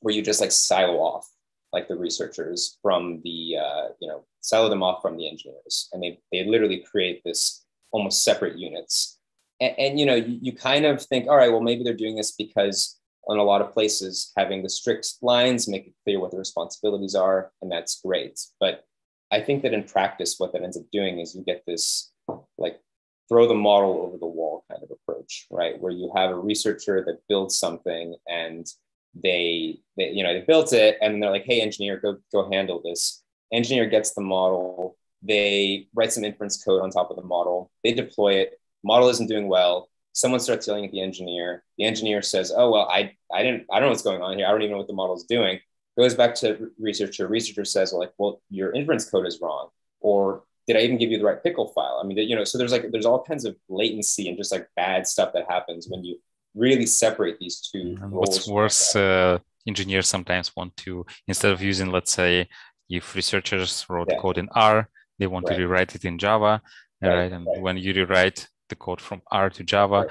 where 0.00 0.14
you 0.14 0.22
just 0.22 0.40
like 0.40 0.52
silo 0.52 0.98
off 0.98 1.26
like 1.72 1.88
the 1.88 1.96
researchers 1.96 2.78
from 2.82 3.20
the, 3.24 3.56
uh, 3.56 3.88
you 4.00 4.08
know, 4.08 4.24
silo 4.40 4.68
them 4.68 4.82
off 4.82 5.02
from 5.02 5.16
the 5.16 5.28
engineers. 5.28 5.88
And 5.92 6.02
they, 6.02 6.18
they 6.32 6.44
literally 6.44 6.84
create 6.90 7.22
this 7.24 7.64
almost 7.90 8.24
separate 8.24 8.58
units. 8.58 9.18
And, 9.60 9.74
and 9.78 10.00
you 10.00 10.06
know, 10.06 10.14
you, 10.14 10.38
you 10.40 10.52
kind 10.52 10.86
of 10.86 11.02
think, 11.02 11.28
all 11.28 11.36
right, 11.36 11.50
well, 11.50 11.60
maybe 11.60 11.84
they're 11.84 11.94
doing 11.94 12.16
this 12.16 12.32
because 12.32 12.98
in 13.28 13.38
a 13.38 13.42
lot 13.42 13.60
of 13.60 13.72
places, 13.72 14.32
having 14.36 14.62
the 14.62 14.70
strict 14.70 15.06
lines 15.20 15.68
make 15.68 15.86
it 15.86 15.94
clear 16.04 16.18
what 16.18 16.30
the 16.30 16.38
responsibilities 16.38 17.14
are, 17.14 17.52
and 17.60 17.70
that's 17.70 18.00
great. 18.00 18.40
But 18.58 18.84
I 19.30 19.42
think 19.42 19.62
that 19.62 19.74
in 19.74 19.84
practice, 19.84 20.36
what 20.38 20.52
that 20.52 20.62
ends 20.62 20.78
up 20.78 20.84
doing 20.90 21.18
is 21.18 21.34
you 21.34 21.44
get 21.44 21.62
this 21.66 22.10
like 22.56 22.80
throw 23.28 23.46
the 23.46 23.54
model 23.54 24.02
over 24.02 24.16
the 24.16 24.26
wall 24.26 24.64
kind 24.70 24.82
of 24.82 24.90
approach, 24.90 25.46
right? 25.50 25.78
Where 25.80 25.92
you 25.92 26.10
have 26.14 26.30
a 26.30 26.38
researcher 26.38 27.04
that 27.06 27.20
builds 27.28 27.58
something 27.58 28.16
and 28.28 28.66
they, 29.14 29.80
they 29.96 30.10
you 30.10 30.22
know, 30.22 30.32
they 30.32 30.40
built 30.40 30.72
it 30.72 30.98
and 31.00 31.22
they're 31.22 31.30
like, 31.30 31.44
hey, 31.44 31.60
engineer, 31.60 31.98
go 31.98 32.18
go 32.32 32.50
handle 32.50 32.80
this. 32.84 33.22
Engineer 33.52 33.86
gets 33.86 34.14
the 34.14 34.20
model, 34.20 34.96
they 35.22 35.88
write 35.94 36.12
some 36.12 36.24
inference 36.24 36.62
code 36.62 36.82
on 36.82 36.90
top 36.90 37.10
of 37.10 37.16
the 37.16 37.22
model, 37.22 37.70
they 37.84 37.92
deploy 37.92 38.34
it. 38.34 38.60
Model 38.84 39.08
isn't 39.08 39.26
doing 39.28 39.48
well 39.48 39.88
someone 40.18 40.40
starts 40.40 40.66
yelling 40.66 40.84
at 40.84 40.90
the 40.90 41.00
engineer. 41.00 41.62
The 41.78 41.84
engineer 41.84 42.22
says, 42.22 42.52
"Oh 42.54 42.70
well, 42.70 42.88
I 42.90 43.16
I 43.32 43.42
didn't 43.42 43.66
I 43.70 43.78
don't 43.78 43.86
know 43.86 43.90
what's 43.90 44.02
going 44.02 44.20
on 44.22 44.36
here. 44.36 44.46
I 44.46 44.50
don't 44.50 44.62
even 44.62 44.72
know 44.72 44.78
what 44.78 44.88
the 44.88 44.92
model 44.92 45.16
is 45.16 45.24
doing." 45.24 45.60
Goes 45.96 46.14
back 46.14 46.34
to 46.36 46.70
researcher. 46.78 47.26
Researcher 47.26 47.64
says, 47.64 47.92
like, 47.92 48.12
well, 48.18 48.40
your 48.50 48.72
inference 48.72 49.08
code 49.08 49.26
is 49.26 49.40
wrong," 49.40 49.70
or 50.00 50.44
did 50.68 50.76
I 50.76 50.80
even 50.80 50.98
give 50.98 51.10
you 51.10 51.18
the 51.18 51.24
right 51.24 51.42
pickle 51.42 51.68
file? 51.74 51.98
I 52.00 52.06
mean, 52.06 52.18
you 52.18 52.36
know, 52.36 52.44
so 52.44 52.58
there's 52.58 52.72
like 52.76 52.86
there's 52.92 53.06
all 53.06 53.24
kinds 53.24 53.44
of 53.44 53.56
latency 53.68 54.28
and 54.28 54.36
just 54.36 54.52
like 54.52 54.68
bad 54.76 55.06
stuff 55.08 55.32
that 55.32 55.46
happens 55.48 55.88
when 55.88 56.04
you 56.04 56.18
really 56.54 56.86
separate 56.86 57.38
these 57.40 57.56
two. 57.68 57.96
And 58.02 58.12
what's 58.12 58.46
worse, 58.46 58.94
uh, 58.94 59.38
engineers 59.66 60.06
sometimes 60.06 60.54
want 60.56 60.76
to 60.84 61.04
instead 61.26 61.52
of 61.52 61.62
using, 61.62 61.90
let's 61.90 62.12
say, 62.12 62.48
if 62.88 63.14
researchers 63.16 63.84
wrote 63.88 64.08
Yeah. 64.10 64.18
code 64.18 64.38
in 64.38 64.48
R, 64.54 64.88
they 65.18 65.26
want 65.26 65.48
Right. 65.48 65.56
to 65.56 65.62
rewrite 65.62 65.94
it 65.96 66.04
in 66.04 66.18
Java, 66.18 66.60
Right, 67.02 67.14
right? 67.14 67.32
And 67.32 67.46
right. 67.46 67.60
when 67.64 67.76
you 67.78 67.92
rewrite 67.94 68.46
the 68.68 68.76
code 68.76 69.00
from 69.00 69.22
R 69.30 69.48
to 69.50 69.64
Java, 69.64 70.06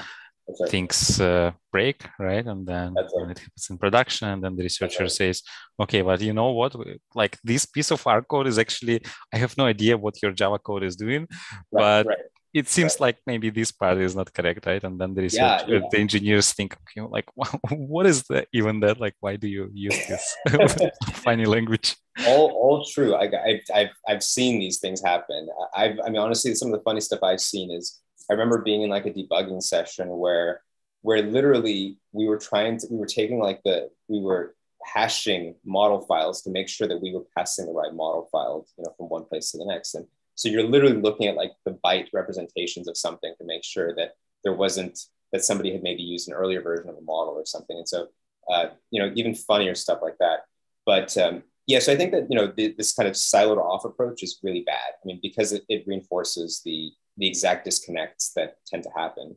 Right. 0.48 0.70
Things 0.70 1.20
uh, 1.20 1.52
break, 1.74 2.08
right? 2.18 2.46
And 2.46 2.66
then 2.66 2.94
right. 2.94 3.32
it 3.32 3.40
happens 3.40 3.68
in 3.70 3.78
production, 3.78 4.30
and 4.30 4.42
then 4.42 4.56
the 4.56 4.64
researcher 4.64 5.04
right. 5.04 5.12
says, 5.12 5.44
"Okay, 5.78 6.02
but 6.02 6.22
you 6.22 6.32
know 6.32 6.52
what? 6.52 6.74
Like 7.14 7.38
this 7.44 7.66
piece 7.66 7.92
of 7.92 8.08
R 8.08 8.22
code 8.22 8.48
is 8.48 8.58
actually 8.58 9.02
I 9.34 9.38
have 9.38 9.58
no 9.58 9.66
idea 9.66 9.98
what 9.98 10.22
your 10.22 10.32
Java 10.32 10.58
code 10.58 10.84
is 10.84 10.96
doing, 10.96 11.28
Right, 11.52 11.82
but 11.82 12.06
right. 12.08 12.18
it 12.54 12.70
seems 12.70 13.02
like 13.02 13.18
maybe 13.28 13.50
this 13.50 13.74
part 13.74 13.98
is 13.98 14.16
not 14.16 14.34
correct, 14.34 14.66
right? 14.66 14.82
And 14.82 14.98
then 14.98 15.14
the 15.16 15.24
research, 15.24 15.64
Yeah, 15.68 15.80
yeah. 15.80 15.88
the 15.92 16.00
engineers 16.00 16.54
think, 16.54 16.78
okay, 16.84 17.06
like, 17.06 17.26
what 17.70 18.06
is 18.06 18.24
that 18.30 18.48
even 18.54 18.80
that? 18.80 19.02
Like, 19.02 19.16
why 19.20 19.36
do 19.36 19.50
you 19.50 19.70
use 19.74 20.00
this 20.08 20.36
funny 21.26 21.46
language? 21.46 21.98
all 22.26 22.52
all 22.52 22.86
true. 22.86 23.14
I, 23.16 23.26
I've, 23.26 23.62
I've 23.76 23.96
I've 24.08 24.24
seen 24.24 24.60
these 24.60 24.80
things 24.80 25.02
happen. 25.04 25.50
I've 25.76 26.00
I 26.06 26.10
mean 26.10 26.22
honestly, 26.22 26.56
some 26.56 26.70
of 26.74 26.80
the 26.80 26.84
funny 26.84 27.02
stuff 27.02 27.20
I've 27.22 27.42
seen 27.42 27.70
is 27.70 28.00
I 28.30 28.34
remember 28.34 28.60
being 28.62 28.82
in 28.82 28.90
like 28.90 29.06
a 29.06 29.12
debugging 29.12 29.62
session 29.62 30.10
where 30.10 30.62
where 31.02 31.22
literally 31.22 31.98
we 32.12 32.28
were 32.28 32.38
trying 32.38 32.78
to 32.80 32.88
we 32.90 32.98
were 32.98 33.06
taking 33.06 33.40
like 33.40 33.62
the 33.64 33.90
we 34.08 34.20
were 34.20 34.56
hashing 34.84 35.56
model 35.66 36.02
files 36.02 36.42
to 36.42 36.50
make 36.50 36.70
sure 36.70 36.88
that 36.88 37.02
we 37.02 37.14
were 37.14 37.24
passing 37.36 37.66
the 37.66 37.72
right 37.72 37.94
model 37.94 38.28
file, 38.32 38.66
you 38.78 38.84
know, 38.84 38.94
from 38.98 39.08
one 39.10 39.26
place 39.26 39.52
to 39.52 39.58
the 39.58 39.66
next. 39.66 39.96
And 39.96 40.06
so 40.36 40.50
you're 40.50 40.64
literally 40.64 41.02
looking 41.02 41.28
at 41.28 41.36
like 41.36 41.52
the 41.66 41.78
byte 41.84 42.08
representations 42.14 42.88
of 42.88 42.98
something 42.98 43.34
to 43.38 43.46
make 43.46 43.64
sure 43.64 43.94
that 43.96 44.16
there 44.44 44.54
wasn't 44.54 45.00
that 45.34 45.44
somebody 45.44 45.74
had 45.74 45.84
maybe 45.84 46.04
used 46.04 46.30
an 46.30 46.36
earlier 46.36 46.62
version 46.62 46.90
of 46.90 46.98
a 46.98 47.02
model 47.02 47.34
or 47.34 47.46
something. 47.46 47.78
And 47.78 47.88
so, 47.88 48.08
uh, 48.50 48.68
you 48.92 49.02
know, 49.02 49.12
even 49.16 49.36
funnier 49.36 49.76
stuff 49.76 50.00
like 50.02 50.18
that. 50.20 50.42
But 50.86 51.18
um, 51.18 51.44
yeah, 51.66 51.80
so 51.80 51.92
I 51.92 51.98
think 51.98 52.12
that 52.14 52.28
you 52.30 52.38
know 52.38 52.48
this 52.56 52.94
kind 52.94 53.10
of 53.10 53.16
siloed 53.16 53.58
off 53.58 53.84
approach 53.84 54.24
is 54.24 54.40
really 54.42 54.62
bad. 54.62 54.94
I 55.04 55.06
mean, 55.06 55.20
because 55.22 55.52
it, 55.52 55.66
it 55.68 55.84
reinforces 55.86 56.62
the 56.64 56.92
the 57.18 57.28
exact 57.28 57.66
disconnects 57.66 58.34
that 58.36 58.58
tend 58.66 58.84
to 58.84 58.90
happen. 58.96 59.36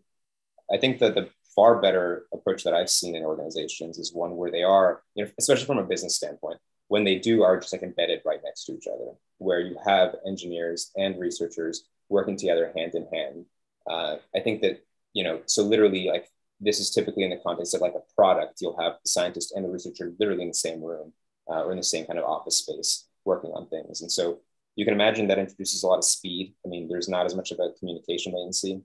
I 0.72 0.76
think 0.76 0.98
that 0.98 1.14
the 1.14 1.28
far 1.54 1.80
better 1.80 2.26
approach 2.32 2.64
that 2.64 2.74
I've 2.74 2.90
seen 2.90 3.16
in 3.16 3.24
organizations 3.24 3.98
is 3.98 4.14
one 4.14 4.36
where 4.36 4.50
they 4.50 4.62
are, 4.62 5.02
you 5.14 5.24
know, 5.24 5.30
especially 5.38 5.66
from 5.66 5.78
a 5.78 5.84
business 5.84 6.16
standpoint, 6.16 6.58
when 6.88 7.04
they 7.04 7.16
do 7.16 7.42
are 7.42 7.58
just 7.58 7.72
like 7.72 7.82
embedded 7.82 8.22
right 8.24 8.40
next 8.44 8.64
to 8.66 8.72
each 8.72 8.86
other, 8.86 9.12
where 9.38 9.60
you 9.60 9.76
have 9.84 10.16
engineers 10.26 10.90
and 10.96 11.18
researchers 11.18 11.84
working 12.08 12.36
together 12.36 12.72
hand 12.76 12.94
in 12.94 13.06
hand. 13.12 13.44
Uh, 13.88 14.16
I 14.34 14.40
think 14.40 14.60
that 14.62 14.84
you 15.12 15.24
know, 15.24 15.40
so 15.46 15.62
literally 15.62 16.08
like 16.08 16.28
this 16.60 16.78
is 16.78 16.90
typically 16.90 17.24
in 17.24 17.30
the 17.30 17.40
context 17.44 17.74
of 17.74 17.80
like 17.80 17.94
a 17.94 18.14
product. 18.14 18.60
You'll 18.60 18.80
have 18.80 18.94
the 19.02 19.08
scientist 19.08 19.52
and 19.54 19.64
the 19.64 19.70
researcher 19.70 20.12
literally 20.18 20.42
in 20.42 20.48
the 20.48 20.54
same 20.54 20.82
room 20.82 21.12
uh, 21.48 21.64
or 21.64 21.72
in 21.72 21.78
the 21.78 21.82
same 21.82 22.06
kind 22.06 22.18
of 22.18 22.24
office 22.24 22.58
space 22.58 23.06
working 23.24 23.50
on 23.50 23.66
things. 23.68 24.02
And 24.02 24.12
so 24.12 24.40
you 24.76 24.84
can 24.84 24.94
imagine 24.94 25.28
that 25.28 25.38
introduces 25.38 25.82
a 25.82 25.86
lot 25.86 25.98
of 25.98 26.04
speed. 26.04 26.54
I 26.64 26.68
mean, 26.68 26.88
there's 26.88 27.08
not 27.08 27.26
as 27.26 27.34
much 27.34 27.50
of 27.50 27.58
a 27.58 27.72
communication 27.78 28.32
latency. 28.32 28.82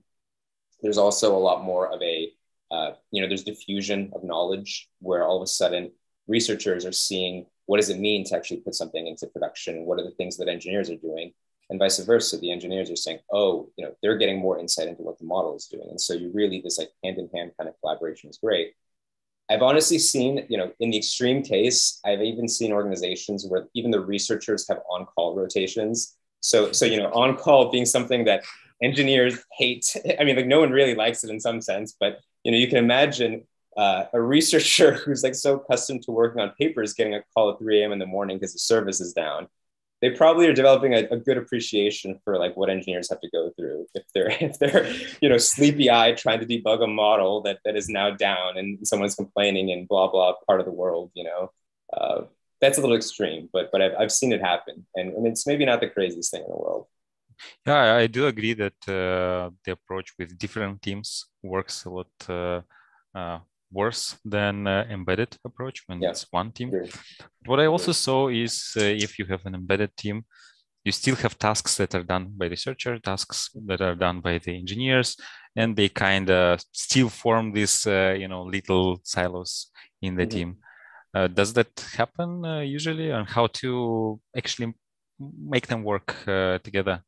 There's 0.82 0.98
also 0.98 1.36
a 1.36 1.38
lot 1.38 1.64
more 1.64 1.92
of 1.92 2.02
a, 2.02 2.30
uh, 2.70 2.92
you 3.10 3.22
know, 3.22 3.28
there's 3.28 3.44
diffusion 3.44 4.10
of 4.14 4.24
knowledge 4.24 4.88
where 5.00 5.24
all 5.24 5.36
of 5.36 5.42
a 5.42 5.46
sudden 5.46 5.92
researchers 6.26 6.84
are 6.84 6.92
seeing 6.92 7.46
what 7.66 7.78
does 7.78 7.90
it 7.90 7.98
mean 7.98 8.24
to 8.24 8.36
actually 8.36 8.58
put 8.58 8.74
something 8.74 9.06
into 9.06 9.26
production? 9.26 9.86
What 9.86 9.98
are 9.98 10.04
the 10.04 10.12
things 10.12 10.36
that 10.36 10.48
engineers 10.48 10.88
are 10.88 10.96
doing? 10.96 11.32
And 11.68 11.80
vice 11.80 11.98
versa, 11.98 12.38
the 12.38 12.52
engineers 12.52 12.90
are 12.90 12.96
saying, 12.96 13.18
oh, 13.32 13.70
you 13.76 13.84
know, 13.84 13.92
they're 14.00 14.18
getting 14.18 14.38
more 14.38 14.58
insight 14.58 14.86
into 14.86 15.02
what 15.02 15.18
the 15.18 15.24
model 15.24 15.56
is 15.56 15.66
doing. 15.66 15.88
And 15.90 16.00
so 16.00 16.14
you 16.14 16.30
really, 16.32 16.60
this 16.60 16.78
like 16.78 16.90
hand 17.02 17.18
in 17.18 17.28
hand 17.34 17.52
kind 17.58 17.68
of 17.68 17.74
collaboration 17.80 18.30
is 18.30 18.38
great. 18.38 18.74
I've 19.48 19.62
honestly 19.62 19.98
seen, 19.98 20.44
you 20.48 20.58
know, 20.58 20.72
in 20.80 20.90
the 20.90 20.98
extreme 20.98 21.42
case, 21.42 22.00
I've 22.04 22.22
even 22.22 22.48
seen 22.48 22.72
organizations 22.72 23.46
where 23.46 23.68
even 23.74 23.90
the 23.90 24.00
researchers 24.00 24.66
have 24.68 24.78
on-call 24.90 25.36
rotations. 25.36 26.16
So, 26.40 26.72
so 26.72 26.84
you 26.84 26.98
know, 26.98 27.10
on-call 27.12 27.70
being 27.70 27.86
something 27.86 28.24
that 28.24 28.42
engineers 28.82 29.38
hate. 29.56 29.96
I 30.20 30.24
mean, 30.24 30.36
like 30.36 30.46
no 30.46 30.60
one 30.60 30.70
really 30.70 30.94
likes 30.94 31.22
it 31.24 31.30
in 31.30 31.40
some 31.40 31.60
sense, 31.60 31.96
but 31.98 32.18
you 32.44 32.50
know, 32.50 32.58
you 32.58 32.68
can 32.68 32.78
imagine 32.78 33.44
uh, 33.76 34.04
a 34.12 34.20
researcher 34.20 34.92
who's 35.04 35.22
like 35.22 35.34
so 35.34 35.56
accustomed 35.56 36.02
to 36.04 36.10
working 36.10 36.40
on 36.40 36.52
papers 36.58 36.94
getting 36.94 37.14
a 37.14 37.22
call 37.34 37.50
at 37.50 37.58
3 37.58 37.82
a.m. 37.82 37.92
in 37.92 37.98
the 37.98 38.06
morning 38.06 38.36
because 38.36 38.52
the 38.52 38.58
service 38.58 39.00
is 39.00 39.12
down. 39.12 39.46
They 40.02 40.10
probably 40.10 40.46
are 40.46 40.52
developing 40.52 40.94
a, 40.94 41.08
a, 41.10 41.16
good 41.16 41.38
appreciation 41.38 42.20
for 42.22 42.36
like 42.38 42.54
what 42.54 42.68
engineers 42.68 43.08
have 43.08 43.20
to 43.20 43.30
go 43.30 43.50
through 43.56 43.86
if 43.94 44.04
they're 44.14 44.30
if 44.40 44.58
they're 44.58 44.92
you 45.22 45.28
know 45.28 45.38
sleepy 45.38 45.88
eyed 45.90 46.18
trying 46.18 46.40
to 46.40 46.46
debug 46.46 46.84
a 46.84 46.86
model 46.86 47.40
that 47.42 47.60
that 47.64 47.76
is 47.76 47.88
now 47.88 48.10
down 48.10 48.58
and 48.58 48.86
someone's 48.86 49.14
complaining 49.14 49.70
and 49.72 49.88
blah 49.88 50.10
blah 50.10 50.34
part 50.46 50.60
of 50.60 50.66
the 50.66 50.72
world. 50.72 51.10
You 51.14 51.24
know, 51.24 51.50
uh, 51.96 52.22
that's 52.60 52.78
a 52.78 52.80
little 52.80 52.96
extreme, 52.96 53.48
but 53.52 53.70
but 53.72 53.80
I've, 53.80 53.94
I've 53.98 54.12
seen 54.12 54.32
it 54.32 54.42
happen, 54.42 54.86
and, 54.94 55.12
and 55.14 55.26
it's 55.26 55.46
maybe 55.46 55.64
not 55.64 55.80
the 55.80 55.88
craziest 55.88 56.30
thing 56.30 56.42
in 56.42 56.50
the 56.50 56.56
world. 56.56 56.86
Yeah, 57.66 57.94
I 57.94 58.06
do 58.06 58.26
agree 58.26 58.54
that 58.54 58.80
uh, 58.88 59.50
the 59.64 59.72
approach 59.72 60.12
with 60.18 60.38
different 60.38 60.82
teams 60.82 61.26
works 61.42 61.84
a 61.84 61.90
lot 61.90 62.12
uh, 62.28 62.62
uh, 63.14 63.38
worse 63.70 64.16
than 64.24 64.66
uh, 64.66 64.86
embedded 64.90 65.36
approach 65.44 65.82
when 65.86 66.00
yeah. 66.00 66.10
it's 66.10 66.26
one 66.30 66.52
team. 66.52 66.70
Sure. 66.70 66.86
What 67.46 67.60
I 67.60 67.66
also 67.66 67.92
saw 67.92 68.28
is 68.28 68.72
uh, 68.76 68.82
if 68.82 69.18
you 69.18 69.26
have 69.26 69.44
an 69.44 69.54
embedded 69.54 69.96
team, 69.96 70.24
you 70.84 70.92
still 70.92 71.16
have 71.16 71.38
tasks 71.38 71.76
that 71.76 71.94
are 71.94 72.04
done 72.04 72.32
by 72.36 72.46
researcher, 72.46 72.98
tasks 72.98 73.50
that 73.66 73.80
are 73.80 73.96
done 73.96 74.20
by 74.20 74.38
the 74.38 74.56
engineers, 74.56 75.16
and 75.56 75.74
they 75.74 75.88
kind 75.88 76.30
of 76.30 76.60
still 76.72 77.08
form 77.08 77.52
these, 77.52 77.86
uh, 77.86 78.14
you 78.16 78.28
know, 78.28 78.42
little 78.42 79.00
silos 79.02 79.70
in 80.00 80.14
the 80.14 80.22
mm-hmm. 80.22 80.30
team. 80.30 80.56
Uh, 81.12 81.26
does 81.26 81.52
that 81.54 81.72
happen 81.96 82.44
uh, 82.44 82.60
usually, 82.60 83.10
and 83.10 83.28
how 83.28 83.48
to 83.48 84.20
actually 84.36 84.72
make 85.18 85.66
them 85.66 85.82
work 85.82 86.14
uh, 86.28 86.58
together? 86.58 87.02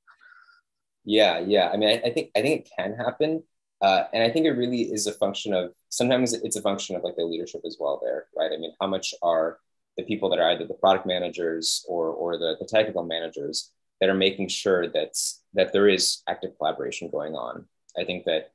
Yeah, 1.04 1.38
yeah. 1.38 1.70
I 1.72 1.76
mean, 1.76 1.88
I, 1.88 2.08
I 2.08 2.10
think 2.10 2.30
I 2.36 2.42
think 2.42 2.60
it 2.62 2.70
can 2.76 2.94
happen. 2.94 3.44
Uh, 3.80 4.04
and 4.12 4.22
I 4.22 4.30
think 4.30 4.46
it 4.46 4.52
really 4.52 4.82
is 4.82 5.06
a 5.06 5.12
function 5.12 5.54
of 5.54 5.72
sometimes 5.88 6.32
it's 6.32 6.56
a 6.56 6.62
function 6.62 6.96
of 6.96 7.04
like 7.04 7.16
the 7.16 7.24
leadership 7.24 7.60
as 7.64 7.76
well 7.78 8.00
there, 8.02 8.26
right? 8.36 8.50
I 8.52 8.56
mean, 8.56 8.72
how 8.80 8.88
much 8.88 9.14
are 9.22 9.58
the 9.96 10.02
people 10.04 10.28
that 10.30 10.38
are 10.38 10.50
either 10.50 10.66
the 10.66 10.74
product 10.74 11.06
managers 11.06 11.84
or, 11.88 12.08
or 12.08 12.38
the, 12.38 12.56
the 12.58 12.66
technical 12.66 13.04
managers 13.04 13.70
that 14.00 14.08
are 14.08 14.14
making 14.14 14.48
sure 14.48 14.88
that, 14.88 15.16
that 15.54 15.72
there 15.72 15.88
is 15.88 16.22
active 16.28 16.56
collaboration 16.58 17.08
going 17.10 17.34
on? 17.34 17.66
I 17.96 18.04
think 18.04 18.24
that, 18.24 18.52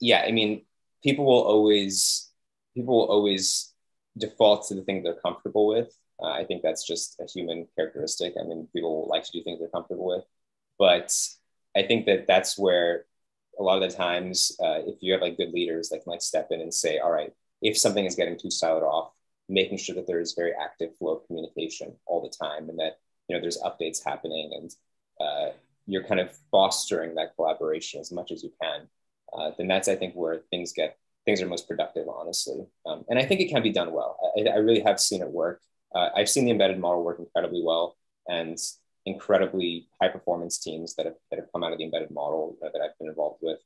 yeah, 0.00 0.24
I 0.26 0.32
mean, 0.32 0.62
people 1.02 1.24
will 1.24 1.42
always, 1.42 2.30
people 2.74 2.96
will 2.98 3.06
always 3.06 3.72
default 4.18 4.66
to 4.68 4.74
the 4.74 4.82
thing 4.82 5.02
they're 5.02 5.14
comfortable 5.14 5.66
with. 5.68 5.96
Uh, 6.20 6.30
I 6.30 6.44
think 6.44 6.62
that's 6.62 6.86
just 6.86 7.20
a 7.20 7.26
human 7.26 7.68
characteristic. 7.76 8.34
I 8.40 8.44
mean, 8.44 8.68
people 8.72 9.06
like 9.08 9.24
to 9.24 9.32
do 9.32 9.42
things 9.42 9.60
they're 9.60 9.68
comfortable 9.68 10.06
with, 10.06 10.24
but 10.78 11.14
I 11.76 11.82
think 11.82 12.06
that 12.06 12.26
that's 12.26 12.58
where 12.58 13.04
a 13.58 13.62
lot 13.62 13.82
of 13.82 13.90
the 13.90 13.96
times, 13.96 14.56
uh, 14.62 14.80
if 14.86 14.96
you 15.00 15.12
have 15.12 15.22
like 15.22 15.36
good 15.36 15.52
leaders 15.52 15.88
that 15.88 16.02
can 16.02 16.10
like 16.10 16.22
step 16.22 16.48
in 16.50 16.60
and 16.60 16.72
say, 16.72 16.98
all 16.98 17.10
right, 17.10 17.32
if 17.62 17.76
something 17.78 18.04
is 18.04 18.14
getting 18.14 18.38
too 18.38 18.48
siloed 18.48 18.82
off, 18.82 19.12
making 19.48 19.78
sure 19.78 19.94
that 19.94 20.06
there 20.06 20.20
is 20.20 20.34
very 20.34 20.52
active 20.60 20.96
flow 20.96 21.16
of 21.16 21.26
communication 21.26 21.94
all 22.06 22.20
the 22.20 22.44
time 22.44 22.68
and 22.68 22.78
that, 22.78 22.98
you 23.28 23.34
know, 23.34 23.40
there's 23.40 23.62
updates 23.62 24.04
happening 24.04 24.50
and 24.56 24.70
uh, 25.20 25.52
you're 25.86 26.04
kind 26.04 26.20
of 26.20 26.36
fostering 26.50 27.14
that 27.14 27.34
collaboration 27.36 28.00
as 28.00 28.12
much 28.12 28.32
as 28.32 28.42
you 28.42 28.52
can, 28.60 28.88
uh, 29.36 29.50
then 29.56 29.68
that's, 29.68 29.88
I 29.88 29.96
think, 29.96 30.14
where 30.14 30.42
things 30.50 30.72
get, 30.72 30.98
things 31.24 31.40
are 31.40 31.46
most 31.46 31.68
productive, 31.68 32.08
honestly. 32.08 32.66
Um, 32.84 33.04
and 33.08 33.18
I 33.18 33.24
think 33.24 33.40
it 33.40 33.48
can 33.48 33.62
be 33.62 33.72
done 33.72 33.92
well. 33.92 34.18
I, 34.36 34.50
I 34.50 34.56
really 34.56 34.80
have 34.80 35.00
seen 35.00 35.22
it 35.22 35.30
work. 35.30 35.60
Uh, 35.94 36.10
I've 36.14 36.28
seen 36.28 36.44
the 36.44 36.50
embedded 36.50 36.78
model 36.78 37.04
work 37.04 37.18
incredibly 37.18 37.62
well. 37.64 37.96
And 38.28 38.58
incredibly 39.06 39.88
high 40.00 40.08
performance 40.08 40.58
teams 40.58 40.94
that 40.96 41.06
have, 41.06 41.14
that 41.30 41.38
have 41.38 41.48
come 41.52 41.62
out 41.64 41.72
of 41.72 41.78
the 41.78 41.84
embedded 41.84 42.10
model 42.10 42.56
that 42.60 42.80
I've 42.82 42.98
been 42.98 43.08
involved 43.08 43.38
with. 43.40 43.60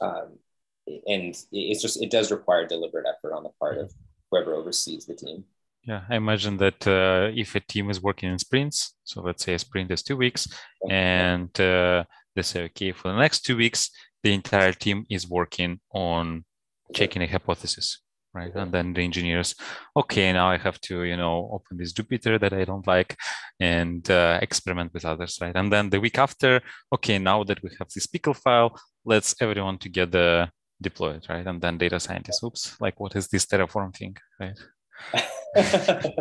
Um, 0.00 0.38
and 0.86 1.34
it's 1.50 1.82
just, 1.82 2.02
it 2.02 2.10
does 2.10 2.30
require 2.30 2.66
deliberate 2.66 3.06
effort 3.08 3.34
on 3.34 3.42
the 3.42 3.50
part 3.58 3.78
of 3.78 3.92
whoever 4.30 4.54
oversees 4.54 5.06
the 5.06 5.14
team. 5.14 5.44
Yeah, 5.84 6.02
I 6.08 6.16
imagine 6.16 6.58
that 6.58 6.86
uh, 6.86 7.30
if 7.34 7.54
a 7.56 7.60
team 7.60 7.90
is 7.90 8.00
working 8.00 8.30
in 8.30 8.38
sprints, 8.38 8.94
so 9.02 9.20
let's 9.20 9.44
say 9.44 9.54
a 9.54 9.58
sprint 9.58 9.90
is 9.90 10.02
two 10.02 10.16
weeks, 10.16 10.46
and 10.88 11.48
uh, 11.60 12.04
they 12.36 12.42
say, 12.42 12.64
okay, 12.64 12.92
for 12.92 13.08
the 13.08 13.18
next 13.18 13.40
two 13.40 13.56
weeks, 13.56 13.90
the 14.22 14.32
entire 14.32 14.72
team 14.72 15.04
is 15.10 15.28
working 15.28 15.80
on 15.92 16.44
checking 16.94 17.22
a 17.22 17.26
hypothesis 17.26 17.98
right? 18.34 18.54
And 18.54 18.72
then 18.72 18.92
the 18.92 19.02
engineers 19.02 19.54
okay 19.96 20.32
now 20.32 20.48
i 20.48 20.56
have 20.56 20.80
to 20.80 21.02
you 21.04 21.16
know 21.16 21.50
open 21.52 21.76
this 21.76 21.92
jupyter 21.92 22.40
that 22.40 22.52
i 22.52 22.64
don't 22.64 22.86
like 22.86 23.16
and 23.60 24.10
uh, 24.10 24.38
experiment 24.42 24.92
with 24.94 25.04
others 25.04 25.38
right? 25.40 25.54
And 25.54 25.72
then 25.72 25.90
the 25.90 26.00
week 26.00 26.18
after 26.18 26.60
okay 26.92 27.18
now 27.18 27.44
that 27.44 27.62
we 27.62 27.70
have 27.78 27.88
this 27.94 28.06
pickle 28.06 28.34
file 28.34 28.78
let's 29.04 29.34
everyone 29.40 29.78
together 29.78 30.50
deploy 30.80 31.12
it 31.14 31.26
right? 31.28 31.46
And 31.46 31.60
then 31.60 31.78
data 31.78 32.00
scientists 32.00 32.42
oops 32.42 32.76
like 32.80 32.98
what 33.00 33.16
is 33.16 33.28
this 33.28 33.46
terraform 33.46 33.94
thing? 33.94 34.16
Right? 34.40 34.58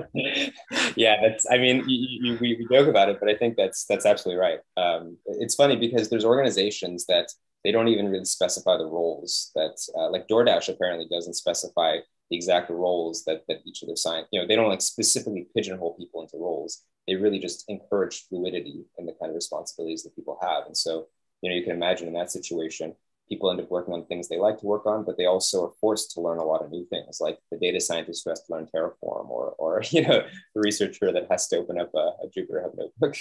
Yeah 0.95 1.15
that's 1.21 1.45
i 1.49 1.57
mean 1.57 1.87
you, 1.87 2.19
you, 2.23 2.37
we, 2.41 2.55
we 2.59 2.67
joke 2.69 2.87
about 2.87 3.09
it 3.09 3.17
but 3.19 3.29
i 3.29 3.35
think 3.35 3.55
that's 3.55 3.85
that's 3.85 4.05
absolutely 4.05 4.41
right. 4.41 4.59
Um, 4.75 5.17
it's 5.25 5.55
funny 5.55 5.75
because 5.75 6.09
there's 6.09 6.25
organizations 6.25 7.05
that 7.05 7.27
they 7.63 7.71
don't 7.71 7.87
even 7.87 8.09
really 8.09 8.25
specify 8.25 8.77
the 8.77 8.85
roles 8.85 9.51
that 9.55 9.77
uh, 9.95 10.09
like 10.09 10.27
DoorDash 10.27 10.69
apparently 10.69 11.07
doesn't 11.07 11.35
specify 11.35 11.97
the 12.29 12.35
exact 12.35 12.69
roles 12.69 13.23
that, 13.25 13.43
that 13.47 13.61
each 13.65 13.81
of 13.81 13.87
their 13.87 13.95
sign, 13.95 14.23
you 14.31 14.39
know, 14.39 14.47
they 14.47 14.55
don't 14.55 14.69
like 14.69 14.81
specifically 14.81 15.47
pigeonhole 15.55 15.95
people 15.95 16.21
into 16.21 16.37
roles. 16.37 16.83
They 17.07 17.15
really 17.15 17.39
just 17.39 17.65
encourage 17.67 18.23
fluidity 18.29 18.85
in 18.97 19.05
the 19.05 19.13
kind 19.13 19.29
of 19.29 19.35
responsibilities 19.35 20.03
that 20.03 20.15
people 20.15 20.39
have. 20.41 20.65
And 20.65 20.77
so, 20.77 21.07
you 21.41 21.49
know, 21.49 21.55
you 21.55 21.63
can 21.63 21.73
imagine 21.73 22.07
in 22.07 22.13
that 22.13 22.31
situation, 22.31 22.95
people 23.27 23.51
end 23.51 23.59
up 23.59 23.69
working 23.69 23.93
on 23.93 24.05
things 24.05 24.27
they 24.27 24.37
like 24.37 24.57
to 24.59 24.65
work 24.65 24.85
on, 24.85 25.03
but 25.03 25.17
they 25.17 25.25
also 25.25 25.65
are 25.65 25.73
forced 25.79 26.11
to 26.11 26.21
learn 26.21 26.37
a 26.37 26.43
lot 26.43 26.63
of 26.63 26.71
new 26.71 26.85
things, 26.85 27.19
like 27.19 27.37
the 27.51 27.57
data 27.57 27.79
scientist 27.79 28.23
who 28.23 28.29
has 28.29 28.43
to 28.43 28.53
learn 28.53 28.67
Terraform 28.73 29.29
or, 29.29 29.55
or 29.57 29.83
you 29.89 30.01
know, 30.01 30.23
the 30.55 30.61
researcher 30.61 31.11
that 31.11 31.27
has 31.29 31.47
to 31.47 31.57
open 31.57 31.79
up 31.79 31.91
a, 31.93 32.13
a 32.23 32.27
Jupyter 32.35 32.63
Hub 32.63 32.73
notebook. 32.75 33.15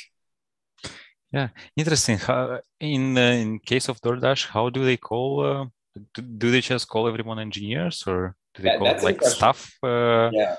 Yeah, 1.32 1.48
interesting. 1.76 2.18
How, 2.18 2.60
in 2.80 3.16
uh, 3.16 3.20
in 3.20 3.58
case 3.60 3.88
of 3.88 4.00
DoorDash, 4.00 4.46
how 4.46 4.68
do 4.70 4.84
they 4.84 4.96
call? 4.96 5.44
Uh, 5.44 5.66
do, 6.14 6.22
do, 6.22 6.50
they 6.50 6.60
just 6.60 6.88
call 6.88 7.06
everyone 7.06 7.38
engineers, 7.38 8.04
or 8.06 8.34
do 8.54 8.62
they 8.62 8.70
that, 8.70 8.78
call 8.78 9.04
like 9.04 9.22
staff? 9.22 9.70
Uh, 9.82 10.30
yeah. 10.32 10.56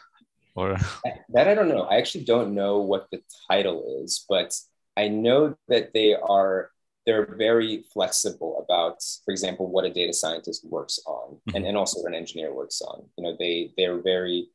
Or 0.56 0.78
that 1.30 1.48
I 1.48 1.56
don't 1.56 1.70
know. 1.70 1.84
I 1.84 1.98
actually 1.98 2.26
don't 2.26 2.54
know 2.54 2.80
what 2.80 3.08
the 3.12 3.22
title 3.50 4.02
is, 4.04 4.26
but 4.28 4.56
I 4.96 5.08
know 5.08 5.56
that 5.68 5.94
they 5.94 6.16
are 6.16 6.72
they're 7.06 7.36
very 7.36 7.84
flexible 7.94 8.64
about, 8.64 8.98
for 9.26 9.32
example, 9.32 9.68
what 9.68 9.86
a 9.86 9.90
data 9.90 10.14
scientist 10.14 10.66
works 10.66 11.00
on, 11.06 11.36
mm-hmm. 11.36 11.56
and, 11.56 11.66
and 11.66 11.78
also 11.78 12.02
what 12.02 12.10
an 12.10 12.18
engineer 12.18 12.54
works 12.54 12.82
on. 12.82 13.04
You 13.18 13.24
know, 13.24 13.36
they 13.38 13.74
they're 13.78 14.02
very 14.02 14.50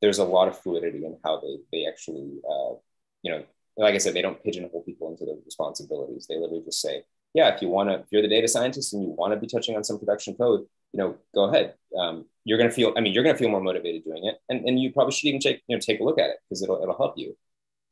there's 0.00 0.18
a 0.18 0.24
lot 0.24 0.48
of 0.48 0.58
fluidity 0.58 1.04
in 1.04 1.18
how 1.24 1.40
they 1.40 1.58
they 1.72 1.86
actually 1.86 2.38
uh, 2.48 2.74
you 3.22 3.32
know 3.32 3.44
like 3.78 3.94
I 3.94 3.98
said, 3.98 4.14
they 4.14 4.22
don't 4.22 4.42
pigeonhole 4.42 4.82
people 4.82 5.10
into 5.10 5.24
the 5.24 5.40
responsibilities. 5.44 6.26
They 6.26 6.36
literally 6.36 6.64
just 6.64 6.80
say, 6.80 7.04
yeah, 7.34 7.54
if 7.54 7.62
you 7.62 7.68
want 7.68 7.88
to, 7.90 7.96
if 8.00 8.06
you're 8.10 8.22
the 8.22 8.28
data 8.28 8.48
scientist 8.48 8.92
and 8.92 9.02
you 9.02 9.10
want 9.10 9.32
to 9.32 9.38
be 9.38 9.46
touching 9.46 9.76
on 9.76 9.84
some 9.84 9.98
production 9.98 10.34
code, 10.34 10.66
you 10.92 10.98
know, 10.98 11.16
go 11.34 11.44
ahead. 11.44 11.74
Um, 11.96 12.24
you're 12.44 12.58
going 12.58 12.70
to 12.70 12.74
feel, 12.74 12.92
I 12.96 13.00
mean, 13.00 13.12
you're 13.12 13.22
going 13.22 13.34
to 13.34 13.38
feel 13.38 13.50
more 13.50 13.60
motivated 13.60 14.04
doing 14.04 14.24
it. 14.24 14.38
And, 14.48 14.66
and 14.66 14.80
you 14.80 14.92
probably 14.92 15.12
should 15.12 15.28
even 15.28 15.40
take, 15.40 15.62
you 15.68 15.76
know, 15.76 15.80
take 15.80 16.00
a 16.00 16.04
look 16.04 16.18
at 16.18 16.30
it 16.30 16.38
because 16.48 16.62
it'll, 16.62 16.82
it'll 16.82 16.96
help 16.96 17.16
you. 17.16 17.36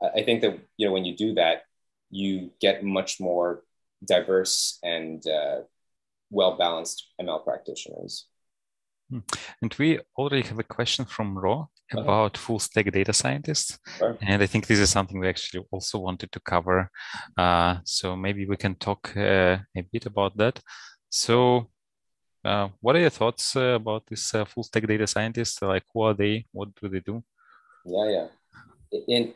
I 0.02 0.22
think 0.22 0.42
that, 0.42 0.58
you 0.76 0.86
know, 0.86 0.92
when 0.92 1.04
you 1.04 1.16
do 1.16 1.34
that, 1.34 1.62
you 2.10 2.50
get 2.60 2.84
much 2.84 3.20
more 3.20 3.62
diverse 4.04 4.78
and 4.82 5.26
uh, 5.26 5.60
well-balanced 6.30 7.06
ML 7.20 7.44
practitioners. 7.44 8.26
Hmm. 9.10 9.20
And 9.62 9.74
we 9.78 10.00
already 10.18 10.42
have 10.48 10.58
a 10.58 10.64
question 10.64 11.04
from 11.04 11.38
Ro 11.38 11.52
uh-huh. 11.52 11.64
About 11.92 12.36
full 12.36 12.58
stack 12.58 12.90
data 12.92 13.12
scientists. 13.12 13.78
Sure. 13.98 14.16
And 14.20 14.42
I 14.42 14.46
think 14.46 14.66
this 14.66 14.78
is 14.78 14.90
something 14.90 15.18
we 15.18 15.28
actually 15.28 15.64
also 15.70 15.98
wanted 15.98 16.32
to 16.32 16.40
cover. 16.40 16.90
Uh, 17.36 17.78
so 17.84 18.16
maybe 18.16 18.46
we 18.46 18.56
can 18.56 18.74
talk 18.74 19.16
uh, 19.16 19.58
a 19.76 19.82
bit 19.92 20.06
about 20.06 20.36
that. 20.36 20.60
So, 21.08 21.70
uh, 22.44 22.68
what 22.80 22.94
are 22.96 23.00
your 23.00 23.10
thoughts 23.10 23.56
uh, 23.56 23.74
about 23.74 24.06
this 24.06 24.34
uh, 24.34 24.44
full 24.44 24.62
stack 24.62 24.86
data 24.86 25.06
scientists? 25.06 25.60
Like, 25.62 25.84
who 25.92 26.02
are 26.02 26.14
they? 26.14 26.46
What 26.52 26.68
do 26.80 26.88
they 26.88 27.00
do? 27.00 27.24
Yeah, 27.84 28.08
yeah. 28.10 29.00
In, 29.08 29.34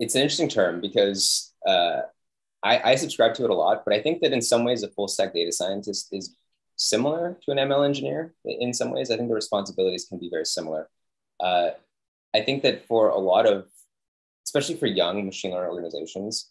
it's 0.00 0.14
an 0.14 0.22
interesting 0.22 0.48
term 0.48 0.80
because 0.80 1.54
uh, 1.66 2.02
I, 2.62 2.92
I 2.92 2.94
subscribe 2.96 3.34
to 3.34 3.44
it 3.44 3.50
a 3.50 3.54
lot, 3.54 3.84
but 3.84 3.94
I 3.94 4.02
think 4.02 4.20
that 4.22 4.32
in 4.32 4.42
some 4.42 4.64
ways, 4.64 4.82
a 4.82 4.88
full 4.88 5.08
stack 5.08 5.34
data 5.34 5.52
scientist 5.52 6.08
is 6.12 6.36
similar 6.76 7.38
to 7.44 7.50
an 7.50 7.58
ML 7.58 7.84
engineer 7.84 8.34
in 8.44 8.72
some 8.72 8.90
ways. 8.92 9.10
I 9.10 9.16
think 9.16 9.28
the 9.28 9.34
responsibilities 9.34 10.06
can 10.08 10.18
be 10.18 10.30
very 10.30 10.44
similar. 10.44 10.88
Uh, 11.40 11.70
I 12.34 12.42
think 12.42 12.62
that 12.62 12.86
for 12.86 13.08
a 13.08 13.18
lot 13.18 13.46
of, 13.46 13.66
especially 14.46 14.76
for 14.76 14.86
young 14.86 15.24
machine 15.24 15.52
learning 15.52 15.70
organizations, 15.70 16.50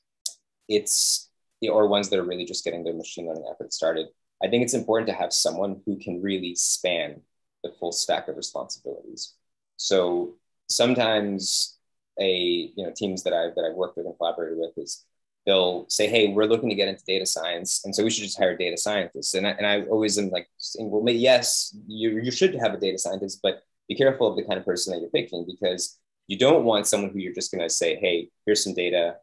it's 0.68 1.30
or 1.70 1.88
ones 1.88 2.10
that 2.10 2.20
are 2.20 2.24
really 2.26 2.46
just 2.46 2.64
getting 2.64 2.84
their 2.84 2.94
machine 2.94 3.28
learning 3.28 3.46
efforts 3.52 3.76
started. 3.76 4.08
I 4.44 4.48
think 4.48 4.64
it's 4.64 4.76
important 4.76 5.08
to 5.10 5.16
have 5.16 5.34
someone 5.34 5.82
who 5.86 5.98
can 5.98 6.22
really 6.22 6.54
span 6.56 7.22
the 7.64 7.72
full 7.80 7.92
stack 7.92 8.28
of 8.28 8.38
responsibilities. 8.38 9.34
So 9.78 10.36
sometimes 10.70 11.78
a 12.20 12.72
you 12.76 12.86
know 12.86 12.92
teams 12.96 13.24
that 13.24 13.34
I've 13.34 13.56
that 13.56 13.66
I've 13.66 13.76
worked 13.76 13.98
with 13.98 14.06
and 14.06 14.18
collaborated 14.18 14.58
with 14.58 14.78
is 14.78 15.06
they'll 15.46 15.88
say, 15.90 16.08
hey, 16.08 16.28
we're 16.28 16.46
looking 16.46 16.70
to 16.70 16.76
get 16.76 16.90
into 16.90 17.04
data 17.06 17.26
science, 17.26 17.82
and 17.86 17.96
so 17.96 18.04
we 18.04 18.10
should 18.10 18.26
just 18.26 18.38
hire 18.38 18.56
data 18.56 18.78
scientists. 18.78 19.34
And 19.34 19.48
I, 19.48 19.52
and 19.52 19.66
I 19.66 19.84
always 19.84 20.18
am 20.18 20.30
like, 20.30 20.48
well, 20.78 21.14
yes, 21.14 21.76
you 21.88 22.20
you 22.20 22.32
should 22.32 22.54
have 22.56 22.74
a 22.74 22.80
data 22.80 22.98
scientist, 22.98 23.40
but 23.42 23.64
be 23.88 23.96
careful 23.96 24.28
of 24.28 24.36
the 24.36 24.44
kind 24.44 24.60
of 24.60 24.66
person 24.66 24.94
that 24.94 25.02
you're 25.02 25.10
picking 25.10 25.46
because 25.46 26.00
you 26.28 26.38
don't 26.38 26.66
want 26.66 26.88
someone 26.88 27.12
who 27.12 27.20
you're 27.20 27.34
just 27.34 27.52
going 27.52 27.64
to 27.64 27.74
say, 27.74 27.96
hey, 27.96 28.30
here's 28.46 28.64
some 28.64 28.74
data, 28.74 29.16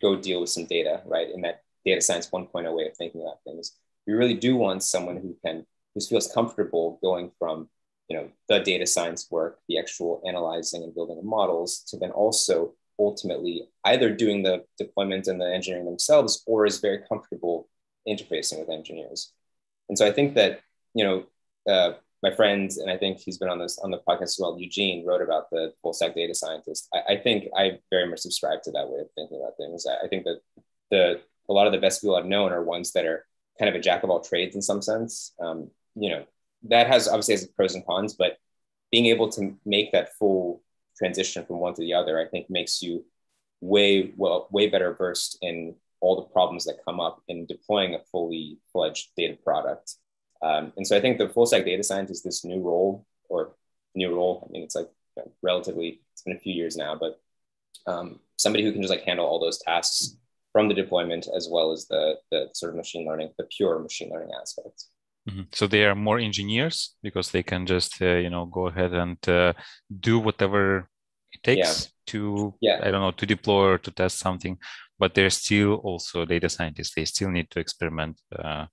go 0.00 0.16
deal 0.16 0.40
with 0.40 0.50
some 0.50 0.66
data, 0.66 1.02
right? 1.06 1.30
In 1.30 1.42
that 1.42 1.62
data 1.84 2.00
science 2.00 2.28
1.0 2.30 2.76
way 2.76 2.86
of 2.86 2.96
thinking 2.96 3.22
about 3.22 3.42
things. 3.44 3.76
You 4.06 4.16
really 4.16 4.34
do 4.34 4.56
want 4.56 4.82
someone 4.82 5.16
who 5.16 5.36
can 5.44 5.66
who 5.94 6.00
feels 6.00 6.32
comfortable 6.32 6.98
going 7.02 7.30
from 7.38 7.68
you 8.08 8.16
know 8.16 8.28
the 8.48 8.60
data 8.60 8.86
science 8.86 9.28
work, 9.30 9.60
the 9.68 9.78
actual 9.78 10.22
analyzing 10.26 10.82
and 10.82 10.94
building 10.94 11.18
of 11.18 11.24
models, 11.24 11.84
to 11.88 11.96
then 11.96 12.10
also 12.10 12.74
ultimately 12.98 13.68
either 13.84 14.14
doing 14.14 14.42
the 14.42 14.64
deployment 14.78 15.26
and 15.28 15.40
the 15.40 15.46
engineering 15.46 15.86
themselves, 15.86 16.42
or 16.46 16.66
is 16.66 16.80
very 16.80 17.00
comfortable 17.08 17.68
interfacing 18.08 18.58
with 18.58 18.68
engineers. 18.68 19.32
And 19.88 19.96
so 19.96 20.06
I 20.06 20.12
think 20.12 20.34
that 20.34 20.60
you 20.94 21.04
know 21.04 21.24
uh, 21.72 21.92
my 22.22 22.30
friend, 22.30 22.70
and 22.78 22.90
I 22.90 22.96
think 22.96 23.18
he's 23.18 23.38
been 23.38 23.48
on 23.48 23.58
this 23.58 23.78
on 23.78 23.90
the 23.90 23.98
podcast 23.98 24.22
as 24.22 24.38
well. 24.40 24.58
Eugene 24.58 25.04
wrote 25.04 25.22
about 25.22 25.50
the 25.50 25.72
full 25.82 25.92
stack 25.92 26.14
data 26.14 26.34
scientist. 26.34 26.88
I, 26.94 27.14
I 27.14 27.16
think 27.16 27.48
I 27.56 27.78
very 27.90 28.08
much 28.08 28.20
subscribe 28.20 28.62
to 28.62 28.70
that 28.72 28.88
way 28.88 29.00
of 29.00 29.08
thinking 29.14 29.40
about 29.40 29.56
things. 29.56 29.86
I, 29.86 30.04
I 30.04 30.08
think 30.08 30.24
that 30.24 30.40
the 30.90 31.20
a 31.48 31.52
lot 31.52 31.66
of 31.66 31.72
the 31.72 31.80
best 31.80 32.00
people 32.00 32.16
I've 32.16 32.26
known 32.26 32.52
are 32.52 32.62
ones 32.62 32.92
that 32.92 33.06
are 33.06 33.26
kind 33.58 33.68
of 33.68 33.74
a 33.74 33.80
jack 33.80 34.04
of 34.04 34.10
all 34.10 34.20
trades 34.20 34.54
in 34.54 34.62
some 34.62 34.80
sense. 34.80 35.34
Um, 35.40 35.70
you 35.94 36.10
know, 36.10 36.24
that 36.68 36.86
has 36.86 37.08
obviously 37.08 37.34
has 37.34 37.46
pros 37.48 37.74
and 37.74 37.84
cons, 37.84 38.14
but 38.14 38.38
being 38.90 39.06
able 39.06 39.28
to 39.30 39.56
make 39.64 39.92
that 39.92 40.14
full 40.18 40.62
transition 40.96 41.44
from 41.44 41.58
one 41.58 41.74
to 41.74 41.80
the 41.80 41.94
other, 41.94 42.20
I 42.20 42.26
think 42.26 42.48
makes 42.48 42.82
you 42.82 43.04
way 43.60 44.12
well 44.16 44.48
way 44.50 44.68
better 44.68 44.94
versed 44.94 45.38
in 45.42 45.74
all 46.00 46.16
the 46.16 46.22
problems 46.22 46.64
that 46.64 46.84
come 46.84 47.00
up 47.00 47.22
in 47.28 47.46
deploying 47.46 47.94
a 47.94 48.00
fully 48.10 48.58
fledged 48.72 49.10
data 49.16 49.38
product. 49.42 49.94
Um, 50.42 50.72
and 50.76 50.86
so 50.86 50.96
I 50.96 51.00
think 51.00 51.18
the 51.18 51.28
full 51.28 51.46
stack 51.46 51.64
data 51.64 51.82
scientist, 51.82 52.20
is 52.20 52.22
this 52.22 52.44
new 52.44 52.60
role 52.60 53.06
or 53.28 53.54
new 53.94 54.14
role, 54.14 54.46
I 54.48 54.52
mean, 54.52 54.62
it's 54.62 54.74
like 54.74 54.88
you 55.16 55.22
know, 55.22 55.32
relatively, 55.42 56.00
it's 56.12 56.22
been 56.22 56.36
a 56.36 56.40
few 56.40 56.52
years 56.52 56.76
now, 56.76 56.96
but 56.98 57.20
um, 57.86 58.20
somebody 58.36 58.64
who 58.64 58.72
can 58.72 58.82
just 58.82 58.90
like 58.90 59.04
handle 59.04 59.26
all 59.26 59.40
those 59.40 59.58
tasks 59.58 60.16
from 60.52 60.68
the 60.68 60.74
deployment 60.74 61.28
as 61.34 61.48
well 61.50 61.72
as 61.72 61.86
the, 61.88 62.16
the 62.30 62.48
sort 62.54 62.70
of 62.70 62.76
machine 62.76 63.06
learning, 63.06 63.30
the 63.38 63.44
pure 63.44 63.78
machine 63.78 64.10
learning 64.10 64.30
aspects. 64.40 64.88
Mm-hmm. 65.28 65.42
So 65.52 65.66
they 65.66 65.84
are 65.84 65.94
more 65.94 66.18
engineers 66.18 66.96
because 67.02 67.30
they 67.30 67.42
can 67.42 67.64
just 67.64 68.02
uh, 68.02 68.16
you 68.16 68.28
know 68.28 68.46
go 68.46 68.66
ahead 68.66 68.92
and 68.92 69.16
uh, 69.28 69.52
do 70.00 70.18
whatever 70.18 70.88
it 71.30 71.42
takes 71.44 71.84
yeah. 71.84 71.88
to 72.08 72.54
yeah. 72.60 72.80
I 72.82 72.90
don't 72.90 73.00
know 73.00 73.12
to 73.12 73.26
deploy 73.26 73.64
or 73.74 73.78
to 73.78 73.90
test 73.92 74.18
something, 74.18 74.58
but 74.98 75.14
they're 75.14 75.30
still 75.30 75.74
also 75.74 76.24
data 76.24 76.48
scientists. 76.48 76.94
They 76.94 77.04
still 77.04 77.30
need 77.30 77.50
to 77.52 77.60
experiment 77.60 78.20
uh, 78.36 78.66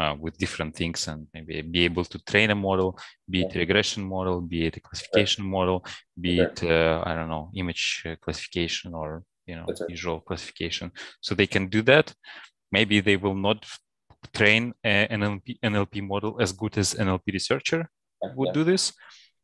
uh 0.00 0.14
with 0.22 0.34
different 0.44 0.72
things 0.80 1.08
and 1.08 1.26
maybe 1.34 1.60
be 1.76 1.84
able 1.84 2.04
to 2.12 2.18
train 2.30 2.50
a 2.50 2.54
model, 2.68 2.98
be 3.28 3.40
it 3.42 3.54
a 3.54 3.58
regression 3.58 4.02
model, 4.16 4.40
be 4.40 4.60
it 4.66 4.76
a 4.76 4.80
classification 4.80 5.44
right. 5.44 5.56
model, 5.56 5.84
be 6.24 6.32
it 6.40 6.56
uh, 6.62 7.02
I 7.08 7.14
don't 7.16 7.32
know 7.34 7.50
image 7.62 7.84
uh, 8.06 8.16
classification 8.24 8.94
or 9.00 9.08
you 9.46 9.56
know 9.56 9.66
right. 9.68 9.88
visual 9.88 10.20
classification. 10.28 10.86
So 11.20 11.34
they 11.34 11.46
can 11.54 11.64
do 11.76 11.82
that. 11.82 12.06
Maybe 12.72 13.00
they 13.00 13.16
will 13.16 13.38
not 13.48 13.66
train 14.32 14.74
an 14.84 15.08
NLP, 15.20 15.58
NLP 15.64 16.06
model 16.06 16.40
as 16.40 16.52
good 16.52 16.76
as 16.78 16.94
an 16.94 17.08
NLP 17.08 17.32
researcher 17.32 17.88
would 18.36 18.52
do 18.52 18.64
this, 18.64 18.92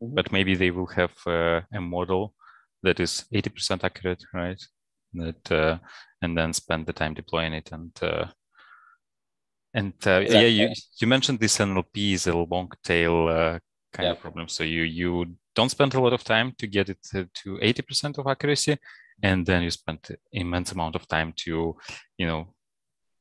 mm-hmm. 0.02 0.14
but 0.14 0.32
maybe 0.32 0.54
they 0.54 0.70
will 0.70 0.86
have 0.86 1.14
uh, 1.26 1.61
a 1.72 1.80
model 1.80 2.34
that 2.82 3.00
is 3.00 3.24
80% 3.34 3.84
accurate, 3.84 4.22
right? 4.32 4.62
That 5.14 5.52
uh, 5.52 5.78
and 6.22 6.36
then 6.36 6.52
spend 6.52 6.86
the 6.86 6.92
time 6.92 7.14
deploying 7.14 7.54
it 7.54 7.72
and 7.72 7.90
uh, 8.02 8.26
and 9.76 9.92
uh, 10.06 10.20
exactly. 10.22 10.48
yeah, 10.48 10.66
you, 10.66 10.74
you 11.00 11.06
mentioned 11.06 11.38
this 11.38 11.58
NLP 11.58 12.14
is 12.14 12.26
a 12.26 12.34
long 12.34 12.70
tail 12.82 13.28
uh, 13.28 13.58
kind 13.92 14.06
yeah. 14.06 14.12
of 14.12 14.20
problem. 14.20 14.48
So 14.48 14.64
you 14.64 14.82
you 14.82 15.10
don't 15.54 15.74
spend 15.76 15.94
a 15.94 16.00
lot 16.00 16.14
of 16.14 16.24
time 16.24 16.48
to 16.58 16.66
get 16.66 16.88
it 16.88 16.98
to 17.12 17.50
80% 17.62 18.18
of 18.18 18.26
accuracy, 18.26 18.78
and 19.22 19.44
then 19.46 19.62
you 19.62 19.70
spend 19.70 20.00
immense 20.32 20.72
amount 20.72 20.96
of 20.96 21.06
time 21.06 21.32
to 21.44 21.76
you 22.18 22.26
know 22.26 22.54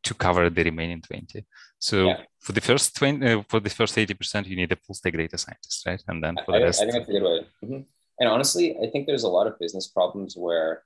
to 0.03 0.13
cover 0.13 0.49
the 0.49 0.63
remaining 0.63 1.01
20 1.01 1.43
so 1.79 2.07
yeah. 2.07 2.21
for 2.39 2.51
the 2.51 2.61
first 2.61 2.95
20 2.95 3.25
uh, 3.25 3.43
for 3.49 3.59
the 3.59 3.71
first 3.71 3.95
80% 3.95 4.45
you 4.45 4.55
need 4.55 4.71
a 4.71 4.75
full 4.75 4.93
stack 4.93 5.13
data 5.13 5.37
scientist 5.37 5.83
right 5.87 6.03
and 6.07 6.23
then 6.23 6.35
for 6.45 6.53
I, 6.55 6.59
the 6.59 6.65
rest 6.65 6.81
i 6.81 6.85
think 6.85 6.93
that's 6.93 7.09
a 7.09 7.11
good 7.11 7.23
way 7.23 7.39
mm-hmm. 7.63 7.81
and 8.19 8.29
honestly 8.29 8.77
i 8.83 8.87
think 8.91 9.07
there's 9.07 9.23
a 9.23 9.35
lot 9.37 9.47
of 9.47 9.57
business 9.57 9.87
problems 9.87 10.35
where 10.37 10.83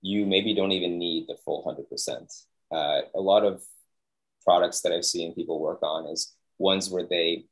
you 0.00 0.24
maybe 0.24 0.54
don't 0.54 0.72
even 0.72 0.98
need 0.98 1.26
the 1.28 1.36
full 1.44 1.62
100% 1.64 2.44
uh, 2.74 3.00
a 3.14 3.20
lot 3.20 3.44
of 3.44 3.62
products 4.44 4.80
that 4.80 4.92
i've 4.92 5.04
seen 5.04 5.34
people 5.34 5.60
work 5.60 5.80
on 5.82 6.06
is 6.06 6.34
ones 6.58 6.90
where 6.90 7.06
they 7.08 7.44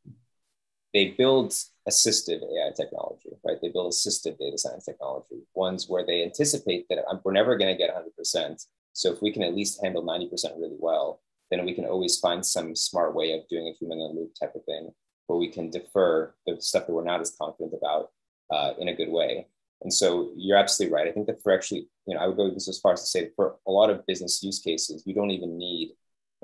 they 0.92 1.10
build 1.16 1.54
assistive 1.88 2.42
AI 2.42 2.72
technology, 2.76 3.30
right? 3.44 3.58
They 3.60 3.68
build 3.68 3.92
assistive 3.92 4.38
data 4.38 4.58
science 4.58 4.84
technology, 4.84 5.42
ones 5.54 5.88
where 5.88 6.04
they 6.04 6.22
anticipate 6.24 6.86
that 6.88 6.98
we're 7.24 7.32
never 7.32 7.56
going 7.56 7.72
to 7.72 7.78
get 7.78 7.94
100%. 7.94 8.66
So 8.92 9.12
if 9.12 9.22
we 9.22 9.32
can 9.32 9.42
at 9.42 9.54
least 9.54 9.82
handle 9.82 10.02
90% 10.02 10.32
really 10.58 10.76
well, 10.78 11.20
then 11.50 11.64
we 11.64 11.74
can 11.74 11.84
always 11.84 12.18
find 12.18 12.44
some 12.44 12.74
smart 12.74 13.14
way 13.14 13.32
of 13.32 13.46
doing 13.48 13.68
a 13.68 13.72
human 13.72 14.00
in 14.00 14.14
the 14.14 14.20
loop 14.20 14.32
type 14.40 14.54
of 14.54 14.64
thing 14.64 14.90
where 15.26 15.38
we 15.38 15.48
can 15.48 15.70
defer 15.70 16.34
the 16.46 16.60
stuff 16.60 16.86
that 16.86 16.92
we're 16.92 17.04
not 17.04 17.20
as 17.20 17.36
confident 17.40 17.72
about 17.74 18.10
uh, 18.50 18.72
in 18.78 18.88
a 18.88 18.94
good 18.94 19.10
way. 19.10 19.46
And 19.82 19.92
so 19.92 20.30
you're 20.36 20.58
absolutely 20.58 20.94
right. 20.94 21.08
I 21.08 21.12
think 21.12 21.26
that 21.28 21.42
for 21.42 21.52
actually, 21.52 21.88
you 22.06 22.14
know, 22.14 22.20
I 22.20 22.26
would 22.26 22.36
go 22.36 22.50
as 22.54 22.80
far 22.82 22.92
as 22.92 23.00
to 23.02 23.06
say 23.06 23.30
for 23.36 23.56
a 23.66 23.70
lot 23.70 23.90
of 23.90 24.04
business 24.06 24.42
use 24.42 24.58
cases, 24.58 25.04
you 25.06 25.14
don't 25.14 25.30
even 25.30 25.56
need 25.56 25.92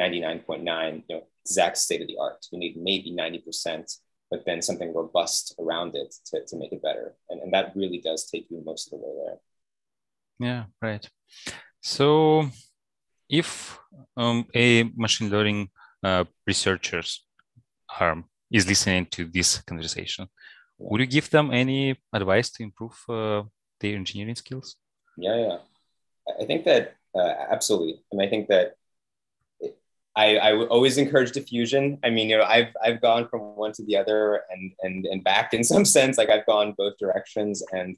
99.9, 0.01 1.03
you 1.09 1.17
know, 1.17 1.23
exact 1.45 1.79
state 1.79 2.03
of 2.03 2.09
the 2.09 2.19
art. 2.21 2.47
You 2.53 2.59
need 2.59 2.77
maybe 2.77 3.13
90%, 3.13 3.99
but 4.31 4.45
then 4.45 4.63
something 4.63 4.93
robust 4.95 5.55
around 5.59 5.95
it 5.95 6.15
to, 6.27 6.45
to 6.47 6.57
make 6.57 6.73
it 6.73 6.83
better. 6.83 7.15
And, 7.31 7.41
and 7.41 7.53
that 7.53 7.73
really 7.75 7.99
does 7.99 8.29
take 8.29 8.47
you 8.51 8.63
most 8.65 8.87
of 8.87 8.93
the 8.93 9.07
way 9.07 9.15
there. 9.25 9.39
Yeah, 10.39 10.65
right. 10.83 11.09
So 11.81 12.51
if 13.29 13.79
um, 14.17 14.47
a 14.55 14.85
machine 14.97 15.31
learning 15.31 15.71
uh, 16.03 16.25
researchers 16.47 17.25
are, 18.01 18.23
is 18.51 18.67
listening 18.67 19.07
to 19.07 19.25
this 19.25 19.59
conversation, 19.63 20.29
would 20.79 21.01
you 21.01 21.07
give 21.07 21.31
them 21.31 21.51
any 21.53 21.97
advice 22.13 22.51
to 22.51 22.63
improve 22.63 23.03
uh, 23.09 23.43
their 23.81 23.97
engineering 23.97 24.35
skills? 24.35 24.77
Yeah, 25.17 25.37
yeah. 25.37 25.59
I 26.41 26.45
think 26.45 26.65
that 26.65 26.97
uh, 27.15 27.33
absolutely. 27.51 28.03
And 28.13 28.21
I 28.21 28.29
think 28.29 28.49
that 28.49 28.75
I, 30.17 30.37
I 30.37 30.67
always 30.67 30.97
encourage 30.97 31.33
diffusion. 31.33 31.99
I 32.03 32.09
mean, 32.09 32.31
you 32.31 32.39
know, 32.39 32.45
I've 32.45 32.75
I've 32.83 33.03
gone 33.03 33.29
from 33.29 33.41
one 33.55 33.73
to 33.73 33.85
the 33.85 33.97
other 33.99 34.43
and 34.51 34.73
and 34.83 35.05
and 35.05 35.23
back 35.23 35.53
in 35.53 35.63
some 35.73 35.85
sense. 35.85 36.17
Like 36.17 36.31
I've 36.31 36.47
gone 36.47 36.75
both 36.77 36.99
directions, 36.99 37.63
and 37.73 37.97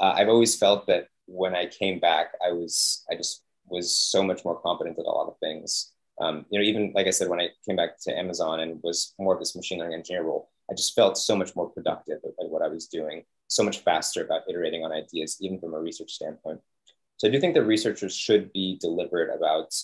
uh, 0.00 0.14
I've 0.16 0.28
always 0.28 0.56
felt 0.56 0.86
that 0.86 1.08
when 1.26 1.56
I 1.56 1.66
came 1.66 1.98
back, 1.98 2.32
I 2.44 2.52
was 2.52 3.04
I 3.10 3.16
just 3.16 3.42
was 3.68 3.98
so 3.98 4.22
much 4.22 4.44
more 4.44 4.60
competent 4.60 4.98
at 4.98 5.04
a 5.04 5.10
lot 5.10 5.28
of 5.28 5.38
things. 5.38 5.92
Um, 6.20 6.46
you 6.50 6.58
know, 6.58 6.64
even 6.64 6.92
like 6.94 7.08
I 7.08 7.10
said, 7.10 7.28
when 7.28 7.40
I 7.40 7.48
came 7.66 7.76
back 7.76 8.00
to 8.02 8.16
Amazon 8.16 8.60
and 8.60 8.80
was 8.82 9.14
more 9.18 9.34
of 9.34 9.40
this 9.40 9.56
machine 9.56 9.80
learning 9.80 9.96
engineer 9.96 10.22
role, 10.22 10.48
I 10.70 10.74
just 10.74 10.94
felt 10.94 11.18
so 11.18 11.36
much 11.36 11.54
more 11.56 11.68
productive 11.68 12.20
at, 12.24 12.44
at 12.44 12.48
what 12.48 12.62
I 12.62 12.68
was 12.68 12.86
doing, 12.86 13.24
so 13.48 13.64
much 13.64 13.78
faster 13.78 14.24
about 14.24 14.42
iterating 14.48 14.84
on 14.84 14.92
ideas, 14.92 15.36
even 15.40 15.58
from 15.58 15.74
a 15.74 15.80
research 15.80 16.12
standpoint. 16.12 16.60
So 17.18 17.28
I 17.28 17.30
do 17.30 17.40
think 17.40 17.54
that 17.54 17.64
researchers 17.64 18.14
should 18.14 18.52
be 18.52 18.78
deliberate 18.80 19.34
about 19.34 19.74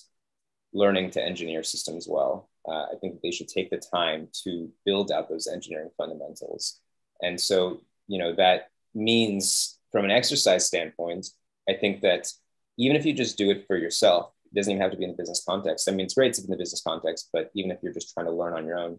learning 0.72 1.10
to 1.10 1.22
engineer 1.22 1.62
systems 1.62 2.06
well. 2.08 2.48
Uh, 2.66 2.84
I 2.92 2.94
think 3.00 3.20
they 3.20 3.30
should 3.30 3.48
take 3.48 3.70
the 3.70 3.82
time 3.94 4.28
to 4.44 4.70
build 4.84 5.10
out 5.10 5.28
those 5.28 5.46
engineering 5.46 5.90
fundamentals. 5.96 6.80
And 7.20 7.40
so, 7.40 7.80
you 8.08 8.18
know, 8.18 8.34
that 8.36 8.68
means 8.94 9.78
from 9.90 10.04
an 10.04 10.10
exercise 10.10 10.66
standpoint, 10.66 11.28
I 11.68 11.74
think 11.74 12.02
that 12.02 12.32
even 12.78 12.96
if 12.96 13.04
you 13.04 13.12
just 13.12 13.36
do 13.36 13.50
it 13.50 13.66
for 13.66 13.76
yourself, 13.76 14.32
it 14.46 14.56
doesn't 14.56 14.72
even 14.72 14.82
have 14.82 14.92
to 14.92 14.96
be 14.96 15.04
in 15.04 15.10
the 15.10 15.16
business 15.16 15.44
context. 15.46 15.88
I 15.88 15.92
mean, 15.92 16.04
it's 16.04 16.14
great 16.14 16.34
to 16.34 16.40
be 16.40 16.46
in 16.46 16.50
the 16.50 16.56
business 16.56 16.82
context, 16.82 17.30
but 17.32 17.50
even 17.54 17.70
if 17.70 17.78
you're 17.82 17.92
just 17.92 18.12
trying 18.12 18.26
to 18.26 18.32
learn 18.32 18.54
on 18.54 18.66
your 18.66 18.78
own, 18.78 18.98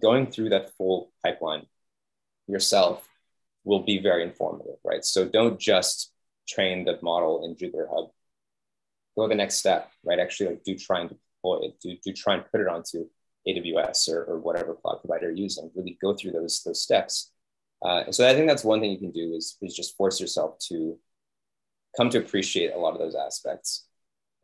going 0.00 0.26
through 0.26 0.50
that 0.50 0.70
full 0.76 1.12
pipeline 1.24 1.66
yourself 2.46 3.08
will 3.64 3.82
be 3.82 3.98
very 3.98 4.22
informative, 4.22 4.76
right? 4.84 5.04
So 5.04 5.28
don't 5.28 5.60
just 5.60 6.12
train 6.48 6.84
the 6.84 6.98
model 7.02 7.44
in 7.44 7.54
Jupyter 7.54 7.88
Hub. 7.92 8.10
Go 9.16 9.28
the 9.28 9.34
next 9.34 9.56
step, 9.56 9.90
right? 10.04 10.18
Actually, 10.18 10.50
like, 10.50 10.64
do 10.64 10.76
try 10.76 11.00
and 11.00 11.10
deploy 11.10 11.60
it. 11.66 11.80
Do, 11.80 11.96
do 12.04 12.12
try 12.12 12.34
and 12.34 12.44
put 12.50 12.60
it 12.60 12.68
onto 12.68 13.06
AWS 13.48 14.08
or, 14.08 14.24
or 14.24 14.38
whatever 14.38 14.74
cloud 14.74 15.00
provider 15.00 15.26
you're 15.26 15.36
using. 15.36 15.70
Really 15.74 15.98
go 16.00 16.14
through 16.14 16.32
those 16.32 16.62
those 16.64 16.82
steps 16.82 17.32
Uh, 17.84 18.10
so 18.12 18.28
I 18.28 18.34
think 18.34 18.46
that's 18.48 18.64
one 18.64 18.80
thing 18.80 18.92
you 18.92 18.98
can 18.98 19.10
do 19.10 19.34
is, 19.34 19.56
is 19.60 19.74
just 19.74 19.96
force 19.96 20.20
yourself 20.20 20.58
to 20.68 20.98
come 21.96 22.10
to 22.10 22.18
appreciate 22.18 22.72
a 22.72 22.78
lot 22.78 22.94
of 22.94 23.00
those 23.00 23.14
aspects. 23.14 23.86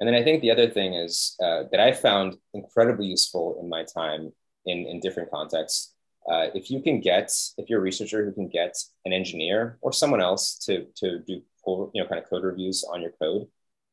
And 0.00 0.08
then 0.08 0.14
I 0.14 0.22
think 0.24 0.42
the 0.42 0.50
other 0.50 0.68
thing 0.68 0.94
is 0.94 1.36
uh, 1.42 1.64
that 1.70 1.80
I 1.80 1.92
found 1.92 2.36
incredibly 2.54 3.06
useful 3.06 3.58
in 3.60 3.68
my 3.68 3.84
time 3.84 4.32
in, 4.66 4.86
in 4.86 5.00
different 5.00 5.30
contexts. 5.30 5.94
Uh, 6.30 6.48
if 6.54 6.70
you 6.70 6.82
can 6.82 7.00
get, 7.00 7.32
if 7.56 7.68
you're 7.68 7.80
a 7.80 7.82
researcher 7.82 8.24
who 8.24 8.32
can 8.32 8.48
get 8.48 8.76
an 9.06 9.12
engineer 9.12 9.78
or 9.80 9.92
someone 9.92 10.20
else 10.20 10.58
to, 10.66 10.86
to 10.96 11.20
do 11.20 11.42
you 11.66 11.90
know, 11.94 12.06
kind 12.06 12.20
of 12.22 12.28
code 12.28 12.44
reviews 12.44 12.84
on 12.84 13.00
your 13.00 13.12
code, 13.20 13.46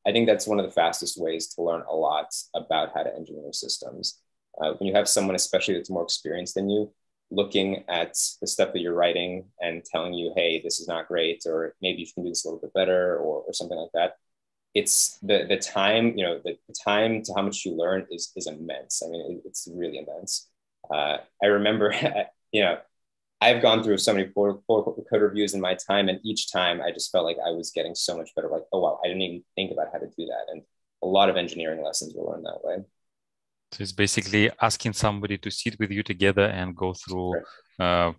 I 0.08 0.12
think 0.12 0.28
that's 0.28 0.48
one 0.48 0.60
of 0.60 0.66
the 0.66 0.72
fastest 0.72 1.20
ways 1.20 1.48
to 1.56 1.64
learn 1.64 1.84
a 1.90 1.96
lot 1.96 2.34
about 2.54 2.92
how 2.94 3.04
to 3.04 3.16
engineer 3.16 3.52
systems. 3.52 4.20
Uh, 4.62 4.74
when 4.74 4.88
you 4.88 4.96
have 4.96 5.10
someone, 5.10 5.36
especially 5.36 5.74
that's 5.76 5.90
more 5.90 6.04
experienced 6.04 6.56
than 6.56 6.70
you, 6.70 6.92
looking 7.32 7.84
at 7.90 8.16
the 8.40 8.48
stuff 8.48 8.72
that 8.74 8.80
you're 8.80 8.94
writing 8.94 9.46
and 9.62 9.84
telling 9.84 10.14
you, 10.14 10.32
hey, 10.36 10.62
this 10.62 10.80
is 10.80 10.88
not 10.88 11.08
great, 11.08 11.44
or 11.46 11.74
maybe 11.82 12.02
you 12.02 12.08
can 12.14 12.24
do 12.24 12.30
this 12.30 12.46
a 12.46 12.48
little 12.48 12.62
bit 12.62 12.74
better, 12.74 13.18
or, 13.18 13.42
or 13.42 13.54
something 13.54 13.78
like 13.78 13.92
that. 13.94 14.18
It's 14.74 15.18
the 15.22 15.46
the 15.48 15.58
time, 15.58 16.18
you 16.18 16.24
know, 16.26 16.40
the, 16.44 16.58
the 16.68 16.76
time 16.84 17.24
to 17.24 17.34
how 17.36 17.42
much 17.42 17.66
you 17.66 17.74
learn 17.74 18.06
is 18.12 18.32
is 18.36 18.48
immense. 18.48 19.02
I 19.04 19.10
mean, 19.10 19.32
it, 19.32 19.42
it's 19.48 19.68
really 19.74 19.98
immense. 19.98 20.50
Uh, 20.94 21.18
I 21.42 21.48
remember, 21.48 21.94
you 22.52 22.62
know, 22.62 22.78
I've 23.46 23.62
gone 23.62 23.84
through 23.84 24.00
so 24.00 24.12
many 24.12 24.28
code 24.36 24.64
reviews 25.12 25.54
in 25.54 25.62
my 25.62 25.76
time, 25.76 26.10
and 26.10 26.20
each 26.24 26.52
time 26.52 26.82
I 26.82 26.90
just 26.92 27.12
felt 27.12 27.26
like 27.26 27.38
I 27.46 27.52
was 27.52 27.70
getting 27.70 27.94
so 27.94 28.18
much 28.18 28.34
better. 28.36 28.50
Like, 28.50 28.64
oh 28.74 28.80
wow, 28.80 29.00
I 29.04 29.08
didn't 29.08 29.22
even 29.22 29.44
think 29.56 29.72
about 29.72 29.90
how 29.94 30.00
to 30.00 30.08
do 30.08 30.26
that, 30.26 30.46
and 30.52 30.64
a 31.04 31.08
lot 31.08 31.30
of 31.30 31.38
engineering 31.38 31.84
lessons 31.84 32.14
were 32.16 32.26
learned 32.32 32.46
that 32.46 32.64
way. 32.64 32.78
So 33.72 33.84
it's 33.84 33.92
basically 33.92 34.50
asking 34.62 34.94
somebody 34.94 35.38
to 35.38 35.52
sit 35.52 35.78
with 35.80 35.92
you 35.92 36.02
together 36.02 36.46
and 36.46 36.76
go 36.76 36.94
through 36.94 37.34
sure. 37.78 37.88
uh, 37.88 38.14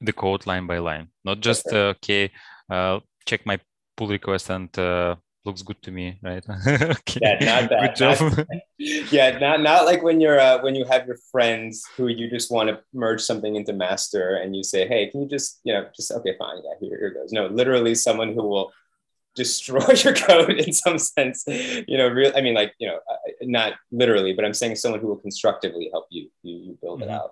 the 0.00 0.12
code 0.12 0.46
line 0.46 0.66
by 0.66 0.78
line, 0.78 1.08
not 1.24 1.40
just 1.40 1.72
uh, 1.72 1.94
okay, 1.96 2.30
uh, 2.70 3.00
check 3.24 3.46
my 3.46 3.58
pull 3.96 4.08
request 4.08 4.50
and 4.50 4.78
uh, 4.78 5.16
looks 5.48 5.62
good 5.62 5.80
to 5.82 5.90
me, 5.90 6.18
right? 6.22 6.44
okay. 6.66 7.20
Yeah, 7.22 7.36
not 7.40 7.70
that. 7.70 7.80
Good 7.80 7.96
job. 7.96 8.16
Not, 8.36 8.46
yeah, 9.10 9.38
not 9.38 9.62
not 9.62 9.86
like 9.86 10.02
when 10.02 10.20
you're 10.20 10.38
uh, 10.38 10.60
when 10.62 10.74
you 10.74 10.84
have 10.84 11.06
your 11.06 11.18
friends 11.32 11.82
who 11.96 12.08
you 12.08 12.28
just 12.30 12.52
want 12.52 12.68
to 12.68 12.78
merge 12.92 13.22
something 13.22 13.56
into 13.56 13.72
master 13.72 14.36
and 14.36 14.54
you 14.54 14.62
say, 14.62 14.86
hey, 14.86 15.08
can 15.10 15.22
you 15.22 15.28
just 15.28 15.60
you 15.64 15.72
know 15.72 15.88
just 15.96 16.12
okay, 16.12 16.34
fine, 16.38 16.58
yeah, 16.64 16.76
here, 16.80 16.98
here 17.00 17.12
goes. 17.18 17.32
No, 17.32 17.46
literally 17.46 17.94
someone 17.94 18.34
who 18.34 18.44
will 18.52 18.70
destroy 19.34 19.88
your 20.04 20.14
code 20.14 20.58
in 20.66 20.72
some 20.72 20.98
sense. 20.98 21.44
You 21.46 21.96
know, 21.98 22.08
real. 22.08 22.32
I 22.36 22.40
mean, 22.42 22.54
like 22.54 22.74
you 22.78 22.88
know, 22.88 22.98
not 23.42 23.72
literally, 23.90 24.34
but 24.34 24.44
I'm 24.44 24.54
saying 24.54 24.76
someone 24.76 25.00
who 25.00 25.08
will 25.08 25.24
constructively 25.26 25.88
help 25.94 26.06
you 26.10 26.28
you, 26.42 26.54
you 26.66 26.78
build 26.82 27.00
mm-hmm. 27.00 27.10
it 27.10 27.18
out. 27.18 27.30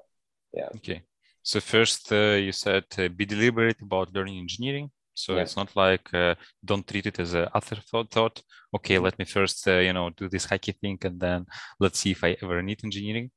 Yeah. 0.54 0.70
Okay. 0.76 1.02
So 1.42 1.60
first, 1.60 2.10
uh, 2.10 2.36
you 2.46 2.52
said 2.52 2.84
uh, 2.98 3.08
be 3.08 3.24
deliberate 3.24 3.80
about 3.82 4.14
learning 4.14 4.38
engineering. 4.38 4.90
So 5.16 5.34
yeah. 5.34 5.42
it's 5.42 5.56
not 5.56 5.74
like 5.74 6.12
uh, 6.12 6.34
don't 6.62 6.86
treat 6.86 7.06
it 7.06 7.18
as 7.18 7.34
a 7.34 7.50
afterthought. 7.54 8.10
Thought, 8.10 8.42
okay, 8.76 8.94
mm-hmm. 8.94 9.04
let 9.04 9.18
me 9.18 9.24
first 9.24 9.66
uh, 9.66 9.78
you 9.78 9.92
know 9.92 10.10
do 10.10 10.28
this 10.28 10.46
hacky 10.46 10.78
thing, 10.78 10.98
and 11.02 11.18
then 11.18 11.46
let's 11.80 11.98
see 11.98 12.10
if 12.10 12.22
I 12.22 12.36
ever 12.42 12.62
need 12.62 12.84
engineering. 12.84 13.30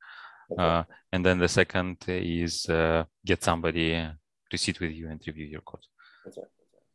Okay. 0.52 0.62
Uh, 0.62 0.84
and 1.14 1.26
then 1.26 1.40
the 1.40 1.48
second 1.48 1.98
is 2.08 2.66
uh, 2.70 3.06
get 3.26 3.44
somebody 3.44 4.08
to 4.50 4.58
sit 4.58 4.80
with 4.80 4.92
you 4.92 5.10
and 5.10 5.22
review 5.26 5.46
your 5.46 5.62
code. 5.62 5.86
Right. 6.26 6.46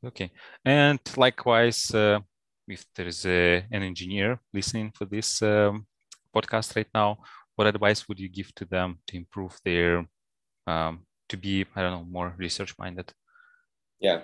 Okay, 0.05 0.31
and 0.67 1.01
likewise, 1.17 1.95
uh, 1.95 2.21
if 2.69 2.85
there 2.95 3.07
is 3.07 3.25
a, 3.25 3.65
an 3.71 3.83
engineer 3.83 4.39
listening 4.53 4.93
for 4.95 5.07
this 5.07 5.41
um, 5.41 5.87
podcast 6.37 6.77
right 6.77 6.89
now, 6.95 7.19
what 7.57 7.67
advice 7.67 8.07
would 8.07 8.21
you 8.21 8.29
give 8.29 8.55
to 8.57 8.67
them 8.67 8.99
to 9.07 9.17
improve 9.17 9.59
their 9.65 10.07
um, 10.67 11.07
to 11.31 11.39
be 11.39 11.65
I 11.75 11.81
don't 11.81 11.93
know 11.93 12.05
more 12.05 12.35
research 12.37 12.75
minded? 12.79 13.15
Yeah, 13.99 14.23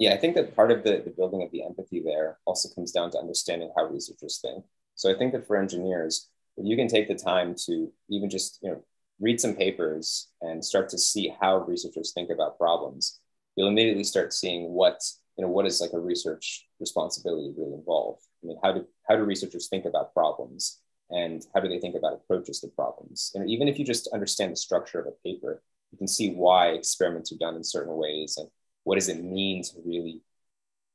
yeah, 0.00 0.14
I 0.14 0.16
think 0.16 0.34
that 0.34 0.56
part 0.56 0.70
of 0.70 0.82
the, 0.82 1.02
the 1.04 1.12
building 1.14 1.42
of 1.42 1.50
the 1.50 1.62
empathy 1.62 2.02
there 2.02 2.38
also 2.46 2.70
comes 2.74 2.90
down 2.90 3.10
to 3.10 3.18
understanding 3.18 3.70
how 3.76 3.84
researchers 3.84 4.38
think. 4.40 4.64
So 4.94 5.12
I 5.12 5.16
think 5.16 5.32
that 5.32 5.46
for 5.46 5.58
engineers, 5.58 6.30
if 6.56 6.66
you 6.66 6.74
can 6.74 6.88
take 6.88 7.06
the 7.06 7.14
time 7.14 7.54
to 7.66 7.92
even 8.08 8.30
just 8.30 8.58
you 8.62 8.70
know 8.70 8.82
read 9.20 9.38
some 9.38 9.54
papers 9.54 10.28
and 10.40 10.64
start 10.64 10.88
to 10.88 10.98
see 10.98 11.34
how 11.38 11.58
researchers 11.58 12.12
think 12.14 12.30
about 12.30 12.58
problems, 12.58 13.20
you'll 13.54 13.68
immediately 13.68 14.04
start 14.04 14.32
seeing 14.32 14.72
what 14.72 15.02
you 15.36 15.44
know 15.44 15.50
what 15.50 15.66
is 15.66 15.82
like 15.82 15.92
a 15.92 16.00
research 16.00 16.66
responsibility 16.80 17.52
really 17.56 17.74
involve. 17.74 18.18
I 18.42 18.46
mean, 18.46 18.58
how 18.62 18.72
do 18.72 18.86
how 19.06 19.16
do 19.16 19.22
researchers 19.22 19.68
think 19.68 19.84
about 19.84 20.14
problems 20.14 20.80
and 21.10 21.44
how 21.54 21.60
do 21.60 21.68
they 21.68 21.78
think 21.78 21.94
about 21.94 22.14
approaches 22.14 22.60
to 22.60 22.68
problems? 22.68 23.32
And 23.34 23.50
even 23.50 23.68
if 23.68 23.78
you 23.78 23.84
just 23.84 24.08
understand 24.14 24.52
the 24.52 24.56
structure 24.56 24.98
of 24.98 25.08
a 25.08 25.28
paper, 25.28 25.62
you 25.92 25.98
can 25.98 26.08
see 26.08 26.30
why 26.30 26.68
experiments 26.68 27.32
are 27.32 27.38
done 27.38 27.56
in 27.56 27.64
certain 27.64 27.96
ways 27.96 28.38
and 28.38 28.48
what 28.84 28.96
does 28.96 29.08
it 29.08 29.22
mean 29.22 29.62
to 29.62 29.72
really 29.84 30.22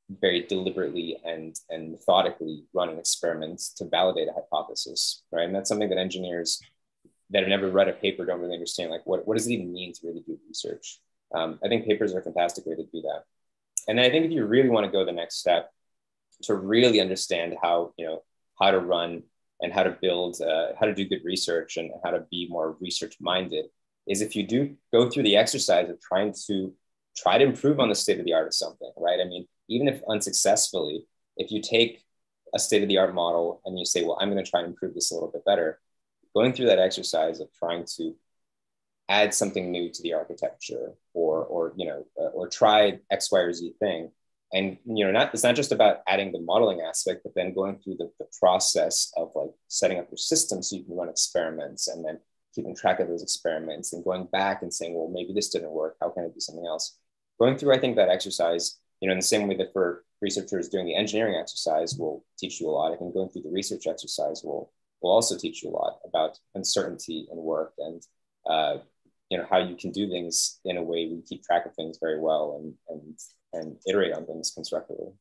very 0.10 0.42
deliberately 0.42 1.18
and, 1.26 1.56
and 1.70 1.92
methodically 1.92 2.66
run 2.74 2.90
an 2.90 3.00
experiment 3.00 3.60
to 3.76 3.86
validate 3.86 4.28
a 4.28 4.34
hypothesis, 4.34 5.24
right? 5.32 5.46
And 5.46 5.56
that's 5.56 5.70
something 5.70 5.90
that 5.90 5.98
engineers 5.98 6.62
that 7.32 7.40
have 7.40 7.50
never 7.50 7.70
read 7.70 7.88
a 7.88 7.94
paper 7.94 8.26
don't 8.26 8.40
really 8.40 8.54
understand. 8.54 8.92
Like, 8.92 9.06
what, 9.06 9.28
what 9.28 9.36
does 9.36 9.48
it 9.48 9.54
even 9.54 9.74
mean 9.74 9.94
to 9.94 10.08
really 10.08 10.24
do 10.26 10.38
research? 10.48 11.00
Um, 11.34 11.60
I 11.64 11.68
think 11.68 11.86
papers 11.86 12.14
are 12.14 12.20
a 12.20 12.24
fantastic 12.24 12.66
way 12.66 12.76
to 12.76 12.84
do 12.84 13.02
that. 13.02 13.24
And 13.88 13.98
then 13.98 14.06
I 14.06 14.10
think 14.10 14.26
if 14.26 14.32
you 14.32 14.46
really 14.46 14.70
want 14.70 14.86
to 14.86 14.92
go 14.92 15.06
the 15.06 15.12
next 15.12 15.40
step 15.40 15.72
to 16.44 16.54
really 16.54 17.02
understand 17.02 17.56
how, 17.62 17.94
you 17.98 18.06
know, 18.06 18.24
how 18.60 18.72
to 18.72 18.80
run 18.80 19.24
and 19.62 19.74
how 19.74 19.84
to 19.84 19.98
build, 20.02 20.40
uh, 20.42 20.74
how 20.80 20.86
to 20.86 20.94
do 20.94 21.08
good 21.08 21.22
research 21.24 21.78
and 21.78 21.92
how 22.04 22.12
to 22.12 22.26
be 22.30 22.48
more 22.50 22.78
research 22.80 23.16
minded 23.20 23.66
is 24.08 24.22
if 24.22 24.36
you 24.36 24.46
do 24.46 24.76
go 24.94 25.10
through 25.10 25.24
the 25.24 25.36
exercise 25.36 25.90
of 25.90 26.00
trying 26.00 26.34
to 26.48 26.74
try 27.16 27.38
to 27.38 27.46
improve 27.46 27.80
on 27.80 27.90
the 27.90 27.96
state 27.96 28.20
of 28.20 28.26
the 28.26 28.34
art 28.34 28.48
of 28.48 28.54
something, 28.54 28.92
right? 28.98 29.20
I 29.20 29.26
mean, 29.26 29.48
even 29.70 29.88
if 29.88 30.02
unsuccessfully, 30.10 31.06
if 31.38 31.52
you 31.52 31.62
take 31.62 32.04
a 32.54 32.60
state 32.60 32.84
of 32.84 32.90
the 32.90 32.98
art 32.98 33.14
model 33.14 33.62
and 33.66 33.78
you 33.78 33.86
say, 33.86 34.04
well, 34.04 34.18
I'm 34.20 34.32
going 34.32 34.44
to 34.44 34.50
try 34.50 34.62
and 34.62 34.70
improve 34.70 34.94
this 34.94 35.12
a 35.12 35.14
little 35.14 35.32
bit 35.32 35.46
better, 35.46 35.80
going 36.36 36.54
through 36.54 36.68
that 36.68 36.80
exercise 36.80 37.40
of 37.40 37.48
trying 37.54 37.86
to 37.98 38.16
add 39.08 39.34
something 39.34 39.72
new 39.72 39.90
to 39.92 40.02
the 40.02 40.14
architecture 40.14 40.94
or, 41.14 41.44
or 41.44 41.74
you 41.78 41.86
know, 41.86 42.06
uh, 42.20 42.28
or 42.30 42.48
try 42.48 43.00
X, 43.12 43.32
Y, 43.32 43.40
or 43.40 43.54
Z 43.54 43.74
thing. 43.80 44.12
And, 44.54 44.78
you 44.86 45.06
know, 45.06 45.12
not, 45.12 45.34
it's 45.34 45.44
not 45.44 45.56
just 45.56 45.72
about 45.72 45.98
adding 46.08 46.32
the 46.32 46.40
modeling 46.40 46.82
aspect, 46.82 47.22
but 47.24 47.34
then 47.36 47.54
going 47.54 47.80
through 47.80 47.98
the, 47.98 48.12
the 48.20 48.28
process 48.40 49.12
of 49.18 49.32
like 49.36 49.50
setting 49.68 50.00
up 50.00 50.10
your 50.10 50.18
system 50.18 50.62
so 50.62 50.78
you 50.78 50.84
can 50.84 50.96
run 50.96 51.10
experiments 51.10 51.88
and 51.88 52.06
then 52.06 52.20
keeping 52.54 52.76
track 52.76 53.00
of 53.00 53.08
those 53.10 53.24
experiments 53.24 53.92
and 53.92 54.04
going 54.04 54.26
back 54.32 54.62
and 54.62 54.74
saying, 54.74 54.96
well, 54.96 55.10
maybe 55.10 55.34
this 55.34 55.50
didn't 55.50 55.72
work. 55.72 55.98
How 56.00 56.10
can 56.10 56.24
I 56.24 56.28
do 56.28 56.40
something 56.40 56.66
else? 56.66 56.98
Going 57.40 57.58
through, 57.58 57.74
I 57.74 57.80
think 57.80 57.96
that 57.96 58.10
exercise, 58.10 58.80
you 59.02 59.08
know, 59.08 59.14
in 59.14 59.20
the 59.20 59.24
same 59.24 59.48
way 59.48 59.56
that 59.58 59.74
for 59.74 60.04
researchers 60.22 60.70
doing 60.70 60.86
the 60.86 60.96
engineering 60.96 61.36
exercise 61.40 61.96
will 61.98 62.26
teach 62.38 62.60
you 62.60 62.70
a 62.70 62.72
lot. 62.72 62.94
I 62.94 62.98
think 62.98 63.14
going 63.14 63.30
through 63.30 63.44
the 63.44 63.52
research 63.52 63.88
exercise 63.88 64.42
will 64.44 64.72
will 65.02 65.12
also 65.12 65.38
teach 65.38 65.62
you 65.62 65.70
a 65.70 65.78
lot 65.78 66.00
about 66.06 66.40
uncertainty 66.56 67.28
in 67.32 67.38
work 67.38 67.74
and 67.78 68.02
uh, 68.50 68.78
you 69.30 69.38
know 69.38 69.46
how 69.50 69.58
you 69.58 69.76
can 69.76 69.92
do 69.92 70.10
things 70.10 70.60
in 70.66 70.78
a 70.78 70.84
way 70.84 71.08
we 71.08 71.22
keep 71.22 71.44
track 71.44 71.66
of 71.66 71.76
things 71.76 71.98
very 72.02 72.20
well 72.20 72.60
and 72.60 72.74
and 72.90 73.18
and 73.54 73.78
iterate 73.88 74.14
on 74.14 74.26
things 74.26 74.52
constructively. 74.52 75.12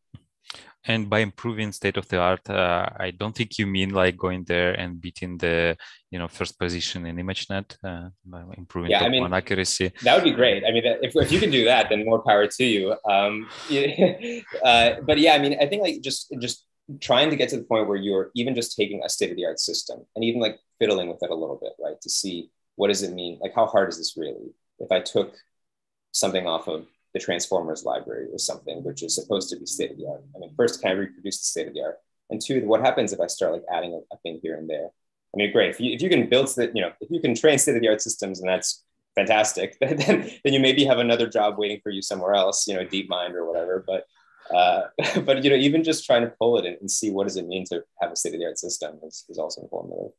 And 0.86 1.08
by 1.08 1.20
improving 1.20 1.72
state 1.72 1.96
of 1.96 2.06
the 2.08 2.18
art, 2.18 2.48
uh, 2.50 2.86
I 2.98 3.10
don't 3.10 3.34
think 3.34 3.58
you 3.58 3.66
mean 3.66 3.90
like 3.90 4.18
going 4.18 4.44
there 4.44 4.74
and 4.74 5.00
beating 5.00 5.38
the 5.38 5.76
you 6.10 6.18
know 6.18 6.28
first 6.28 6.58
position 6.58 7.06
in 7.06 7.16
ImageNet, 7.16 7.76
uh, 7.82 8.10
improving 8.58 8.90
yeah, 8.90 9.02
I 9.02 9.08
mean, 9.08 9.32
accuracy. 9.32 9.92
That 10.02 10.14
would 10.14 10.24
be 10.24 10.32
great. 10.32 10.62
I 10.62 10.72
mean, 10.72 10.82
if, 10.84 11.16
if 11.16 11.32
you 11.32 11.40
can 11.40 11.50
do 11.50 11.64
that, 11.64 11.88
then 11.88 12.04
more 12.04 12.22
power 12.22 12.46
to 12.46 12.64
you. 12.64 12.94
Um, 13.08 13.48
uh, 14.64 15.00
but 15.06 15.18
yeah, 15.18 15.34
I 15.34 15.38
mean, 15.38 15.56
I 15.58 15.66
think 15.66 15.82
like 15.82 16.02
just 16.02 16.34
just 16.38 16.66
trying 17.00 17.30
to 17.30 17.36
get 17.36 17.48
to 17.48 17.56
the 17.56 17.64
point 17.64 17.88
where 17.88 17.96
you're 17.96 18.30
even 18.34 18.54
just 18.54 18.76
taking 18.76 19.02
a 19.02 19.08
state 19.08 19.30
of 19.30 19.36
the 19.36 19.46
art 19.46 19.60
system 19.60 20.04
and 20.14 20.22
even 20.24 20.40
like 20.40 20.58
fiddling 20.78 21.08
with 21.08 21.22
it 21.22 21.30
a 21.30 21.34
little 21.34 21.56
bit, 21.56 21.72
right? 21.82 21.98
To 22.02 22.10
see 22.10 22.50
what 22.76 22.88
does 22.88 23.02
it 23.02 23.12
mean? 23.12 23.38
Like, 23.40 23.54
how 23.54 23.66
hard 23.66 23.88
is 23.88 23.98
this 23.98 24.16
really? 24.16 24.52
If 24.78 24.90
I 24.90 25.00
took 25.00 25.34
something 26.12 26.46
off 26.46 26.68
of 26.68 26.86
the 27.14 27.20
Transformers 27.20 27.84
library 27.84 28.26
or 28.32 28.38
something, 28.38 28.82
which 28.82 29.02
is 29.02 29.14
supposed 29.14 29.48
to 29.50 29.56
be 29.56 29.66
state 29.66 29.92
of 29.92 29.98
the 29.98 30.06
art. 30.06 30.24
I 30.34 30.40
mean, 30.40 30.52
first, 30.56 30.82
can 30.82 30.90
I 30.90 30.94
reproduce 30.94 31.38
the 31.38 31.44
state 31.44 31.68
of 31.68 31.74
the 31.74 31.82
art? 31.82 31.98
And 32.30 32.40
two, 32.44 32.66
what 32.66 32.80
happens 32.80 33.12
if 33.12 33.20
I 33.20 33.28
start 33.28 33.52
like 33.52 33.62
adding 33.72 34.00
a, 34.12 34.16
thing 34.18 34.40
here 34.42 34.56
and 34.56 34.68
there? 34.68 34.86
I 34.86 35.36
mean, 35.36 35.52
great. 35.52 35.70
If 35.70 35.80
you, 35.80 35.92
if 35.92 36.02
you 36.02 36.08
can 36.08 36.28
build, 36.28 36.48
the, 36.48 36.70
you 36.74 36.82
know, 36.82 36.92
if 37.00 37.10
you 37.10 37.20
can 37.20 37.34
train 37.34 37.58
state 37.58 37.76
of 37.76 37.82
the 37.82 37.88
art 37.88 38.02
systems, 38.02 38.40
and 38.40 38.48
that's 38.48 38.82
fantastic, 39.14 39.78
then, 39.80 39.96
then 39.98 40.52
you 40.52 40.60
maybe 40.60 40.84
have 40.84 40.98
another 40.98 41.28
job 41.28 41.56
waiting 41.56 41.80
for 41.82 41.90
you 41.90 42.02
somewhere 42.02 42.34
else, 42.34 42.66
you 42.66 42.74
know, 42.74 42.84
DeepMind 42.84 43.34
or 43.34 43.46
whatever. 43.46 43.84
But 43.86 44.06
uh, 44.54 44.82
but 45.20 45.44
you 45.44 45.50
know, 45.50 45.56
even 45.56 45.84
just 45.84 46.04
trying 46.04 46.22
to 46.22 46.32
pull 46.38 46.58
it 46.58 46.66
and 46.80 46.90
see 46.90 47.10
what 47.10 47.24
does 47.24 47.36
it 47.36 47.46
mean 47.46 47.64
to 47.66 47.82
have 48.00 48.12
a 48.12 48.16
state 48.16 48.34
of 48.34 48.40
the 48.40 48.46
art 48.46 48.58
system 48.58 48.98
is, 49.04 49.24
is 49.28 49.38
also 49.38 49.62
informative. 49.62 50.10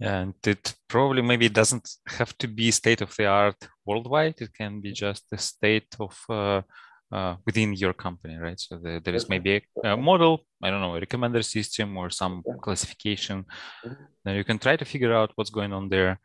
And 0.00 0.34
it 0.46 0.74
probably 0.88 1.22
maybe 1.22 1.48
doesn't 1.48 1.88
have 2.06 2.36
to 2.38 2.46
be 2.46 2.70
state 2.70 3.00
of 3.00 3.14
the 3.16 3.26
art 3.26 3.56
worldwide. 3.84 4.36
It 4.40 4.54
can 4.54 4.80
be 4.80 4.92
just 4.92 5.24
the 5.30 5.38
state 5.38 5.88
of 5.98 6.16
uh, 6.30 6.62
uh, 7.10 7.36
within 7.46 7.72
your 7.72 7.94
company, 7.94 8.36
right? 8.36 8.60
So 8.60 8.78
the, 8.78 9.00
there 9.02 9.14
is 9.14 9.28
maybe 9.28 9.56
a, 9.82 9.92
a, 9.92 9.96
model, 9.96 10.44
I 10.62 10.70
don't 10.70 10.80
know, 10.80 10.94
a 10.94 11.00
recommender 11.00 11.44
system 11.44 11.96
or 11.96 12.10
some 12.10 12.42
classification. 12.60 13.44
Mm-hmm. 13.84 14.04
Then 14.24 14.36
you 14.36 14.44
can 14.44 14.58
try 14.58 14.76
to 14.76 14.84
figure 14.84 15.14
out 15.14 15.32
what's 15.34 15.50
going 15.50 15.72
on 15.72 15.88
there 15.88 16.20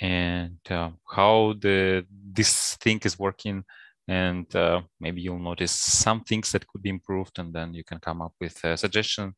and 0.00 0.58
uh, 0.70 0.90
how 1.10 1.54
the 1.60 2.06
this 2.32 2.76
thing 2.76 3.00
is 3.04 3.18
working 3.18 3.64
and 4.06 4.54
uh, 4.56 4.80
maybe 5.00 5.20
you'll 5.20 5.38
notice 5.38 5.72
some 5.72 6.20
things 6.22 6.52
that 6.52 6.66
could 6.66 6.82
be 6.82 6.88
improved 6.88 7.38
and 7.38 7.52
then 7.52 7.74
you 7.74 7.84
can 7.84 7.98
come 7.98 8.22
up 8.22 8.32
with 8.40 8.62
a 8.64 8.76
suggestion 8.76 9.34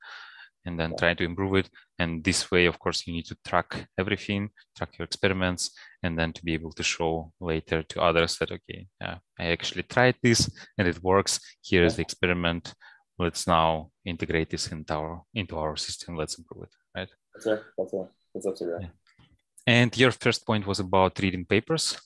and 0.66 0.78
then 0.78 0.94
try 0.96 1.14
to 1.14 1.24
improve 1.24 1.54
it. 1.56 1.68
And 1.98 2.24
this 2.24 2.50
way 2.50 2.66
of 2.66 2.78
course 2.78 3.06
you 3.06 3.12
need 3.12 3.26
to 3.26 3.36
track 3.46 3.88
everything 3.98 4.50
track 4.76 4.98
your 4.98 5.06
experiments 5.06 5.70
and 6.02 6.18
then 6.18 6.32
to 6.32 6.44
be 6.44 6.54
able 6.54 6.72
to 6.72 6.82
show 6.82 7.32
later 7.40 7.82
to 7.82 8.00
others 8.00 8.36
that 8.38 8.50
okay 8.50 8.86
uh, 9.04 9.16
i 9.38 9.44
actually 9.46 9.82
tried 9.82 10.16
this 10.22 10.50
and 10.78 10.88
it 10.88 11.02
works. 11.02 11.40
Here 11.62 11.84
is 11.84 11.96
the 11.96 12.02
experiment. 12.02 12.74
Let's 13.18 13.46
now 13.46 13.90
integrate 14.04 14.50
this 14.50 14.68
into 14.72 14.94
our 14.94 15.22
into 15.34 15.56
our 15.58 15.76
system. 15.76 16.16
Let's 16.16 16.38
improve 16.38 16.64
it 16.64 16.74
right? 16.96 17.08
That's 17.34 17.46
right. 17.46 17.60
That's 17.76 17.92
right. 17.92 18.08
That's 18.34 18.46
absolutely 18.46 18.74
right. 18.74 18.90
Yeah. 18.90 19.24
and 19.66 19.96
your 19.96 20.12
first 20.12 20.46
point 20.46 20.66
was 20.66 20.80
about 20.80 21.18
reading 21.18 21.44
papers. 21.44 21.98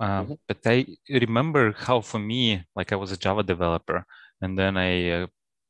Uh, 0.00 0.22
mm-hmm. 0.22 0.34
But 0.48 0.58
I 0.66 0.86
remember 1.08 1.74
how 1.76 2.00
for 2.00 2.18
me, 2.18 2.64
like 2.74 2.92
I 2.92 2.96
was 2.96 3.12
a 3.12 3.16
Java 3.16 3.42
developer, 3.42 4.04
and 4.40 4.58
then 4.58 4.76
I 4.76 5.10
uh, 5.10 5.26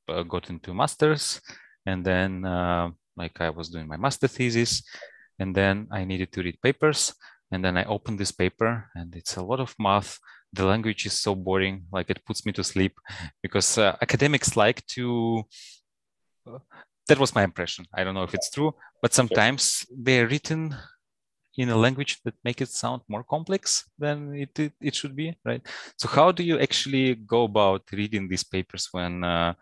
uh, 0.08 0.22
got 0.22 0.48
into 0.50 0.74
masters, 0.74 1.40
and 1.86 2.04
then 2.04 2.44
uh, 2.44 2.90
like 3.16 3.40
I 3.40 3.50
was 3.50 3.68
doing 3.68 3.86
my 3.88 3.96
master 3.96 4.28
thesis, 4.28 4.82
and 5.38 5.54
then 5.54 5.88
I 5.90 6.04
needed 6.04 6.32
to 6.32 6.42
read 6.42 6.60
papers, 6.62 7.14
and 7.50 7.64
then 7.64 7.76
I 7.76 7.84
opened 7.84 8.18
this 8.18 8.32
paper, 8.32 8.90
and 8.94 9.14
it's 9.14 9.36
a 9.36 9.42
lot 9.42 9.60
of 9.60 9.74
math. 9.78 10.18
The 10.52 10.66
language 10.66 11.06
is 11.06 11.14
so 11.14 11.34
boring, 11.34 11.86
like 11.92 12.10
it 12.10 12.24
puts 12.26 12.44
me 12.44 12.52
to 12.52 12.64
sleep, 12.64 12.94
because 13.42 13.78
uh, 13.78 13.96
academics 14.02 14.56
like 14.56 14.86
to. 14.88 15.44
That 17.08 17.18
was 17.18 17.34
my 17.34 17.42
impression. 17.42 17.84
I 17.92 18.04
don't 18.04 18.14
know 18.14 18.22
if 18.22 18.34
it's 18.34 18.50
true, 18.50 18.74
but 19.00 19.12
sometimes 19.12 19.84
they're 19.90 20.28
written 20.28 20.76
in 21.56 21.68
a 21.68 21.76
language 21.76 22.20
that 22.24 22.34
make 22.44 22.60
it 22.60 22.68
sound 22.68 23.02
more 23.08 23.22
complex 23.24 23.84
than 23.98 24.34
it, 24.34 24.58
it, 24.58 24.72
it 24.80 24.94
should 24.94 25.14
be 25.14 25.36
right 25.44 25.60
so 25.98 26.08
how 26.08 26.32
do 26.32 26.42
you 26.42 26.58
actually 26.58 27.14
go 27.14 27.44
about 27.44 27.82
reading 27.92 28.28
these 28.28 28.44
papers 28.44 28.88
when 28.92 29.22
uh, 29.22 29.52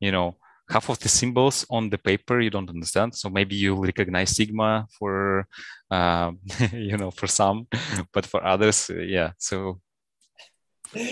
you 0.00 0.12
know 0.12 0.36
half 0.68 0.88
of 0.90 0.98
the 0.98 1.08
symbols 1.08 1.66
on 1.70 1.90
the 1.90 1.98
paper 1.98 2.40
you 2.40 2.50
don't 2.50 2.70
understand. 2.70 3.14
So 3.14 3.28
maybe 3.28 3.56
you 3.56 3.74
recognize 3.74 4.36
sigma 4.36 4.86
for 4.98 5.46
uh, 5.90 6.32
you 6.72 6.96
know 6.96 7.10
for 7.10 7.26
some 7.26 7.66
but 8.12 8.26
for 8.26 8.44
others 8.44 8.90
uh, 8.90 8.94
yeah. 8.94 9.32
So 9.38 9.80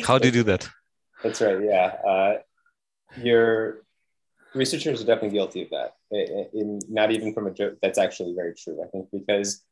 how 0.04 0.18
do 0.18 0.28
you 0.28 0.32
do 0.32 0.42
that? 0.44 0.68
That's 1.22 1.40
right 1.40 1.62
yeah. 1.62 1.96
Uh, 2.06 2.34
your 3.22 3.82
researchers 4.54 5.02
are 5.02 5.06
definitely 5.06 5.36
guilty 5.36 5.62
of 5.62 5.70
that 5.70 5.94
in, 6.10 6.48
in, 6.54 6.80
not 6.88 7.10
even 7.10 7.32
from 7.34 7.46
a 7.46 7.50
joke 7.50 7.76
that's 7.82 7.98
actually 7.98 8.34
very 8.34 8.54
true 8.54 8.82
i 8.82 8.86
think 8.86 9.06
because 9.12 9.66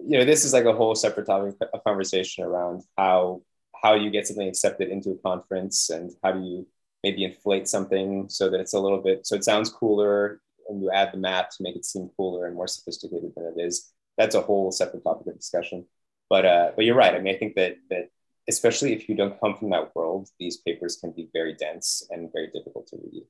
you 0.00 0.18
know, 0.18 0.24
this 0.24 0.44
is 0.44 0.52
like 0.52 0.64
a 0.64 0.72
whole 0.72 0.94
separate 0.94 1.26
topic 1.26 1.54
of 1.72 1.84
conversation 1.84 2.44
around 2.44 2.82
how 2.96 3.42
how 3.82 3.94
you 3.94 4.10
get 4.10 4.26
something 4.26 4.48
accepted 4.48 4.88
into 4.88 5.10
a 5.10 5.18
conference 5.18 5.90
and 5.90 6.12
how 6.22 6.32
do 6.32 6.40
you 6.40 6.66
maybe 7.04 7.24
inflate 7.24 7.68
something 7.68 8.28
so 8.28 8.48
that 8.50 8.60
it's 8.60 8.72
a 8.72 8.80
little 8.80 9.02
bit 9.08 9.26
so 9.26 9.36
it 9.36 9.44
sounds 9.44 9.68
cooler 9.70 10.40
and 10.68 10.82
you 10.82 10.90
add 10.90 11.12
the 11.12 11.18
math 11.18 11.50
to 11.50 11.62
make 11.62 11.76
it 11.76 11.84
seem 11.84 12.10
cooler 12.16 12.46
and 12.46 12.54
more 12.54 12.66
sophisticated 12.66 13.32
than 13.36 13.52
it 13.56 13.60
is. 13.60 13.92
That's 14.16 14.34
a 14.34 14.40
whole 14.40 14.70
separate 14.72 15.04
topic 15.04 15.26
of 15.26 15.36
discussion. 15.36 15.86
But 16.30 16.46
uh, 16.46 16.72
but 16.74 16.84
you're 16.84 16.96
right. 16.96 17.14
I 17.14 17.18
mean, 17.18 17.34
I 17.34 17.38
think 17.38 17.54
that 17.56 17.76
that 17.90 18.08
especially 18.48 18.92
if 18.92 19.08
you 19.08 19.14
don't 19.14 19.38
come 19.40 19.54
from 19.56 19.70
that 19.70 19.94
world, 19.94 20.28
these 20.38 20.58
papers 20.58 20.96
can 20.96 21.12
be 21.12 21.28
very 21.32 21.54
dense 21.54 22.06
and 22.10 22.32
very 22.32 22.48
difficult 22.48 22.86
to 22.88 22.96
read. 22.96 23.24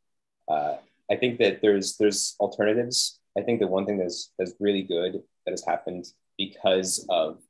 Uh, 0.48 0.76
I 1.10 1.16
think 1.16 1.38
that 1.38 1.60
there's 1.60 1.96
there's 1.96 2.36
alternatives. 2.40 3.18
I 3.36 3.42
think 3.42 3.60
that 3.60 3.68
one 3.68 3.86
thing 3.86 3.98
that's 3.98 4.32
that's 4.38 4.54
really 4.60 4.82
good 4.82 5.22
that 5.44 5.50
has 5.50 5.64
happened 5.66 6.06
because 6.38 7.04
of 7.08 7.40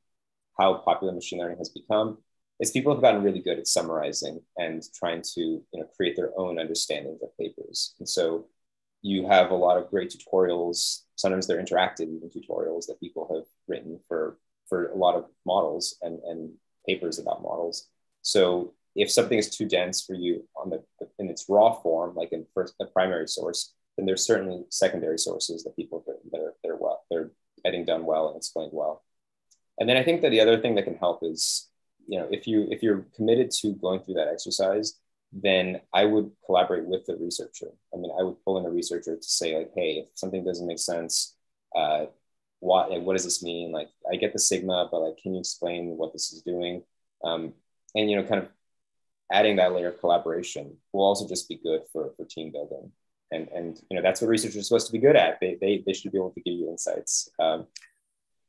how 0.58 0.74
popular 0.74 1.12
machine 1.12 1.40
learning 1.40 1.58
has 1.58 1.68
become 1.68 2.18
is 2.60 2.70
people 2.70 2.92
have 2.92 3.02
gotten 3.02 3.22
really 3.22 3.40
good 3.40 3.58
at 3.58 3.66
summarizing 3.66 4.40
and 4.56 4.82
trying 4.94 5.22
to 5.22 5.40
you 5.40 5.64
know, 5.74 5.86
create 5.96 6.16
their 6.16 6.30
own 6.38 6.58
understandings 6.58 7.22
of 7.22 7.36
papers. 7.36 7.94
And 7.98 8.08
so 8.08 8.46
you 9.02 9.26
have 9.26 9.50
a 9.50 9.56
lot 9.56 9.76
of 9.76 9.90
great 9.90 10.14
tutorials. 10.14 11.02
Sometimes 11.16 11.46
they're 11.46 11.62
interactive, 11.62 12.02
even 12.02 12.30
tutorials 12.30 12.86
that 12.86 13.00
people 13.00 13.28
have 13.34 13.44
written 13.68 14.00
for, 14.08 14.38
for 14.68 14.86
a 14.86 14.96
lot 14.96 15.16
of 15.16 15.26
models 15.44 15.96
and, 16.02 16.20
and 16.20 16.52
papers 16.86 17.18
about 17.18 17.42
models. 17.42 17.88
So 18.22 18.72
if 18.94 19.10
something 19.10 19.38
is 19.38 19.50
too 19.50 19.66
dense 19.66 20.02
for 20.04 20.14
you 20.14 20.48
on 20.56 20.70
the 20.70 20.82
in 21.18 21.28
its 21.28 21.46
raw 21.48 21.72
form, 21.72 22.14
like 22.14 22.32
in 22.32 22.46
first 22.54 22.74
the 22.78 22.86
primary 22.86 23.26
source, 23.26 23.74
then 23.96 24.06
there's 24.06 24.24
certainly 24.24 24.64
secondary 24.70 25.18
sources 25.18 25.64
that 25.64 25.76
people 25.76 26.04
that 26.06 26.38
are, 26.40 26.54
that 26.62 26.70
are 26.70 26.76
well, 26.76 27.04
they're 27.10 27.30
think 27.64 27.86
done 27.86 28.06
well 28.06 28.28
and 28.28 28.36
explained 28.36 28.72
well. 28.72 29.02
And 29.78 29.88
then 29.88 29.96
I 29.96 30.04
think 30.04 30.22
that 30.22 30.30
the 30.30 30.40
other 30.40 30.60
thing 30.60 30.76
that 30.76 30.84
can 30.84 30.96
help 30.96 31.20
is, 31.22 31.68
you 32.06 32.18
know, 32.18 32.28
if 32.30 32.46
you 32.46 32.66
if 32.70 32.82
you're 32.82 33.06
committed 33.16 33.50
to 33.62 33.74
going 33.74 34.00
through 34.00 34.14
that 34.14 34.28
exercise, 34.28 34.94
then 35.32 35.80
I 35.92 36.04
would 36.04 36.30
collaborate 36.46 36.84
with 36.84 37.06
the 37.06 37.16
researcher. 37.16 37.68
I 37.92 37.96
mean, 37.98 38.12
I 38.18 38.22
would 38.22 38.42
pull 38.44 38.58
in 38.58 38.66
a 38.66 38.70
researcher 38.70 39.16
to 39.16 39.22
say 39.22 39.56
like, 39.56 39.72
hey, 39.74 40.06
if 40.06 40.08
something 40.14 40.44
doesn't 40.44 40.66
make 40.66 40.78
sense, 40.78 41.34
uh, 41.74 42.06
what 42.60 42.90
like, 42.90 43.02
what 43.02 43.14
does 43.14 43.24
this 43.24 43.42
mean? 43.42 43.72
Like, 43.72 43.88
I 44.10 44.16
get 44.16 44.32
the 44.32 44.38
sigma, 44.38 44.88
but 44.90 45.00
like, 45.00 45.18
can 45.18 45.34
you 45.34 45.40
explain 45.40 45.96
what 45.96 46.12
this 46.12 46.32
is 46.32 46.42
doing? 46.42 46.82
Um, 47.22 47.54
and 47.94 48.10
you 48.10 48.16
know, 48.16 48.24
kind 48.24 48.42
of 48.42 48.48
adding 49.32 49.56
that 49.56 49.72
layer 49.72 49.88
of 49.88 50.00
collaboration 50.00 50.76
will 50.92 51.04
also 51.04 51.26
just 51.28 51.48
be 51.48 51.56
good 51.56 51.82
for 51.92 52.12
for 52.16 52.24
team 52.24 52.52
building 52.52 52.92
and 53.34 53.48
and 53.48 53.80
you 53.90 53.96
know 53.96 54.02
that's 54.02 54.20
what 54.20 54.28
researchers 54.28 54.56
are 54.56 54.62
supposed 54.62 54.86
to 54.86 54.92
be 54.92 54.98
good 54.98 55.16
at. 55.16 55.40
They 55.40 55.58
they, 55.60 55.82
they 55.84 55.92
should 55.92 56.12
be 56.12 56.18
able 56.18 56.30
to 56.30 56.40
give 56.40 56.54
you 56.54 56.68
insights. 56.70 57.28
Um, 57.38 57.66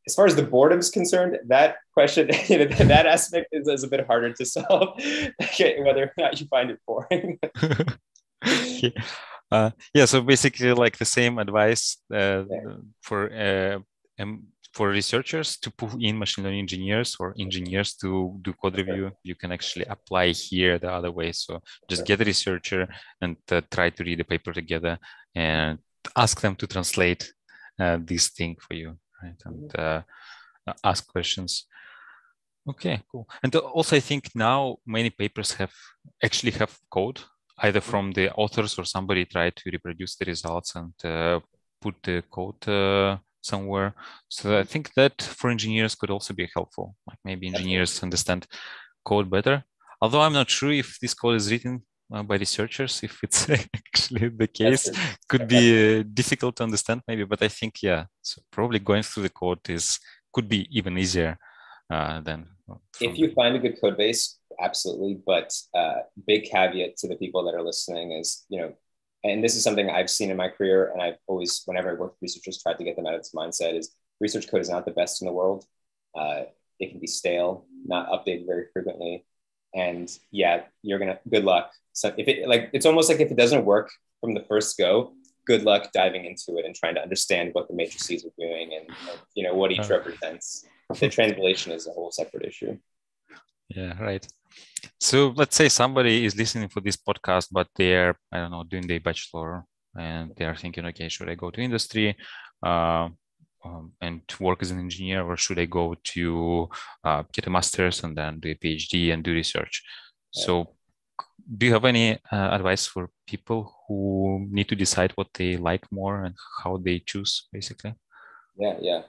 as 0.07 0.15
far 0.15 0.25
as 0.25 0.35
the 0.35 0.43
boredom 0.43 0.79
is 0.79 0.89
concerned, 0.89 1.37
that 1.47 1.77
question, 1.93 2.29
you 2.47 2.57
know, 2.65 2.65
that 2.65 3.05
aspect 3.05 3.47
is, 3.51 3.67
is 3.67 3.83
a 3.83 3.87
bit 3.87 4.05
harder 4.05 4.33
to 4.33 4.45
solve, 4.45 4.99
whether 5.79 6.03
or 6.03 6.13
not 6.17 6.39
you 6.39 6.47
find 6.47 6.71
it 6.71 6.79
boring. 6.87 7.39
yeah. 8.45 8.89
Uh, 9.51 9.69
yeah. 9.93 10.05
So 10.05 10.21
basically, 10.21 10.73
like 10.73 10.97
the 10.97 11.05
same 11.05 11.37
advice 11.37 11.97
uh, 12.11 12.43
yeah. 12.49 12.75
for 13.01 13.31
uh, 13.33 13.79
um, 14.19 14.47
for 14.73 14.89
researchers 14.89 15.57
to 15.57 15.71
pull 15.71 15.91
in 16.01 16.17
machine 16.17 16.43
learning 16.43 16.59
engineers 16.59 17.15
or 17.19 17.33
engineers 17.39 17.93
to 17.95 18.37
do 18.41 18.51
code 18.53 18.77
review, 18.77 19.09
you 19.23 19.33
can 19.33 19.53
actually 19.53 19.85
apply 19.85 20.31
here 20.31 20.77
the 20.77 20.91
other 20.91 21.11
way. 21.11 21.31
So 21.31 21.61
just 21.89 22.05
get 22.05 22.19
a 22.19 22.25
researcher 22.25 22.85
and 23.21 23.37
uh, 23.49 23.61
try 23.71 23.89
to 23.91 24.03
read 24.03 24.19
the 24.19 24.25
paper 24.25 24.51
together 24.51 24.99
and 25.33 25.79
ask 26.17 26.41
them 26.41 26.55
to 26.57 26.67
translate 26.67 27.31
uh, 27.79 27.99
this 28.01 28.29
thing 28.29 28.57
for 28.59 28.73
you, 28.73 28.97
right? 29.25 29.41
And 29.45 29.79
uh, 29.79 30.01
ask 30.83 31.07
questions. 31.07 31.65
Okay, 32.67 33.01
cool. 33.11 33.27
And 33.43 33.55
also, 33.55 33.95
I 33.95 33.99
think 33.99 34.31
now 34.35 34.77
many 34.85 35.09
papers 35.09 35.51
have 35.53 35.73
actually 36.23 36.51
have 36.51 36.77
code 36.89 37.19
either 37.59 37.81
from 37.81 38.11
the 38.11 38.31
authors 38.33 38.77
or 38.79 38.85
somebody 38.85 39.25
tried 39.25 39.55
to 39.55 39.69
reproduce 39.71 40.15
the 40.15 40.25
results 40.25 40.75
and 40.75 40.93
uh, 41.03 41.39
put 41.81 41.95
the 42.03 42.23
code 42.31 42.67
uh, 42.67 43.17
somewhere. 43.41 43.93
So 44.29 44.57
I 44.59 44.63
think 44.63 44.93
that 44.95 45.21
for 45.21 45.49
engineers 45.49 45.95
could 45.95 46.09
also 46.09 46.33
be 46.33 46.49
helpful. 46.53 46.95
Like 47.07 47.19
maybe 47.23 47.47
engineers 47.47 48.03
understand 48.03 48.47
code 49.03 49.29
better. 49.29 49.63
Although 50.01 50.21
I'm 50.21 50.33
not 50.33 50.49
sure 50.49 50.71
if 50.71 50.99
this 50.99 51.13
code 51.13 51.35
is 51.35 51.51
written 51.51 51.83
by 52.09 52.35
researchers, 52.35 53.01
if 53.03 53.23
it's 53.23 53.49
actually 53.75 54.29
the 54.29 54.47
case, 54.47 54.89
could 55.27 55.47
be 55.47 55.99
uh, 55.99 56.03
difficult 56.13 56.55
to 56.57 56.63
understand 56.63 57.01
maybe. 57.07 57.23
But 57.23 57.41
I 57.41 57.47
think 57.47 57.81
yeah, 57.81 58.05
so 58.21 58.41
probably 58.51 58.79
going 58.79 59.03
through 59.03 59.23
the 59.23 59.29
code 59.29 59.67
is 59.69 59.99
could 60.33 60.47
be 60.47 60.67
even 60.71 60.97
easier 60.97 61.37
uh, 61.89 62.21
than. 62.21 62.47
If 62.99 63.19
you 63.19 63.31
find 63.33 63.55
a 63.55 63.59
good 63.59 63.79
code 63.79 63.95
base, 63.95 64.39
absolutely. 64.59 65.19
But 65.25 65.53
uh, 65.75 65.99
big 66.25 66.45
caveat 66.45 66.97
to 66.97 67.07
the 67.07 67.15
people 67.15 67.43
that 67.45 67.53
are 67.53 67.61
listening 67.61 68.11
is 68.11 68.45
you 68.49 68.59
know 68.59 68.73
and 69.25 69.43
this 69.43 69.55
is 69.55 69.63
something 69.63 69.89
I've 69.89 70.09
seen 70.09 70.29
in 70.29 70.37
my 70.37 70.49
career, 70.49 70.91
and 70.93 71.01
I've 71.01 71.17
always, 71.25 71.63
whenever 71.65 71.89
I 71.89 71.93
work 71.93 72.11
with 72.11 72.21
researchers, 72.21 72.61
tried 72.61 72.77
to 72.77 72.83
get 72.83 72.95
them 72.95 73.07
out 73.07 73.15
of 73.15 73.21
this 73.21 73.33
mindset: 73.33 73.75
is 73.75 73.95
research 74.21 74.49
code 74.49 74.61
is 74.61 74.69
not 74.69 74.85
the 74.85 74.91
best 74.91 75.21
in 75.21 75.25
the 75.25 75.33
world. 75.33 75.65
Uh, 76.13 76.43
it 76.79 76.91
can 76.91 76.99
be 76.99 77.07
stale, 77.07 77.65
not 77.85 78.09
updated 78.09 78.45
very 78.45 78.65
frequently, 78.71 79.25
and 79.73 80.15
yeah, 80.31 80.63
you're 80.83 80.99
gonna. 80.99 81.19
Good 81.27 81.43
luck. 81.43 81.71
So 81.95 82.13
if 82.17 82.27
it 82.27 82.47
like, 82.47 82.69
it's 82.73 82.85
almost 82.85 83.09
like 83.09 83.21
if 83.21 83.31
it 83.31 83.37
doesn't 83.37 83.65
work 83.65 83.89
from 84.19 84.33
the 84.33 84.43
first 84.49 84.77
go, 84.77 85.13
good 85.45 85.63
luck 85.63 85.91
diving 85.93 86.25
into 86.25 86.57
it 86.59 86.65
and 86.65 86.75
trying 86.75 86.95
to 86.95 87.01
understand 87.01 87.51
what 87.53 87.67
the 87.69 87.75
matrices 87.75 88.25
are 88.25 88.35
doing 88.37 88.73
and, 88.73 88.85
and 89.09 89.19
you 89.33 89.43
know 89.43 89.55
what 89.55 89.71
each 89.71 89.89
represents. 89.89 90.65
The 90.99 91.09
translation 91.09 91.71
is 91.71 91.87
a 91.87 91.91
whole 91.91 92.11
separate 92.11 92.45
issue. 92.45 92.77
Yeah, 93.69 93.93
right. 94.01 94.25
So 94.99 95.33
let's 95.35 95.55
say 95.55 95.69
somebody 95.69 96.25
is 96.25 96.35
listening 96.35 96.69
for 96.69 96.81
this 96.81 96.97
podcast, 96.97 97.47
but 97.51 97.67
they're, 97.75 98.15
I 98.31 98.37
don't 98.37 98.51
know, 98.51 98.63
doing 98.63 98.87
their 98.87 98.99
bachelor 98.99 99.65
and 99.97 100.31
they 100.35 100.45
are 100.45 100.55
thinking, 100.55 100.85
okay, 100.87 101.09
should 101.09 101.29
I 101.29 101.35
go 101.35 101.49
to 101.49 101.61
industry 101.61 102.15
uh, 102.63 103.09
um, 103.63 103.93
and 104.01 104.21
work 104.39 104.61
as 104.61 104.71
an 104.71 104.79
engineer 104.79 105.23
or 105.23 105.37
should 105.37 105.59
I 105.59 105.65
go 105.65 105.95
to 106.13 106.69
uh, 107.03 107.23
get 107.33 107.47
a 107.47 107.49
master's 107.49 108.03
and 108.03 108.15
then 108.15 108.39
do 108.39 108.51
a 108.51 108.55
PhD 108.55 109.13
and 109.13 109.23
do 109.23 109.31
research? 109.33 109.81
Yeah. 110.33 110.45
So 110.45 110.75
do 111.57 111.65
you 111.65 111.73
have 111.73 111.85
any 111.85 112.13
uh, 112.31 112.49
advice 112.51 112.85
for 112.85 113.09
people 113.27 113.75
who 113.87 114.47
need 114.49 114.67
to 114.69 114.75
decide 114.75 115.11
what 115.15 115.27
they 115.33 115.57
like 115.57 115.85
more 115.91 116.23
and 116.25 116.35
how 116.63 116.77
they 116.77 116.99
choose 116.99 117.47
basically? 117.53 117.93
Yeah, 118.57 118.75
yeah. 118.81 119.01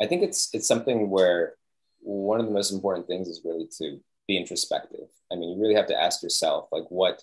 I 0.00 0.06
think 0.06 0.22
it's 0.22 0.50
it's 0.52 0.68
something 0.68 1.10
where 1.10 1.54
one 2.00 2.40
of 2.40 2.46
the 2.46 2.52
most 2.52 2.72
important 2.72 3.06
things 3.06 3.28
is 3.28 3.42
really 3.44 3.68
to 3.78 4.00
be 4.28 4.36
introspective. 4.36 5.08
I 5.30 5.36
mean, 5.36 5.50
you 5.50 5.62
really 5.62 5.74
have 5.74 5.86
to 5.86 6.00
ask 6.00 6.22
yourself, 6.22 6.68
like, 6.72 6.84
what 6.90 7.22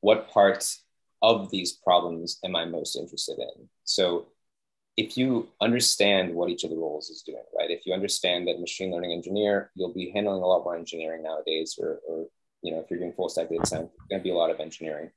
what 0.00 0.30
parts 0.30 0.84
of 1.22 1.50
these 1.50 1.72
problems 1.72 2.38
am 2.44 2.54
I 2.54 2.64
most 2.64 2.96
interested 2.96 3.38
in? 3.38 3.68
So 3.84 4.28
if 4.96 5.16
you 5.16 5.48
understand 5.60 6.34
what 6.34 6.50
each 6.50 6.64
of 6.64 6.70
the 6.70 6.76
roles 6.76 7.10
is 7.10 7.22
doing, 7.22 7.42
right? 7.56 7.70
If 7.70 7.86
you 7.86 7.92
understand 7.92 8.46
that 8.46 8.60
machine 8.60 8.92
learning 8.92 9.12
engineer, 9.12 9.70
you'll 9.74 9.94
be 9.94 10.10
handling 10.10 10.42
a 10.42 10.46
lot 10.46 10.64
more 10.64 10.76
engineering 10.76 11.22
nowadays, 11.22 11.78
or, 11.80 12.00
or 12.08 12.26
you 12.62 12.72
know, 12.72 12.80
if 12.80 12.90
you're 12.90 12.98
doing 12.98 13.12
full 13.12 13.28
stack 13.28 13.48
data 13.48 13.66
science, 13.66 13.90
it's 13.94 14.06
going 14.08 14.20
to 14.20 14.24
be 14.24 14.30
a 14.30 14.34
lot 14.34 14.50
of 14.50 14.60
engineering. 14.60 15.10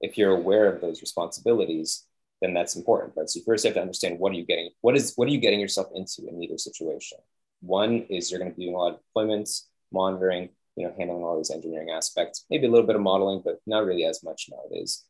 If 0.00 0.16
you're 0.16 0.36
aware 0.36 0.72
of 0.72 0.80
those 0.80 1.00
responsibilities, 1.00 2.04
then 2.40 2.54
that's 2.54 2.76
important, 2.76 3.14
right? 3.16 3.28
So 3.28 3.38
you 3.38 3.44
first 3.44 3.64
have 3.64 3.74
to 3.74 3.80
understand 3.80 4.18
what 4.18 4.32
are 4.32 4.36
you 4.36 4.46
getting, 4.46 4.70
what 4.80 4.96
is 4.96 5.14
what 5.16 5.28
are 5.28 5.32
you 5.32 5.40
getting 5.40 5.60
yourself 5.60 5.88
into 5.94 6.28
in 6.28 6.42
either 6.42 6.58
situation. 6.58 7.18
One 7.60 8.02
is 8.08 8.30
you're 8.30 8.38
going 8.38 8.52
to 8.52 8.56
be 8.56 8.64
doing 8.64 8.76
a 8.76 8.78
lot 8.78 8.94
of 8.94 9.00
deployments, 9.00 9.62
monitoring, 9.92 10.50
you 10.76 10.86
know, 10.86 10.94
handling 10.96 11.24
all 11.24 11.36
these 11.36 11.50
engineering 11.50 11.90
aspects, 11.90 12.44
maybe 12.50 12.66
a 12.66 12.70
little 12.70 12.86
bit 12.86 12.94
of 12.94 13.02
modeling, 13.02 13.42
but 13.44 13.58
not 13.66 13.84
really 13.84 14.04
as 14.04 14.22
much 14.22 14.48
nowadays. 14.50 15.04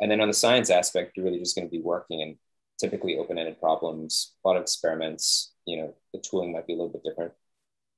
And 0.00 0.10
then 0.10 0.20
on 0.20 0.28
the 0.28 0.34
science 0.34 0.68
aspect, 0.68 1.16
you're 1.16 1.24
really 1.24 1.38
just 1.38 1.56
going 1.56 1.66
to 1.66 1.70
be 1.70 1.80
working 1.80 2.20
in 2.20 2.36
typically 2.78 3.16
open-ended 3.16 3.58
problems, 3.58 4.34
a 4.44 4.48
lot 4.48 4.56
of 4.56 4.62
experiments, 4.62 5.54
you 5.64 5.78
know, 5.78 5.94
the 6.12 6.20
tooling 6.20 6.52
might 6.52 6.66
be 6.66 6.74
a 6.74 6.76
little 6.76 6.92
bit 6.92 7.02
different. 7.02 7.32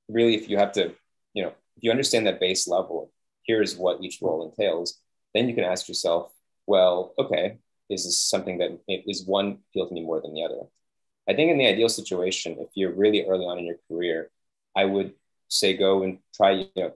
Really, 0.07 0.35
if 0.35 0.49
you 0.49 0.57
have 0.57 0.71
to, 0.73 0.93
you 1.33 1.43
know, 1.43 1.49
if 1.75 1.83
you 1.83 1.91
understand 1.91 2.25
that 2.27 2.39
base 2.39 2.67
level, 2.67 3.11
here's 3.49 3.75
what 3.75 4.03
each 4.03 4.19
role 4.21 4.47
entails, 4.47 4.99
then 5.33 5.49
you 5.49 5.55
can 5.55 5.63
ask 5.63 5.87
yourself, 5.87 6.31
well, 6.67 7.15
okay, 7.17 7.57
is 7.89 8.05
this 8.05 8.23
something 8.23 8.59
that 8.59 8.79
is 8.87 9.25
one 9.25 9.57
appeal 9.71 9.87
to 9.87 9.93
me 9.93 10.03
more 10.03 10.21
than 10.21 10.35
the 10.35 10.43
other? 10.43 10.61
I 11.27 11.33
think 11.33 11.49
in 11.49 11.57
the 11.57 11.65
ideal 11.65 11.89
situation, 11.89 12.57
if 12.59 12.69
you're 12.75 12.93
really 12.93 13.25
early 13.25 13.45
on 13.45 13.57
in 13.57 13.65
your 13.65 13.79
career, 13.87 14.29
I 14.75 14.85
would 14.85 15.13
say 15.47 15.75
go 15.75 16.03
and 16.03 16.19
try, 16.35 16.51
you 16.51 16.69
know, 16.75 16.93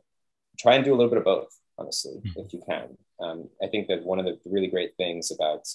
try 0.60 0.76
and 0.76 0.86
do 0.86 0.93
a 0.93 0.95
little 0.95 1.10
bit 1.10 1.18
of 1.18 1.26
both, 1.26 1.58
honestly, 1.80 2.18
mm-hmm. 2.18 2.39
if 2.39 2.54
you 2.54 2.62
can. 2.70 2.97
Um, 3.20 3.49
I 3.64 3.68
think 3.68 3.88
that 3.88 4.04
one 4.04 4.20
of 4.20 4.26
the 4.26 4.38
really 4.45 4.68
great 4.68 4.95
things 4.95 5.32
about 5.32 5.68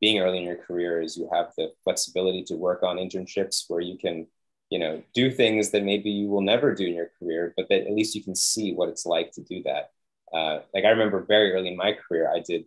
being 0.00 0.18
early 0.18 0.38
in 0.38 0.44
your 0.44 0.56
career 0.56 1.00
is 1.00 1.16
you 1.16 1.28
have 1.32 1.52
the 1.56 1.72
flexibility 1.84 2.42
to 2.44 2.56
work 2.56 2.82
on 2.82 2.96
internships 2.96 3.64
where 3.68 3.80
you 3.80 3.96
can, 3.96 4.26
you 4.70 4.80
know, 4.80 5.04
do 5.14 5.30
things 5.30 5.70
that 5.70 5.84
maybe 5.84 6.10
you 6.10 6.26
will 6.26 6.42
never 6.42 6.74
do 6.74 6.86
in 6.86 6.94
your 6.94 7.10
career, 7.20 7.54
but 7.56 7.68
that 7.68 7.86
at 7.86 7.92
least 7.92 8.16
you 8.16 8.24
can 8.24 8.34
see 8.34 8.74
what 8.74 8.88
it's 8.88 9.06
like 9.06 9.30
to 9.32 9.42
do 9.42 9.62
that. 9.62 9.92
Uh, 10.32 10.60
like 10.74 10.84
I 10.84 10.90
remember 10.90 11.24
very 11.26 11.52
early 11.52 11.68
in 11.68 11.76
my 11.76 11.92
career, 11.92 12.30
I 12.34 12.40
did, 12.40 12.64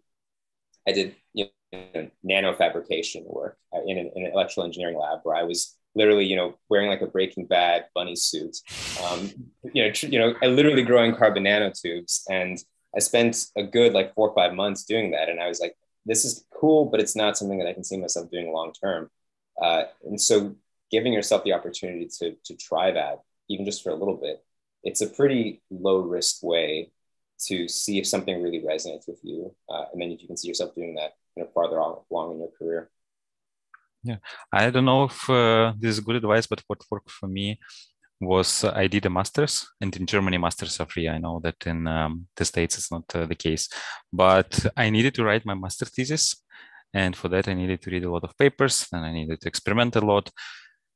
I 0.87 0.91
did, 0.91 1.15
you 1.33 1.47
know, 1.71 2.09
nano 2.23 2.53
fabrication 2.53 3.23
work 3.25 3.57
in 3.85 3.97
an, 3.97 4.11
in 4.15 4.25
an 4.25 4.31
electrical 4.31 4.63
engineering 4.63 4.97
lab 4.97 5.19
where 5.23 5.35
I 5.35 5.43
was 5.43 5.75
literally, 5.95 6.25
you 6.25 6.35
know, 6.35 6.55
wearing 6.69 6.89
like 6.89 7.01
a 7.01 7.07
Breaking 7.07 7.45
Bad 7.45 7.85
bunny 7.93 8.15
suit, 8.15 8.57
um, 9.03 9.31
you 9.73 9.83
know, 9.83 9.91
tr- 9.91 10.07
you 10.07 10.19
know, 10.19 10.33
I 10.41 10.47
literally 10.47 10.83
growing 10.83 11.15
carbon 11.15 11.43
nanotubes. 11.43 12.21
And 12.29 12.57
I 12.95 12.99
spent 12.99 13.45
a 13.55 13.63
good 13.63 13.93
like 13.93 14.13
four 14.13 14.29
or 14.29 14.35
five 14.35 14.53
months 14.53 14.83
doing 14.85 15.11
that. 15.11 15.29
And 15.29 15.39
I 15.39 15.47
was 15.47 15.59
like, 15.59 15.75
this 16.05 16.25
is 16.25 16.45
cool, 16.53 16.85
but 16.85 16.99
it's 16.99 17.15
not 17.15 17.37
something 17.37 17.59
that 17.59 17.67
I 17.67 17.73
can 17.73 17.83
see 17.83 17.97
myself 17.97 18.31
doing 18.31 18.51
long 18.51 18.73
term. 18.73 19.09
Uh, 19.61 19.83
and 20.03 20.19
so 20.19 20.55
giving 20.91 21.13
yourself 21.13 21.43
the 21.43 21.53
opportunity 21.53 22.07
to, 22.19 22.35
to 22.45 22.55
try 22.55 22.91
that, 22.91 23.19
even 23.49 23.65
just 23.65 23.83
for 23.83 23.91
a 23.91 23.95
little 23.95 24.15
bit, 24.15 24.43
it's 24.83 25.01
a 25.01 25.07
pretty 25.07 25.61
low 25.69 25.99
risk 25.99 26.41
way 26.41 26.91
to 27.47 27.67
see 27.67 27.99
if 27.99 28.05
something 28.05 28.41
really 28.41 28.61
resonates 28.61 29.07
with 29.07 29.19
you. 29.23 29.55
Uh, 29.69 29.85
and 29.91 30.01
then 30.01 30.11
if 30.11 30.21
you 30.21 30.27
can 30.27 30.37
see 30.37 30.47
yourself 30.47 30.75
doing 30.75 30.95
that 30.95 31.13
you 31.35 31.43
know, 31.43 31.49
farther 31.53 31.77
along 31.77 32.33
in 32.33 32.39
your 32.39 32.51
career. 32.57 32.89
Yeah, 34.03 34.17
I 34.51 34.69
don't 34.69 34.85
know 34.85 35.05
if 35.05 35.29
uh, 35.29 35.73
this 35.77 35.91
is 35.91 35.99
good 35.99 36.15
advice, 36.15 36.47
but 36.47 36.63
what 36.67 36.81
worked 36.89 37.11
for 37.11 37.27
me 37.27 37.59
was 38.21 38.63
uh, 38.63 38.71
I 38.75 38.87
did 38.87 39.05
a 39.05 39.09
master's, 39.09 39.67
and 39.81 39.95
in 39.95 40.05
Germany, 40.05 40.37
masters 40.37 40.79
are 40.79 40.85
free. 40.85 41.09
I 41.09 41.17
know 41.17 41.39
that 41.43 41.55
in 41.65 41.87
um, 41.87 42.27
the 42.35 42.45
states 42.45 42.77
it's 42.77 42.91
not 42.91 43.03
uh, 43.13 43.25
the 43.25 43.35
case, 43.35 43.69
but 44.11 44.65
I 44.75 44.89
needed 44.89 45.15
to 45.15 45.23
write 45.23 45.45
my 45.45 45.53
master 45.53 45.85
thesis, 45.85 46.43
and 46.93 47.15
for 47.15 47.27
that 47.29 47.47
I 47.47 47.53
needed 47.53 47.81
to 47.81 47.91
read 47.91 48.03
a 48.03 48.11
lot 48.11 48.23
of 48.23 48.37
papers, 48.37 48.87
and 48.91 49.05
I 49.05 49.11
needed 49.11 49.41
to 49.41 49.47
experiment 49.47 49.95
a 49.95 50.01
lot. 50.01 50.29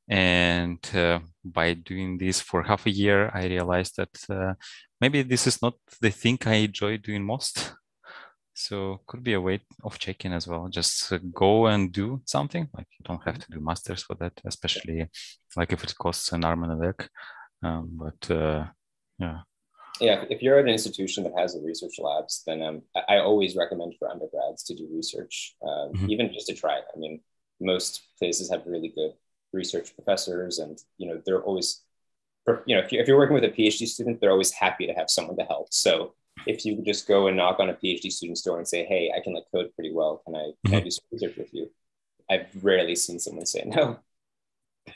And 0.08 0.78
uh, 0.94 1.20
by 1.44 1.74
doing 1.74 2.18
this 2.18 2.40
for 2.40 2.62
half 2.62 2.86
a 2.86 2.90
year, 2.90 3.30
I 3.32 3.46
realized 3.46 3.96
that 3.96 4.16
uh, 4.28 4.54
maybe 5.00 5.22
this 5.22 5.46
is 5.46 5.62
not 5.62 5.74
the 6.00 6.10
thing 6.10 6.38
I 6.44 6.54
enjoy 6.54 6.98
doing 6.98 7.24
most. 7.24 7.74
So 8.56 9.00
could 9.06 9.24
be 9.24 9.32
a 9.32 9.40
way 9.40 9.60
of 9.82 9.98
checking 9.98 10.32
as 10.32 10.46
well. 10.46 10.68
Just 10.68 11.12
uh, 11.12 11.18
go 11.32 11.66
and 11.66 11.90
do 11.90 12.22
something. 12.24 12.68
Like 12.72 12.86
you 12.98 13.04
don't 13.04 13.24
have 13.24 13.38
to 13.38 13.50
do 13.50 13.60
masters 13.60 14.02
for 14.02 14.14
that, 14.16 14.40
especially 14.44 15.08
like 15.56 15.72
if 15.72 15.82
it 15.82 15.94
costs 15.98 16.32
an 16.32 16.44
arm 16.44 16.62
and 16.62 16.72
a 16.72 16.76
leg. 16.76 17.08
Um, 17.62 17.90
but 17.92 18.30
uh, 18.30 18.66
yeah. 19.18 19.40
Yeah, 20.00 20.24
if 20.28 20.42
you're 20.42 20.58
at 20.58 20.64
an 20.64 20.70
institution 20.70 21.24
that 21.24 21.38
has 21.38 21.54
the 21.54 21.62
research 21.62 21.94
labs, 21.98 22.42
then 22.46 22.62
um, 22.62 22.82
I 23.08 23.18
always 23.18 23.56
recommend 23.56 23.94
for 23.98 24.10
undergrads 24.10 24.64
to 24.64 24.74
do 24.74 24.88
research, 24.92 25.54
um, 25.62 25.92
mm-hmm. 25.92 26.10
even 26.10 26.32
just 26.32 26.48
to 26.48 26.54
try 26.54 26.76
it. 26.78 26.84
I 26.94 26.98
mean, 26.98 27.20
most 27.60 28.02
places 28.18 28.50
have 28.50 28.66
really 28.66 28.88
good 28.88 29.12
research 29.54 29.94
professors, 29.94 30.58
and 30.58 30.78
you 30.98 31.08
know 31.08 31.20
they're 31.24 31.42
always, 31.42 31.82
you 32.66 32.74
know, 32.76 32.82
if, 32.82 32.92
you, 32.92 33.00
if 33.00 33.08
you're 33.08 33.16
working 33.16 33.34
with 33.34 33.44
a 33.44 33.48
PhD 33.48 33.86
student, 33.86 34.20
they're 34.20 34.30
always 34.30 34.52
happy 34.52 34.86
to 34.86 34.92
have 34.92 35.08
someone 35.08 35.36
to 35.36 35.44
help. 35.44 35.68
So 35.72 36.14
if 36.46 36.64
you 36.64 36.82
just 36.82 37.06
go 37.08 37.28
and 37.28 37.36
knock 37.36 37.60
on 37.60 37.70
a 37.70 37.74
PhD 37.74 38.10
student's 38.10 38.42
door 38.42 38.58
and 38.58 38.68
say, 38.68 38.84
"Hey, 38.84 39.12
I 39.16 39.20
can 39.20 39.34
like 39.34 39.44
code 39.54 39.70
pretty 39.74 39.92
well. 39.92 40.22
Can 40.24 40.34
I 40.36 40.52
can 40.64 40.74
I 40.74 40.78
mm-hmm. 40.78 40.84
do 40.84 40.90
some 40.90 41.04
research 41.12 41.36
with 41.36 41.54
you?" 41.54 41.70
I've 42.30 42.48
rarely 42.62 42.96
seen 42.96 43.18
someone 43.18 43.46
say 43.46 43.64
no. 43.66 43.98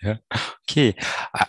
Yeah. 0.02 0.16
Okay. 0.70 0.94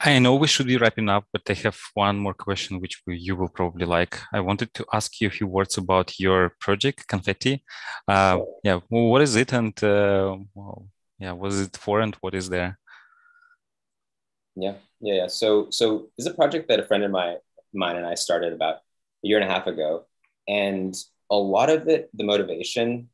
I 0.02 0.20
know 0.20 0.36
we 0.36 0.48
should 0.48 0.68
be 0.68 0.78
wrapping 0.78 1.10
up, 1.10 1.26
but 1.34 1.42
I 1.50 1.54
have 1.54 1.78
one 1.94 2.18
more 2.18 2.34
question, 2.34 2.80
which 2.80 3.02
you 3.06 3.36
will 3.36 3.50
probably 3.50 3.86
like. 3.86 4.18
I 4.34 4.40
wanted 4.40 4.74
to 4.76 4.86
ask 4.94 5.20
you 5.20 5.28
a 5.28 5.32
few 5.32 5.48
words 5.48 5.78
about 5.78 6.20
your 6.20 6.54
project, 6.62 7.08
Confetti. 7.08 7.64
Uh, 8.08 8.36
sure. 8.36 8.48
Yeah. 8.64 8.80
What 8.88 9.22
is 9.22 9.36
it, 9.36 9.54
and 9.54 9.84
uh, 9.84 10.38
well, 10.56 10.88
yeah, 11.20 11.34
what 11.34 11.52
is 11.52 11.62
it 11.62 11.76
for, 11.76 12.00
and 12.00 12.16
what 12.22 12.34
is 12.34 12.50
there? 12.50 12.80
Yeah. 14.60 14.76
Yeah. 15.02 15.14
Yeah. 15.16 15.28
So, 15.28 15.70
so 15.70 16.10
is 16.18 16.26
a 16.26 16.34
project 16.34 16.68
that 16.68 16.80
a 16.80 16.84
friend 16.84 17.04
of 17.04 17.12
my 17.12 17.38
mine 17.74 17.96
and 17.96 18.06
I 18.06 18.16
started 18.16 18.54
about 18.54 18.76
a 18.76 19.28
year 19.28 19.40
and 19.40 19.50
a 19.50 19.54
half 19.54 19.68
ago. 19.68 20.06
And 20.48 20.96
a 21.30 21.36
lot 21.36 21.70
of 21.70 21.88
it, 21.88 22.10
the 22.14 22.24
motivation, 22.24 23.10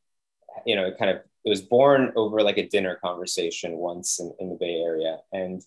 you 0.64 0.76
know, 0.76 0.86
it 0.86 0.98
kind 0.98 1.10
of 1.10 1.18
it 1.44 1.48
was 1.48 1.62
born 1.62 2.12
over 2.16 2.42
like 2.42 2.58
a 2.58 2.68
dinner 2.68 2.96
conversation 2.96 3.76
once 3.76 4.18
in, 4.18 4.34
in 4.40 4.48
the 4.48 4.56
Bay 4.56 4.82
Area. 4.82 5.18
And 5.32 5.62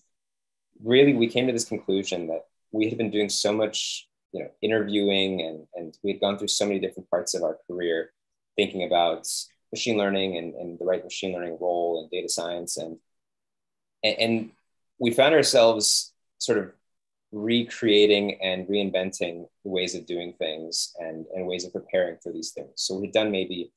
really 0.82 1.14
we 1.14 1.28
came 1.28 1.46
to 1.46 1.52
this 1.52 1.64
conclusion 1.64 2.26
that 2.26 2.46
we 2.72 2.88
had 2.88 2.98
been 2.98 3.10
doing 3.10 3.28
so 3.28 3.52
much, 3.52 4.08
you 4.32 4.42
know, 4.42 4.50
interviewing 4.60 5.40
and, 5.40 5.66
and 5.74 5.96
we 6.02 6.12
had 6.12 6.20
gone 6.20 6.38
through 6.38 6.48
so 6.48 6.66
many 6.66 6.80
different 6.80 7.08
parts 7.08 7.34
of 7.34 7.42
our 7.42 7.58
career 7.66 8.12
thinking 8.56 8.84
about 8.84 9.26
machine 9.72 9.96
learning 9.96 10.36
and, 10.36 10.54
and 10.54 10.78
the 10.78 10.84
right 10.84 11.04
machine 11.04 11.32
learning 11.32 11.56
role 11.60 12.00
and 12.00 12.10
data 12.10 12.28
science. 12.28 12.76
And, 12.76 12.98
and 14.04 14.50
we 15.00 15.10
found 15.10 15.34
ourselves 15.34 16.12
sort 16.38 16.58
of 16.58 16.72
recreating 17.32 18.40
and 18.42 18.68
reinventing 18.68 19.46
ways 19.64 19.94
of 19.94 20.06
doing 20.06 20.34
things 20.38 20.92
and, 20.98 21.26
and 21.34 21.46
ways 21.46 21.64
of 21.64 21.72
preparing 21.72 22.16
for 22.22 22.32
these 22.32 22.52
things. 22.52 22.70
So 22.76 22.98
we'd 22.98 23.12
done 23.12 23.30
maybe 23.30 23.72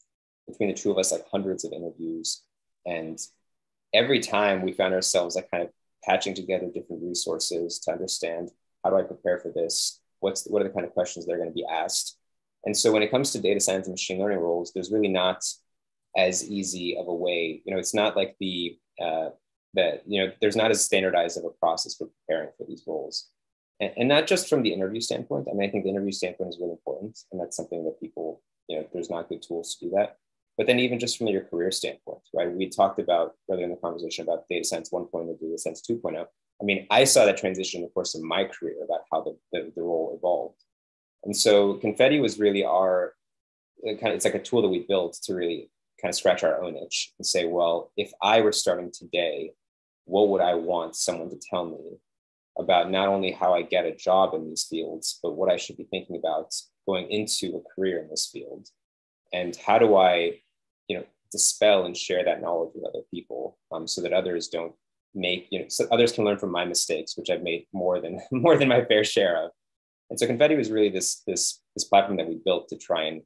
between 0.48 0.70
the 0.70 0.76
two 0.76 0.92
of 0.92 0.98
us 0.98 1.12
like 1.12 1.26
hundreds 1.32 1.64
of 1.64 1.72
interviews. 1.72 2.44
And 2.86 3.18
every 3.94 4.20
time 4.20 4.62
we 4.62 4.74
found 4.74 4.94
ourselves 4.94 5.36
like 5.36 5.50
kind 5.50 5.64
of 5.64 5.70
patching 6.04 6.34
together 6.34 6.66
different 6.66 7.04
resources 7.04 7.80
to 7.80 7.92
understand 7.92 8.52
how 8.84 8.90
do 8.90 8.98
I 8.98 9.04
prepare 9.04 9.40
for 9.40 9.52
this? 9.52 10.02
What's 10.20 10.46
what 10.46 10.62
are 10.62 10.68
the 10.68 10.74
kind 10.74 10.86
of 10.86 10.94
questions 10.94 11.26
that 11.26 11.34
are 11.34 11.38
going 11.38 11.50
to 11.50 11.54
be 11.54 11.66
asked? 11.70 12.18
And 12.66 12.76
so 12.76 12.92
when 12.92 13.04
it 13.04 13.12
comes 13.12 13.32
to 13.32 13.40
data 13.40 13.60
science 13.60 13.88
and 13.88 13.94
machine 13.94 14.20
learning 14.20 14.40
roles, 14.40 14.72
there's 14.74 14.92
really 14.92 15.10
not 15.10 15.44
as 16.18 16.50
easy 16.50 16.98
of 16.98 17.08
a 17.08 17.14
way. 17.14 17.62
You 17.66 17.74
know, 17.74 17.80
it's 17.80 17.94
not 17.94 18.16
like 18.16 18.36
the 18.40 18.78
uh, 19.02 19.30
that 19.74 20.04
you 20.06 20.24
know 20.24 20.32
there's 20.42 20.56
not 20.56 20.72
as 20.72 20.84
standardized 20.84 21.38
of 21.38 21.46
a 21.46 21.50
process 21.50 21.96
for 21.96 22.08
preparing 22.08 22.50
for 22.58 22.66
these 22.68 22.84
roles 22.86 23.30
and, 23.80 23.94
and 23.98 24.10
not 24.10 24.28
just 24.28 24.50
from 24.50 24.64
the 24.64 24.74
interview 24.74 25.02
standpoint. 25.02 25.48
I 25.50 25.54
mean, 25.54 25.68
I 25.68 25.72
think 25.72 25.84
the 25.84 25.90
interview 25.90 26.12
standpoint 26.12 26.50
is 26.50 26.60
really 26.60 26.72
important, 26.72 27.20
and 27.32 27.42
that's 27.42 27.56
something 27.58 27.84
that 27.86 28.00
people, 28.00 28.42
you 28.68 28.78
know, 28.78 28.88
there's 28.94 29.10
not 29.10 29.30
good 29.30 29.42
tools 29.42 29.76
to 29.76 29.86
do 29.86 29.92
that. 29.96 30.18
But 30.58 30.68
then 30.68 30.80
even 30.80 31.00
just 31.00 31.18
from 31.18 31.28
your 31.28 31.42
career 31.42 31.72
standpoint, 31.72 32.22
right? 32.34 32.52
We 32.52 32.70
talked 32.70 33.00
about 33.00 33.34
earlier 33.52 33.66
in 33.66 33.72
the 33.72 33.78
conversation 33.78 34.24
about 34.24 34.48
data 34.50 34.64
science 34.64 34.92
1.0 34.92 35.12
to 35.12 35.46
data 35.46 35.58
science 35.58 35.82
2.0. 35.90 36.20
I 36.22 36.64
mean, 36.64 36.86
I 36.92 37.06
saw 37.06 37.26
that 37.26 37.38
transition 37.38 37.80
in 37.80 37.86
the 37.86 37.92
course 37.92 38.14
of 38.14 38.22
my 38.22 38.44
career 38.44 38.76
about 38.84 39.02
how 39.12 39.22
the, 39.22 39.36
the, 39.52 39.72
the 39.76 39.82
role 39.82 40.14
evolved. 40.16 40.64
And 41.24 41.36
so 41.36 41.74
Confetti 41.76 42.20
was 42.20 42.38
really 42.38 42.64
our 42.64 43.16
uh, 43.88 43.96
kind 43.96 44.10
of, 44.10 44.16
it's 44.16 44.26
like 44.26 44.36
a 44.36 44.40
tool 44.40 44.62
that 44.62 44.68
we 44.68 44.86
built 44.88 45.18
to 45.24 45.34
really 45.34 45.72
kind 46.00 46.12
of 46.12 46.16
scratch 46.16 46.44
our 46.44 46.64
own 46.64 46.76
itch 46.76 47.14
and 47.18 47.26
say, 47.26 47.46
well, 47.46 47.92
if 47.98 48.12
I 48.22 48.42
were 48.42 48.52
starting 48.52 48.92
today, 48.94 49.54
what 50.06 50.30
would 50.30 50.42
I 50.42 50.56
want 50.56 50.96
someone 50.96 51.30
to 51.30 51.40
tell 51.50 51.66
me 51.66 51.98
about 52.58 52.92
not 52.92 53.08
only 53.08 53.32
how 53.32 53.54
I 53.54 53.64
get 53.64 53.86
a 53.86 53.96
job 53.96 54.34
in 54.34 54.48
these 54.48 54.66
fields, 54.70 55.20
but 55.24 55.36
what 55.36 55.52
I 55.52 55.58
should 55.58 55.78
be 55.78 55.88
thinking 55.90 56.18
about 56.18 56.54
going 56.86 57.10
into 57.10 57.56
a 57.56 57.76
career 57.76 58.00
in 58.00 58.10
this 58.10 58.30
field. 58.32 58.68
And 59.32 59.56
how 59.56 59.80
do 59.80 59.96
I, 59.96 60.40
you 60.88 60.98
know, 60.98 61.06
dispel 61.32 61.86
and 61.86 61.98
share 61.98 62.24
that 62.24 62.42
knowledge 62.42 62.72
with 62.76 62.86
other 62.86 63.04
people 63.10 63.58
um, 63.72 63.88
so 63.88 64.02
that 64.02 64.14
others 64.14 64.48
don't 64.48 64.74
make 65.16 65.48
you 65.52 65.60
know 65.60 65.66
so 65.68 65.86
others 65.92 66.12
can 66.12 66.26
learn 66.26 66.40
from 66.40 66.52
my 66.52 66.66
mistakes 66.66 67.16
which 67.18 67.30
i've 67.30 67.44
made 67.44 67.66
more 67.72 68.00
than 68.00 68.20
more 68.32 68.58
than 68.58 68.68
my 68.68 68.84
fair 68.86 69.04
share 69.04 69.46
of 69.46 69.52
and 70.10 70.20
so 70.20 70.26
confetti 70.26 70.56
was 70.56 70.72
really 70.72 70.90
this 70.90 71.22
this 71.28 71.62
this 71.76 71.84
platform 71.84 72.18
that 72.18 72.28
we 72.28 72.40
built 72.44 72.68
to 72.68 72.78
try 72.78 73.04
and 73.04 73.22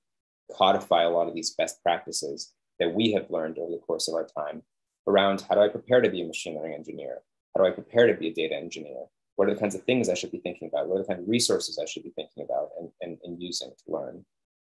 codify 0.57 1.03
a 1.03 1.09
lot 1.09 1.27
of 1.27 1.35
these 1.35 1.53
best 1.55 1.81
practices 1.83 2.53
that 2.79 2.93
we 2.93 3.11
have 3.11 3.29
learned 3.29 3.57
over 3.57 3.71
the 3.71 3.77
course 3.79 4.07
of 4.07 4.15
our 4.15 4.27
time 4.37 4.61
around 5.07 5.45
how 5.47 5.55
do 5.55 5.61
i 5.61 5.67
prepare 5.67 6.01
to 6.01 6.09
be 6.09 6.21
a 6.21 6.25
machine 6.25 6.55
learning 6.55 6.75
engineer? 6.75 7.19
How 7.55 7.63
do 7.63 7.69
i 7.69 7.71
prepare 7.71 8.07
to 8.07 8.13
be 8.13 8.27
a 8.27 8.33
data 8.33 8.55
engineer? 8.55 9.05
What 9.35 9.47
are 9.47 9.53
the 9.53 9.59
kinds 9.59 9.75
of 9.75 9.83
things 9.83 10.09
i 10.09 10.13
should 10.13 10.31
be 10.31 10.39
thinking 10.39 10.67
about? 10.67 10.87
What 10.87 10.95
are 10.95 11.03
the 11.03 11.07
kind 11.07 11.19
of 11.19 11.29
resources 11.29 11.79
i 11.81 11.85
should 11.85 12.03
be 12.03 12.13
thinking 12.15 12.43
about 12.43 12.69
and, 12.79 12.89
and, 13.01 13.17
and 13.23 13.41
using 13.41 13.69
to 13.69 13.91
learn? 13.91 14.25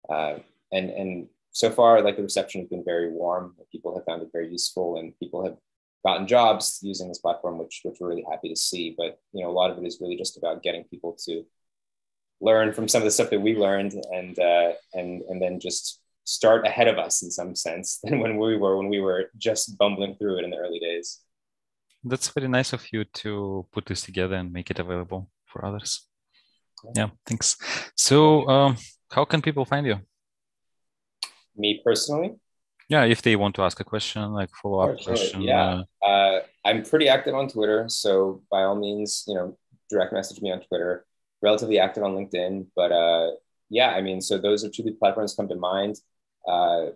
Uh, 0.09 0.39
and 0.71 0.89
and 0.89 1.27
so 1.51 1.71
far 1.71 2.01
like 2.01 2.17
the 2.17 2.23
reception 2.23 2.61
has 2.61 2.69
been 2.69 2.83
very 2.83 3.09
warm. 3.11 3.55
People 3.71 3.95
have 3.95 4.05
found 4.05 4.21
it 4.21 4.29
very 4.31 4.49
useful 4.49 4.97
and 4.97 5.17
people 5.19 5.43
have 5.43 5.57
gotten 6.05 6.27
jobs 6.27 6.79
using 6.81 7.07
this 7.07 7.19
platform, 7.19 7.57
which 7.57 7.81
which 7.83 7.97
we're 7.99 8.09
really 8.09 8.25
happy 8.29 8.49
to 8.49 8.55
see. 8.55 8.93
But 8.97 9.19
you 9.33 9.43
know, 9.43 9.49
a 9.49 9.57
lot 9.59 9.71
of 9.71 9.77
it 9.77 9.85
is 9.85 9.99
really 10.01 10.17
just 10.17 10.37
about 10.37 10.63
getting 10.63 10.83
people 10.85 11.17
to 11.25 11.45
learn 12.39 12.73
from 12.73 12.87
some 12.87 13.01
of 13.01 13.05
the 13.05 13.11
stuff 13.11 13.29
that 13.31 13.41
we 13.41 13.55
learned, 13.55 13.93
and 14.11 14.37
uh, 14.37 14.73
and 14.93 15.21
and 15.23 15.41
then 15.41 15.59
just 15.59 15.99
start 16.27 16.67
ahead 16.67 16.87
of 16.87 16.97
us 16.97 17.23
in 17.23 17.31
some 17.31 17.55
sense 17.55 17.99
than 18.03 18.19
when 18.19 18.37
we 18.37 18.57
were 18.57 18.77
when 18.77 18.89
we 18.89 18.99
were 18.99 19.31
just 19.37 19.77
bumbling 19.77 20.15
through 20.15 20.37
it 20.39 20.43
in 20.43 20.51
the 20.51 20.57
early 20.57 20.79
days. 20.79 21.21
That's 22.03 22.29
very 22.29 22.47
nice 22.47 22.73
of 22.73 22.85
you 22.93 23.03
to 23.21 23.65
put 23.71 23.85
this 23.85 24.01
together 24.01 24.35
and 24.35 24.53
make 24.53 24.69
it 24.69 24.79
available 24.79 25.29
for 25.45 25.65
others. 25.65 26.07
Yeah, 26.95 27.09
thanks. 27.25 27.57
So, 27.95 28.47
um, 28.47 28.77
how 29.11 29.25
can 29.25 29.41
people 29.41 29.65
find 29.65 29.85
you? 29.85 29.97
Me 31.55 31.81
personally? 31.83 32.35
yeah 32.89 33.03
if 33.03 33.21
they 33.21 33.35
want 33.35 33.55
to 33.55 33.61
ask 33.61 33.79
a 33.79 33.83
question 33.83 34.21
like 34.31 34.49
follow-up 34.61 34.99
sure, 34.99 35.13
question 35.13 35.41
yeah 35.41 35.81
uh, 36.01 36.05
uh, 36.05 36.39
i'm 36.65 36.83
pretty 36.83 37.09
active 37.09 37.35
on 37.35 37.47
twitter 37.47 37.87
so 37.87 38.41
by 38.49 38.63
all 38.63 38.75
means 38.75 39.23
you 39.27 39.35
know 39.35 39.57
direct 39.89 40.13
message 40.13 40.41
me 40.41 40.51
on 40.51 40.61
twitter 40.61 41.05
relatively 41.41 41.79
active 41.79 42.03
on 42.03 42.15
linkedin 42.15 42.65
but 42.75 42.91
uh, 42.91 43.31
yeah 43.69 43.89
i 43.89 44.01
mean 44.01 44.21
so 44.21 44.37
those 44.37 44.63
are 44.63 44.69
two 44.69 44.83
big 44.83 44.97
platforms 44.99 45.35
come 45.35 45.47
to 45.47 45.55
mind 45.55 45.95
uh, 46.47 46.87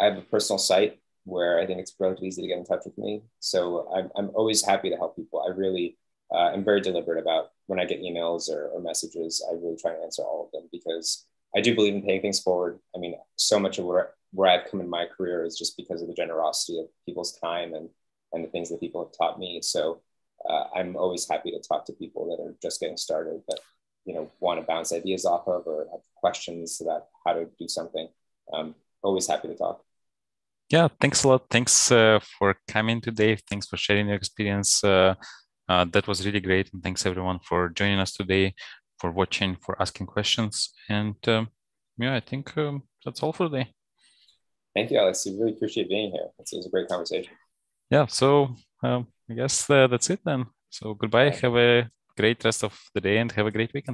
i 0.00 0.04
have 0.04 0.18
a 0.18 0.22
personal 0.22 0.58
site 0.58 0.98
where 1.24 1.60
i 1.60 1.66
think 1.66 1.80
it's 1.80 1.94
relatively 1.98 2.28
easy 2.28 2.42
to 2.42 2.48
get 2.48 2.58
in 2.58 2.64
touch 2.64 2.84
with 2.84 2.96
me 2.98 3.22
so 3.40 3.88
i'm, 3.94 4.10
I'm 4.16 4.30
always 4.34 4.64
happy 4.64 4.90
to 4.90 4.96
help 4.96 5.16
people 5.16 5.44
i 5.46 5.50
really 5.50 5.98
uh, 6.34 6.50
am 6.52 6.64
very 6.64 6.80
deliberate 6.80 7.20
about 7.20 7.50
when 7.66 7.78
i 7.78 7.84
get 7.84 8.02
emails 8.02 8.50
or, 8.50 8.68
or 8.68 8.80
messages 8.80 9.44
i 9.50 9.54
really 9.54 9.76
try 9.76 9.92
to 9.92 10.02
answer 10.02 10.22
all 10.22 10.46
of 10.46 10.52
them 10.52 10.68
because 10.72 11.26
I 11.54 11.60
do 11.60 11.74
believe 11.74 11.94
in 11.94 12.02
paying 12.02 12.22
things 12.22 12.40
forward. 12.40 12.78
I 12.94 12.98
mean, 12.98 13.14
so 13.36 13.58
much 13.58 13.78
of 13.78 13.84
where 13.84 14.14
where 14.32 14.50
I've 14.50 14.70
come 14.70 14.80
in 14.80 14.88
my 14.88 15.04
career 15.06 15.44
is 15.44 15.58
just 15.58 15.76
because 15.76 16.00
of 16.00 16.08
the 16.08 16.14
generosity 16.14 16.78
of 16.78 16.86
people's 17.04 17.38
time 17.38 17.74
and 17.74 17.88
and 18.32 18.42
the 18.42 18.48
things 18.48 18.70
that 18.70 18.80
people 18.80 19.04
have 19.04 19.12
taught 19.16 19.38
me. 19.38 19.60
So 19.62 20.00
uh, 20.48 20.64
I'm 20.74 20.96
always 20.96 21.28
happy 21.28 21.50
to 21.50 21.60
talk 21.60 21.84
to 21.86 21.92
people 21.92 22.24
that 22.30 22.42
are 22.42 22.54
just 22.62 22.80
getting 22.80 22.96
started 22.96 23.42
that 23.48 23.60
you 24.06 24.14
know 24.14 24.30
want 24.40 24.60
to 24.60 24.66
bounce 24.66 24.92
ideas 24.92 25.26
off 25.26 25.46
of 25.46 25.66
or 25.66 25.86
have 25.92 26.00
questions 26.16 26.80
about 26.80 27.08
how 27.26 27.34
to 27.34 27.46
do 27.58 27.68
something. 27.68 28.08
Um, 28.52 28.74
always 29.02 29.26
happy 29.26 29.48
to 29.48 29.56
talk. 29.56 29.82
Yeah, 30.70 30.88
thanks 31.00 31.24
a 31.24 31.28
lot. 31.28 31.46
Thanks 31.50 31.92
uh, 31.92 32.20
for 32.38 32.56
coming 32.68 33.00
today. 33.00 33.36
Thanks 33.48 33.66
for 33.66 33.76
sharing 33.76 34.06
your 34.06 34.16
experience. 34.16 34.82
Uh, 34.82 35.14
uh 35.68 35.84
that 35.92 36.08
was 36.08 36.24
really 36.24 36.40
great, 36.40 36.72
and 36.72 36.82
thanks 36.82 37.04
everyone 37.06 37.40
for 37.48 37.68
joining 37.68 37.98
us 37.98 38.12
today, 38.12 38.54
for 38.98 39.10
watching, 39.10 39.56
for 39.56 39.80
asking 39.80 40.06
questions, 40.06 40.72
and 40.88 41.16
um, 41.28 41.48
yeah, 41.98 42.14
I 42.14 42.20
think 42.20 42.56
um, 42.56 42.82
that's 43.04 43.22
all 43.22 43.32
for 43.32 43.48
today. 43.48 43.72
Thank 44.74 44.90
you, 44.90 44.98
Alex. 44.98 45.26
We 45.26 45.38
really 45.38 45.52
appreciate 45.52 45.88
being 45.88 46.10
here. 46.10 46.28
It 46.38 46.48
was 46.52 46.66
a 46.66 46.70
great 46.70 46.88
conversation. 46.88 47.32
Yeah. 47.90 48.06
So 48.06 48.56
um, 48.82 49.06
I 49.30 49.34
guess 49.34 49.68
uh, 49.68 49.86
that's 49.86 50.08
it 50.10 50.20
then. 50.24 50.46
So 50.70 50.94
goodbye. 50.94 51.30
Have 51.30 51.56
a 51.56 51.90
great 52.16 52.42
rest 52.44 52.64
of 52.64 52.78
the 52.94 53.00
day 53.00 53.18
and 53.18 53.30
have 53.32 53.46
a 53.46 53.50
great 53.50 53.72
weekend. 53.74 53.90